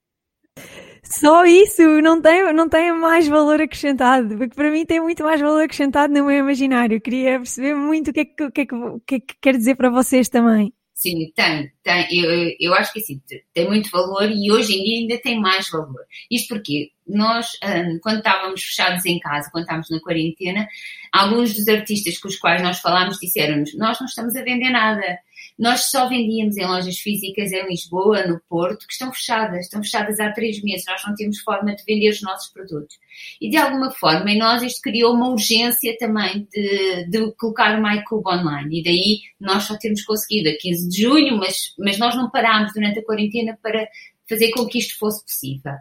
Só 1.03 1.43
isso 1.45 1.81
não 2.01 2.21
tem, 2.21 2.53
não 2.53 2.69
tem 2.69 2.93
mais 2.93 3.27
valor 3.27 3.59
acrescentado, 3.59 4.37
porque 4.37 4.53
para 4.53 4.69
mim 4.69 4.85
tem 4.85 5.01
muito 5.01 5.23
mais 5.23 5.41
valor 5.41 5.63
acrescentado 5.63 6.13
no 6.13 6.25
meu 6.25 6.37
imaginário. 6.37 7.01
Queria 7.01 7.39
perceber 7.39 7.73
muito 7.73 8.11
o 8.11 8.13
que 8.13 8.19
é 8.19 8.25
que, 8.25 8.43
o 8.43 8.51
que, 8.51 8.61
é 8.61 8.65
que, 8.65 8.75
o 8.75 8.99
que, 8.99 9.15
é 9.15 9.19
que 9.19 9.35
quer 9.41 9.57
dizer 9.57 9.75
para 9.75 9.89
vocês 9.89 10.29
também. 10.29 10.71
Sim, 10.99 11.31
tem, 11.33 11.71
tem. 11.81 12.07
Eu, 12.11 12.53
eu 12.59 12.73
acho 12.73 12.91
que 12.91 12.99
assim, 12.99 13.21
tem 13.53 13.65
muito 13.65 13.89
valor 13.89 14.29
e 14.29 14.51
hoje 14.51 14.73
em 14.73 14.83
dia 14.83 14.97
ainda 14.97 15.21
tem 15.21 15.39
mais 15.39 15.69
valor. 15.69 16.05
Isto 16.29 16.49
porque 16.49 16.91
nós, 17.07 17.51
hum, 17.63 17.99
quando 18.03 18.17
estávamos 18.17 18.61
fechados 18.61 19.05
em 19.05 19.17
casa, 19.17 19.49
quando 19.49 19.63
estávamos 19.63 19.89
na 19.89 20.01
quarentena, 20.01 20.67
alguns 21.13 21.53
dos 21.55 21.69
artistas 21.69 22.17
com 22.17 22.27
os 22.27 22.35
quais 22.35 22.61
nós 22.61 22.81
falámos 22.81 23.17
disseram-nos: 23.17 23.73
Nós 23.77 23.97
não 23.97 24.07
estamos 24.07 24.35
a 24.35 24.43
vender 24.43 24.71
nada. 24.71 25.17
Nós 25.59 25.91
só 25.91 26.07
vendíamos 26.07 26.55
em 26.55 26.65
lojas 26.65 26.97
físicas 26.99 27.51
em 27.51 27.67
Lisboa, 27.67 28.25
no 28.25 28.39
Porto, 28.47 28.87
que 28.87 28.93
estão 28.93 29.11
fechadas. 29.11 29.65
Estão 29.65 29.83
fechadas 29.83 30.17
há 30.17 30.31
três 30.31 30.63
meses. 30.63 30.85
Nós 30.87 31.01
não 31.05 31.13
temos 31.13 31.39
forma 31.41 31.75
de 31.75 31.83
vender 31.83 32.09
os 32.09 32.21
nossos 32.21 32.49
produtos. 32.53 32.97
E 33.41 33.49
de 33.49 33.57
alguma 33.57 33.91
forma, 33.91 34.31
em 34.31 34.37
nós, 34.37 34.63
isto 34.63 34.81
criou 34.81 35.13
uma 35.13 35.27
urgência 35.27 35.97
também 35.99 36.47
de, 36.49 37.09
de 37.09 37.33
colocar 37.33 37.77
o 37.77 37.83
MyCube 37.83 38.23
online. 38.25 38.79
E 38.79 38.83
daí 38.83 39.19
nós 39.37 39.63
só 39.63 39.77
temos 39.77 40.01
conseguido 40.03 40.47
a 40.47 40.57
15 40.57 40.87
de 40.87 41.01
junho, 41.01 41.37
mas, 41.37 41.73
mas 41.77 41.99
nós 41.99 42.15
não 42.15 42.31
parámos 42.31 42.71
durante 42.73 42.99
a 42.99 43.05
quarentena 43.05 43.59
para 43.61 43.85
fazer 44.29 44.51
com 44.51 44.67
que 44.67 44.77
isto 44.77 44.97
fosse 44.97 45.23
possível. 45.25 45.73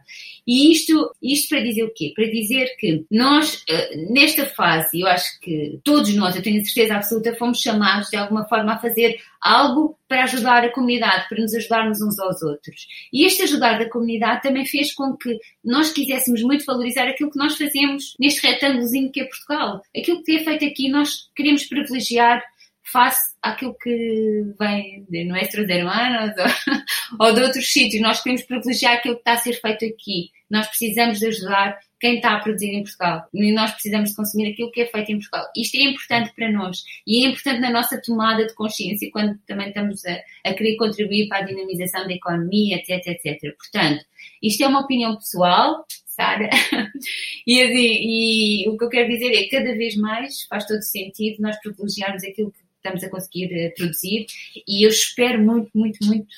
E 0.47 0.73
isto, 0.73 1.15
isto 1.23 1.51
para 1.51 1.61
dizer 1.61 1.85
o 1.85 1.93
quê? 1.95 2.13
Para 2.17 2.25
dizer 2.25 2.75
que 2.79 3.05
nós, 3.11 3.63
eh, 3.69 3.97
nesta 4.11 4.47
fase, 4.47 5.01
eu 5.01 5.07
acho 5.07 5.39
que 5.41 5.79
todos 5.85 6.15
nós, 6.15 6.35
eu 6.35 6.43
tenho 6.43 6.65
certeza 6.65 6.95
absoluta, 6.95 7.37
fomos 7.37 7.61
chamados 7.61 8.09
de 8.09 8.17
alguma 8.17 8.49
forma 8.49 8.73
a 8.73 8.79
fazer 8.79 9.21
algo 9.41 9.97
para 10.09 10.25
ajudar 10.25 10.65
a 10.65 10.73
comunidade, 10.73 11.29
para 11.29 11.41
nos 11.41 11.55
ajudarmos 11.55 12.01
uns 12.01 12.19
aos 12.19 12.43
outros. 12.43 12.87
E 13.13 13.25
este 13.25 13.43
ajudar 13.43 13.79
da 13.79 13.89
comunidade 13.89 14.43
também 14.43 14.65
fez 14.65 14.95
com 14.95 15.15
que 15.17 15.39
nós 15.63 15.93
quiséssemos 15.93 16.43
muito 16.43 16.65
valorizar 16.65 17.07
aquilo 17.07 17.31
que 17.31 17.39
nós 17.39 17.57
fazemos 17.57 18.15
neste 18.19 18.47
retângulozinho 18.47 19.13
que 19.13 19.21
é 19.21 19.25
Portugal. 19.25 19.83
Aquilo 19.95 20.23
que 20.23 20.37
é 20.37 20.45
feito 20.45 20.65
aqui, 20.65 20.89
nós 20.89 21.29
queremos 21.37 21.65
privilegiar 21.65 22.43
face 22.92 23.35
àquilo 23.42 23.77
que 23.81 24.44
vem 24.59 25.07
de 25.09 25.24
nossos 25.24 25.68
hermanos 25.68 26.35
ou, 26.38 27.27
ou 27.27 27.35
de 27.35 27.42
outros 27.42 27.72
sítios. 27.72 28.03
Nós 28.03 28.22
queremos 28.22 28.42
privilegiar 28.42 28.94
aquilo 28.94 29.14
que 29.14 29.20
está 29.20 29.33
a 29.33 29.37
ser 29.38 29.55
feito 29.55 29.85
aqui. 29.85 30.31
Nós 30.51 30.66
precisamos 30.66 31.18
de 31.18 31.27
ajudar 31.27 31.79
quem 32.01 32.16
está 32.16 32.35
a 32.35 32.40
produzir 32.40 32.68
em 32.68 32.83
Portugal. 32.83 33.29
E 33.35 33.53
nós 33.53 33.72
precisamos 33.72 34.11
de 34.11 34.16
consumir 34.16 34.53
aquilo 34.53 34.70
que 34.70 34.83
é 34.83 34.87
feito 34.87 35.11
em 35.11 35.18
Portugal. 35.18 35.46
Isto 35.57 35.77
é 35.77 35.83
importante 35.83 36.33
para 36.35 36.51
nós. 36.51 36.83
E 37.07 37.24
é 37.24 37.29
importante 37.29 37.61
na 37.61 37.70
nossa 37.70 38.01
tomada 38.01 38.46
de 38.46 38.55
consciência 38.55 39.11
quando 39.12 39.38
também 39.46 39.68
estamos 39.68 40.05
a, 40.07 40.18
a 40.44 40.55
querer 40.55 40.77
contribuir 40.77 41.29
para 41.29 41.38
a 41.38 41.42
dinamização 41.42 42.07
da 42.07 42.12
economia, 42.12 42.77
etc, 42.77 43.07
etc. 43.07 43.57
Portanto, 43.57 44.05
isto 44.42 44.62
é 44.62 44.68
uma 44.68 44.81
opinião 44.81 45.16
pessoal, 45.16 45.85
Sara. 46.07 46.48
e, 47.46 47.61
assim, 47.61 48.64
e 48.64 48.68
o 48.68 48.77
que 48.77 48.85
eu 48.85 48.88
quero 48.88 49.09
dizer 49.09 49.33
é 49.33 49.42
que 49.44 49.57
cada 49.57 49.74
vez 49.74 49.96
mais 49.96 50.44
faz 50.44 50.66
todo 50.66 50.83
sentido 50.83 51.42
nós 51.42 51.59
privilegiarmos 51.61 52.22
aquilo 52.24 52.53
que 52.53 52.68
estamos 52.88 53.05
a 53.05 53.11
conseguir 53.11 53.46
uh, 53.46 53.74
produzir 53.77 54.27
e 54.66 54.85
eu 54.85 54.90
espero 54.90 55.42
muito, 55.42 55.70
muito, 55.74 56.05
muito 56.05 56.29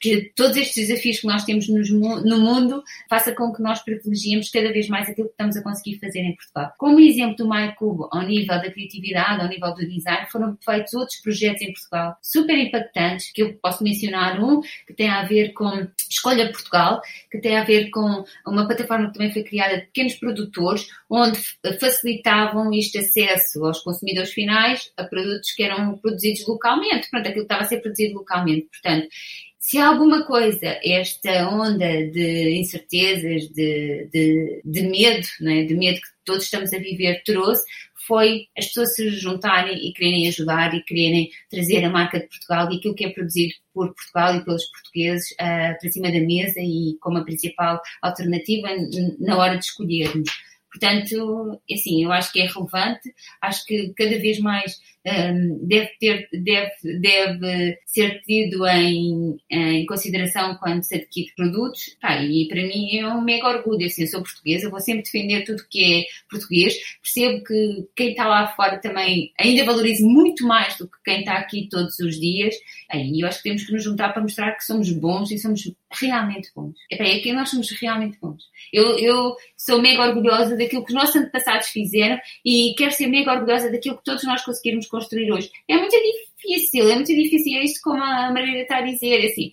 que 0.00 0.32
todos 0.34 0.56
estes 0.56 0.88
desafios 0.88 1.20
que 1.20 1.26
nós 1.26 1.44
temos 1.44 1.68
no 1.68 2.38
mundo 2.38 2.82
faça 3.08 3.32
com 3.32 3.52
que 3.52 3.62
nós 3.62 3.82
privilegiemos 3.82 4.50
cada 4.50 4.72
vez 4.72 4.88
mais 4.88 5.08
aquilo 5.08 5.28
que 5.28 5.34
estamos 5.34 5.56
a 5.56 5.62
conseguir 5.62 5.98
fazer 5.98 6.20
em 6.20 6.34
Portugal. 6.34 6.72
Como 6.78 7.00
exemplo 7.00 7.36
do 7.36 7.48
MyCube, 7.48 8.08
ao 8.10 8.22
nível 8.22 8.56
da 8.56 8.70
criatividade, 8.70 9.42
ao 9.42 9.48
nível 9.48 9.74
do 9.74 9.86
design, 9.86 10.26
foram 10.30 10.56
feitos 10.64 10.94
outros 10.94 11.20
projetos 11.20 11.62
em 11.62 11.72
Portugal 11.72 12.16
super 12.22 12.56
impactantes, 12.56 13.32
que 13.32 13.42
eu 13.42 13.54
posso 13.54 13.82
mencionar 13.82 14.42
um 14.42 14.60
que 14.86 14.94
tem 14.94 15.08
a 15.08 15.24
ver 15.24 15.52
com 15.52 15.86
Escolha 16.08 16.50
Portugal, 16.50 17.00
que 17.30 17.38
tem 17.38 17.56
a 17.56 17.64
ver 17.64 17.90
com 17.90 18.24
uma 18.46 18.66
plataforma 18.66 19.08
que 19.08 19.14
também 19.14 19.32
foi 19.32 19.42
criada 19.42 19.76
de 19.76 19.86
pequenos 19.86 20.14
produtores, 20.14 20.86
onde 21.10 21.38
facilitavam 21.80 22.72
este 22.72 22.98
acesso 22.98 23.64
aos 23.64 23.80
consumidores 23.80 24.32
finais 24.32 24.90
a 24.96 25.04
produtos 25.04 25.52
que 25.52 25.62
eram 25.62 25.95
produzidos 25.98 26.46
localmente. 26.46 27.08
Pronto, 27.10 27.28
aquilo 27.28 27.42
estava 27.42 27.62
a 27.62 27.66
ser 27.66 27.80
produzido 27.80 28.14
localmente. 28.14 28.68
Portanto, 28.70 29.08
se 29.58 29.78
alguma 29.78 30.24
coisa 30.24 30.78
esta 30.84 31.48
onda 31.48 31.88
de 32.08 32.56
incertezas, 32.56 33.48
de, 33.48 34.08
de, 34.12 34.60
de 34.64 34.82
medo, 34.82 35.26
é? 35.42 35.64
de 35.64 35.74
medo 35.74 35.96
que 35.96 36.08
todos 36.24 36.44
estamos 36.44 36.72
a 36.72 36.78
viver 36.78 37.22
trouxe, 37.24 37.64
foi 38.06 38.46
as 38.56 38.66
pessoas 38.66 38.94
se 38.94 39.10
juntarem 39.10 39.76
e 39.76 39.92
quererem 39.92 40.28
ajudar 40.28 40.72
e 40.72 40.84
quererem 40.84 41.30
trazer 41.50 41.84
a 41.84 41.90
marca 41.90 42.20
de 42.20 42.28
Portugal 42.28 42.70
e 42.70 42.76
aquilo 42.76 42.94
que 42.94 43.06
é 43.06 43.10
produzido 43.10 43.54
por 43.74 43.92
Portugal 43.92 44.36
e 44.36 44.44
pelos 44.44 44.64
portugueses 44.66 45.32
uh, 45.32 45.78
para 45.80 45.90
cima 45.90 46.12
da 46.12 46.20
mesa 46.20 46.60
e 46.60 46.96
como 47.00 47.18
a 47.18 47.24
principal 47.24 47.80
alternativa 48.00 48.68
na 49.18 49.36
hora 49.36 49.58
de 49.58 49.64
escolhermos. 49.64 50.30
Portanto, 50.70 51.60
assim, 51.72 52.04
eu 52.04 52.12
acho 52.12 52.30
que 52.32 52.40
é 52.40 52.46
relevante, 52.46 53.12
acho 53.40 53.64
que 53.64 53.92
cada 53.96 54.18
vez 54.18 54.38
mais 54.38 54.78
deve, 55.62 55.90
ter, 56.00 56.28
deve, 56.32 56.98
deve 57.00 57.78
ser 57.86 58.20
tido 58.22 58.66
em, 58.66 59.36
em 59.48 59.86
consideração 59.86 60.56
quando 60.56 60.82
se 60.82 60.96
adquire 60.96 61.32
produtos. 61.36 61.96
Pá, 62.00 62.22
e 62.22 62.48
para 62.48 62.62
mim 62.62 62.96
é 62.98 63.06
um 63.06 63.22
mega 63.22 63.48
orgulho, 63.48 63.86
assim, 63.86 64.02
eu 64.02 64.08
sou 64.08 64.22
portuguesa, 64.22 64.70
vou 64.70 64.80
sempre 64.80 65.04
defender 65.04 65.44
tudo 65.44 65.66
que 65.70 66.00
é 66.00 66.04
português, 66.28 66.74
percebo 67.02 67.44
que 67.44 67.88
quem 67.94 68.10
está 68.10 68.26
lá 68.26 68.48
fora 68.48 68.78
também 68.78 69.32
ainda 69.38 69.64
valoriza 69.64 70.04
muito 70.04 70.46
mais 70.46 70.76
do 70.76 70.88
que 70.88 70.96
quem 71.04 71.20
está 71.20 71.34
aqui 71.34 71.68
todos 71.70 71.98
os 72.00 72.18
dias, 72.18 72.54
e 72.92 73.22
eu 73.22 73.28
acho 73.28 73.38
que 73.38 73.48
temos 73.48 73.64
que 73.64 73.72
nos 73.72 73.84
juntar 73.84 74.12
para 74.12 74.22
mostrar 74.22 74.52
que 74.52 74.64
somos 74.64 74.90
bons 74.90 75.30
e 75.30 75.38
somos 75.38 75.70
realmente 75.90 76.50
bons. 76.54 76.74
É, 76.90 77.16
é 77.16 77.20
que 77.20 77.32
nós 77.32 77.50
somos 77.50 77.70
realmente 77.70 78.18
bons. 78.20 78.44
Eu, 78.72 78.98
eu 78.98 79.36
sou 79.56 79.80
mega 79.80 80.02
orgulhosa 80.02 80.56
daquilo 80.56 80.84
que 80.84 80.92
os 80.92 80.94
nossos 80.94 81.16
antepassados 81.16 81.68
fizeram 81.68 82.18
e 82.44 82.74
quero 82.76 82.92
ser 82.92 83.06
mega 83.06 83.32
orgulhosa 83.32 83.70
daquilo 83.70 83.96
que 83.96 84.04
todos 84.04 84.24
nós 84.24 84.44
conseguirmos 84.44 84.86
construir 84.96 85.30
hoje. 85.30 85.50
É 85.68 85.76
muito 85.76 85.96
difícil, 85.96 86.90
é 86.90 86.94
muito 86.94 87.14
difícil, 87.14 87.58
é 87.58 87.64
isto 87.64 87.80
como 87.82 88.02
a 88.02 88.32
Maria 88.32 88.62
está 88.62 88.78
a 88.78 88.82
dizer, 88.82 89.24
é 89.24 89.26
assim, 89.26 89.52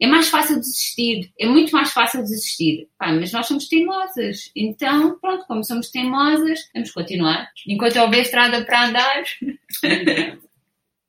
é 0.00 0.06
mais 0.06 0.28
fácil 0.28 0.58
desistir, 0.60 1.32
é 1.38 1.46
muito 1.46 1.72
mais 1.72 1.92
fácil 1.92 2.22
desistir. 2.22 2.88
Pá, 2.98 3.12
mas 3.12 3.32
nós 3.32 3.46
somos 3.46 3.66
teimosas, 3.68 4.50
então, 4.54 5.18
pronto, 5.20 5.44
como 5.46 5.64
somos 5.64 5.90
teimosas, 5.90 6.60
vamos 6.72 6.92
continuar. 6.92 7.48
Enquanto 7.66 7.96
houver 7.98 8.22
estrada 8.22 8.64
para 8.64 8.86
andar. 8.86 9.24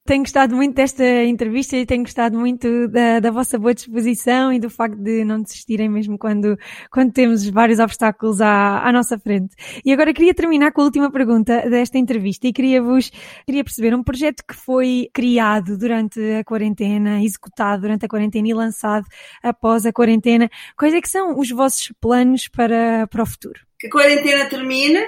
Tenho 0.07 0.21
gostado 0.21 0.55
muito 0.55 0.75
desta 0.75 1.03
entrevista 1.23 1.75
e 1.75 1.83
tenho 1.83 2.03
gostado 2.03 2.37
muito 2.37 2.87
da, 2.89 3.19
da, 3.19 3.31
vossa 3.31 3.57
boa 3.57 3.73
disposição 3.73 4.53
e 4.53 4.59
do 4.59 4.69
facto 4.69 4.97
de 4.97 5.25
não 5.25 5.41
desistirem 5.41 5.89
mesmo 5.89 6.15
quando, 6.15 6.55
quando 6.91 7.11
temos 7.11 7.49
vários 7.49 7.79
obstáculos 7.79 8.39
à, 8.39 8.87
à 8.87 8.91
nossa 8.91 9.17
frente. 9.17 9.55
E 9.83 9.91
agora 9.91 10.13
queria 10.13 10.31
terminar 10.31 10.71
com 10.73 10.81
a 10.81 10.83
última 10.83 11.11
pergunta 11.11 11.67
desta 11.67 11.97
entrevista 11.97 12.45
e 12.45 12.53
queria 12.53 12.83
vos, 12.83 13.11
queria 13.47 13.63
perceber 13.63 13.95
um 13.95 14.03
projeto 14.03 14.43
que 14.47 14.53
foi 14.53 15.09
criado 15.11 15.75
durante 15.75 16.19
a 16.35 16.43
quarentena, 16.43 17.23
executado 17.23 17.81
durante 17.81 18.05
a 18.05 18.07
quarentena 18.07 18.47
e 18.47 18.53
lançado 18.53 19.07
após 19.41 19.87
a 19.87 19.91
quarentena. 19.91 20.51
Quais 20.77 20.93
é 20.93 21.01
que 21.01 21.09
são 21.09 21.39
os 21.39 21.49
vossos 21.49 21.91
planos 21.99 22.47
para, 22.47 23.07
para 23.07 23.23
o 23.23 23.25
futuro? 23.25 23.59
Que 23.79 23.87
a 23.87 23.89
quarentena 23.89 24.45
termine, 24.45 25.03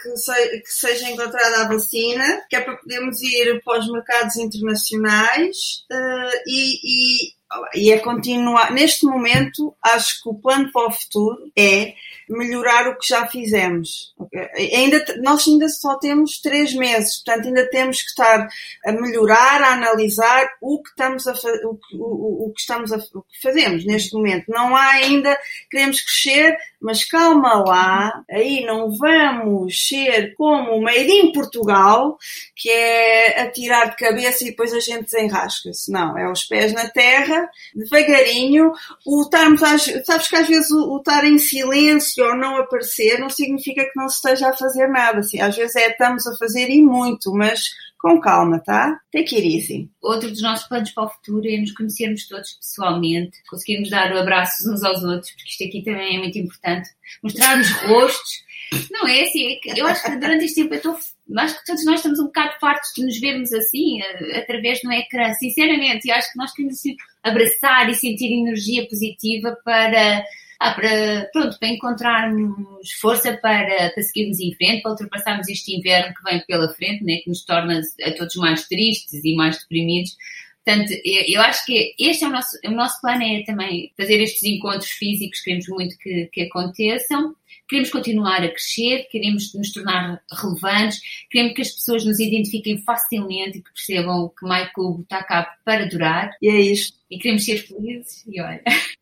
que, 0.00 0.16
se, 0.16 0.60
que 0.60 0.72
seja 0.72 1.10
encontrada 1.10 1.62
a 1.62 1.68
vacina, 1.68 2.42
que 2.48 2.56
é 2.56 2.60
para 2.60 2.76
podermos 2.76 3.20
ir 3.22 3.62
para 3.64 3.80
os 3.80 3.90
mercados 3.90 4.36
internacionais 4.36 5.84
uh, 5.90 6.42
e, 6.46 6.78
e, 6.84 7.34
e 7.74 7.92
é 7.92 7.98
continuar. 7.98 8.72
Neste 8.72 9.04
momento, 9.06 9.74
acho 9.82 10.22
que 10.22 10.28
o 10.28 10.34
plano 10.34 10.70
para 10.72 10.88
o 10.88 10.92
futuro 10.92 11.50
é 11.56 11.94
melhorar 12.28 12.88
o 12.88 12.98
que 12.98 13.08
já 13.08 13.26
fizemos. 13.26 14.14
Ainda, 14.54 15.04
nós 15.22 15.46
ainda 15.46 15.68
só 15.68 15.96
temos 15.96 16.40
três 16.40 16.74
meses, 16.74 17.22
portanto 17.22 17.46
ainda 17.46 17.68
temos 17.70 18.02
que 18.02 18.08
estar 18.08 18.48
a 18.84 18.92
melhorar, 18.92 19.62
a 19.62 19.72
analisar 19.72 20.48
o 20.60 20.82
que 20.82 20.90
estamos 20.90 21.26
a, 21.26 21.32
o, 21.32 21.78
o, 21.94 22.46
o 22.48 22.52
que 22.52 22.60
estamos 22.60 22.92
a, 22.92 22.96
o 22.96 23.22
que 23.22 23.42
fazemos 23.42 23.84
neste 23.84 24.14
momento. 24.14 24.46
Não 24.48 24.76
há 24.76 24.88
ainda, 24.90 25.38
queremos 25.70 26.00
crescer, 26.00 26.56
mas 26.80 27.04
calma 27.04 27.64
lá, 27.66 28.22
aí 28.30 28.64
não 28.64 28.90
vamos 28.96 29.88
ser 29.88 30.34
como 30.34 30.72
o 30.72 30.82
Made 30.82 31.10
in 31.10 31.32
Portugal, 31.32 32.18
que 32.54 32.70
é 32.70 33.42
atirar 33.42 33.90
de 33.90 33.96
cabeça 33.96 34.44
e 34.44 34.50
depois 34.50 34.72
a 34.72 34.80
gente 34.80 35.04
desenrasca-se. 35.04 35.90
Não, 35.90 36.16
é 36.16 36.30
os 36.30 36.44
pés 36.44 36.72
na 36.72 36.88
terra, 36.88 37.48
devagarinho, 37.74 38.72
o 39.06 39.22
estarmos, 39.22 39.60
sabes 40.04 40.28
que 40.28 40.36
às 40.36 40.46
vezes 40.46 40.70
o, 40.70 40.94
o 40.94 40.98
estar 40.98 41.24
em 41.24 41.38
silêncio 41.38 42.17
ou 42.20 42.36
não 42.36 42.56
aparecer 42.56 43.18
não 43.18 43.30
significa 43.30 43.84
que 43.84 43.96
não 43.96 44.08
se 44.08 44.16
esteja 44.16 44.48
a 44.48 44.56
fazer 44.56 44.88
nada. 44.88 45.20
Assim, 45.20 45.40
às 45.40 45.56
vezes 45.56 45.76
é 45.76 45.88
estamos 45.90 46.26
a 46.26 46.36
fazer 46.36 46.68
e 46.70 46.82
muito, 46.82 47.32
mas 47.32 47.70
com 47.98 48.20
calma, 48.20 48.60
tá? 48.60 49.00
Take 49.12 49.36
it 49.36 49.56
easy. 49.56 49.90
Outro 50.00 50.30
dos 50.30 50.40
nossos 50.40 50.68
planos 50.68 50.90
para 50.90 51.04
o 51.04 51.10
futuro 51.10 51.48
é 51.48 51.56
nos 51.58 51.72
conhecermos 51.72 52.28
todos 52.28 52.52
pessoalmente, 52.54 53.38
conseguirmos 53.48 53.90
dar 53.90 54.16
abraços 54.16 54.66
uns 54.66 54.84
aos 54.84 55.02
outros, 55.02 55.32
porque 55.32 55.50
isto 55.50 55.64
aqui 55.64 55.82
também 55.82 56.16
é 56.16 56.18
muito 56.18 56.38
importante. 56.38 56.88
Mostrarmos 57.22 57.70
rostos. 57.82 58.48
Não 58.90 59.08
é 59.08 59.22
assim, 59.22 59.58
é 59.66 59.80
eu 59.80 59.86
acho 59.86 60.02
que 60.04 60.16
durante 60.16 60.44
este 60.44 60.62
tempo 60.62 60.74
eu 60.74 60.76
estou 60.76 60.98
acho 61.36 61.58
que 61.58 61.64
todos 61.66 61.84
nós 61.84 61.96
estamos 61.96 62.18
um 62.18 62.26
bocado 62.26 62.58
fartos 62.60 62.90
de 62.94 63.04
nos 63.04 63.18
vermos 63.18 63.52
assim, 63.52 64.00
através 64.34 64.80
do 64.80 64.92
ecrã, 64.92 65.32
sinceramente, 65.34 66.06
e 66.06 66.10
acho 66.10 66.32
que 66.32 66.38
nós 66.38 66.52
queremos 66.52 66.78
assim, 66.78 66.96
abraçar 67.22 67.88
e 67.90 67.94
sentir 67.94 68.32
energia 68.32 68.86
positiva 68.88 69.56
para 69.64 70.22
ah, 70.60 70.72
para, 70.72 71.28
pronto, 71.32 71.58
para 71.58 71.68
encontrarmos 71.68 72.92
força 73.00 73.36
para, 73.36 73.90
para 73.90 74.02
seguirmos 74.02 74.40
em 74.40 74.52
frente, 74.54 74.82
para 74.82 74.90
ultrapassarmos 74.90 75.48
este 75.48 75.76
inverno 75.76 76.14
que 76.14 76.22
vem 76.24 76.44
pela 76.46 76.68
frente, 76.74 77.04
né, 77.04 77.18
que 77.18 77.28
nos 77.28 77.44
torna 77.44 77.80
a 78.02 78.12
todos 78.12 78.34
mais 78.36 78.66
tristes 78.66 79.24
e 79.24 79.36
mais 79.36 79.58
deprimidos. 79.58 80.16
Portanto, 80.64 80.92
eu 81.04 81.40
acho 81.40 81.64
que 81.64 81.94
este 81.98 82.24
é 82.24 82.28
o 82.28 82.30
nosso, 82.30 82.58
o 82.66 82.70
nosso 82.72 83.00
plano 83.00 83.22
é 83.22 83.42
também 83.44 83.90
fazer 83.96 84.20
estes 84.20 84.42
encontros 84.42 84.90
físicos, 84.90 85.40
queremos 85.40 85.66
muito 85.68 85.96
que, 85.96 86.26
que 86.26 86.42
aconteçam, 86.42 87.34
queremos 87.68 87.90
continuar 87.90 88.42
a 88.42 88.48
crescer, 88.48 89.06
queremos 89.10 89.54
nos 89.54 89.72
tornar 89.72 90.20
relevantes, 90.30 91.00
queremos 91.30 91.54
que 91.54 91.62
as 91.62 91.70
pessoas 91.70 92.04
nos 92.04 92.18
identifiquem 92.18 92.82
facilmente 92.82 93.58
e 93.58 93.62
que 93.62 93.72
percebam 93.72 94.30
que 94.38 94.44
MyCube 94.44 95.02
está 95.04 95.22
cá 95.22 95.56
para 95.64 95.86
durar. 95.86 96.32
E 96.42 96.48
é 96.48 96.60
isto. 96.60 96.98
E 97.10 97.18
queremos 97.18 97.44
ser 97.44 97.58
felizes 97.58 98.24
e 98.26 98.40
olha. 98.40 98.62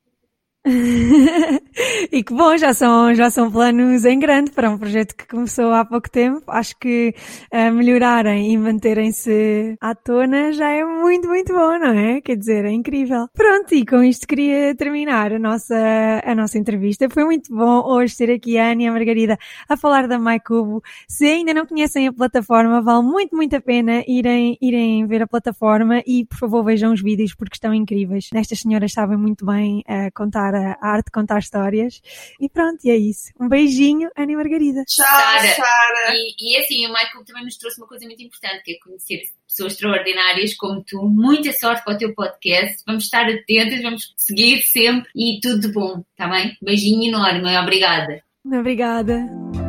e 2.11 2.25
que 2.25 2.35
bom, 2.35 2.57
já 2.57 2.75
são, 2.75 3.15
já 3.15 3.31
são 3.31 3.51
planos 3.51 4.05
em 4.05 4.19
grande 4.19 4.51
para 4.51 4.69
um 4.69 4.77
projeto 4.77 5.15
que 5.15 5.27
começou 5.29 5.73
há 5.73 5.85
pouco 5.85 6.11
tempo. 6.11 6.43
Acho 6.49 6.77
que 6.77 7.15
uh, 7.53 7.73
melhorarem 7.73 8.53
e 8.53 8.59
manterem-se 8.59 9.77
à 9.81 9.95
tona 9.95 10.53
já 10.53 10.69
é 10.69 10.85
muito, 10.85 11.29
muito 11.29 11.53
bom, 11.53 11.79
não 11.79 11.93
é? 11.93 12.21
Quer 12.21 12.37
dizer, 12.37 12.65
é 12.65 12.73
incrível. 12.73 13.29
Pronto, 13.33 13.73
e 13.75 13.87
com 13.87 14.03
isto 14.03 14.27
queria 14.27 14.75
terminar 14.75 15.33
a 15.33 15.39
nossa, 15.39 15.77
a 16.25 16.35
nossa 16.35 16.59
entrevista. 16.59 17.09
Foi 17.11 17.25
muito 17.25 17.55
bom 17.55 17.85
hoje 17.87 18.17
ter 18.17 18.33
aqui 18.33 18.59
a 18.59 18.73
Ana 18.73 18.83
e 18.83 18.87
a 18.89 18.93
Margarida 18.93 19.39
a 19.69 19.77
falar 19.77 20.09
da 20.09 20.19
MyCubo. 20.19 20.83
Se 21.09 21.27
ainda 21.27 21.55
não 21.55 21.65
conhecem 21.65 22.09
a 22.09 22.13
plataforma, 22.13 22.83
vale 22.83 23.05
muito, 23.05 23.37
muito 23.37 23.55
a 23.55 23.61
pena 23.61 24.03
irem, 24.09 24.59
irem 24.61 25.07
ver 25.07 25.23
a 25.23 25.29
plataforma 25.29 26.03
e, 26.05 26.25
por 26.25 26.39
favor, 26.39 26.65
vejam 26.65 26.93
os 26.93 27.01
vídeos 27.01 27.35
porque 27.37 27.55
estão 27.55 27.73
incríveis. 27.73 28.31
Estas 28.35 28.59
senhoras 28.59 28.93
sabem 28.93 29.17
muito 29.17 29.47
bem 29.47 29.85
uh, 29.89 30.11
contar 30.13 30.56
a 30.57 30.89
arte 30.89 31.07
de 31.07 31.13
contar 31.13 31.39
histórias. 31.39 32.01
E 32.41 32.49
pronto, 32.49 32.85
e 32.85 32.91
é 32.91 32.97
isso. 32.97 33.33
Um 33.41 33.49
beijinho, 33.49 34.11
Ana 34.17 34.33
e 34.33 34.37
Margarida. 34.37 34.85
Tchau, 34.85 35.05
Sara. 35.05 36.15
E, 36.15 36.35
e 36.39 36.57
assim, 36.59 36.87
o 36.87 36.89
Michael 36.89 37.25
também 37.25 37.45
nos 37.45 37.57
trouxe 37.57 37.81
uma 37.81 37.87
coisa 37.87 38.05
muito 38.07 38.23
importante, 38.23 38.63
que 38.65 38.73
é 38.73 38.79
conhecer 38.79 39.23
pessoas 39.47 39.73
extraordinárias 39.73 40.55
como 40.55 40.83
tu. 40.85 41.03
Muita 41.03 41.53
sorte 41.53 41.85
para 41.85 41.95
o 41.95 41.99
teu 41.99 42.15
podcast. 42.15 42.83
Vamos 42.87 43.05
estar 43.05 43.27
atentos, 43.27 43.83
vamos 43.83 44.15
seguir 44.17 44.63
sempre 44.63 45.09
e 45.15 45.41
tudo 45.41 45.61
de 45.61 45.73
bom, 45.73 46.05
tá 46.17 46.29
bem? 46.29 46.57
Beijinho 46.63 47.09
enorme. 47.09 47.57
Obrigada. 47.57 48.23
Obrigada. 48.45 49.66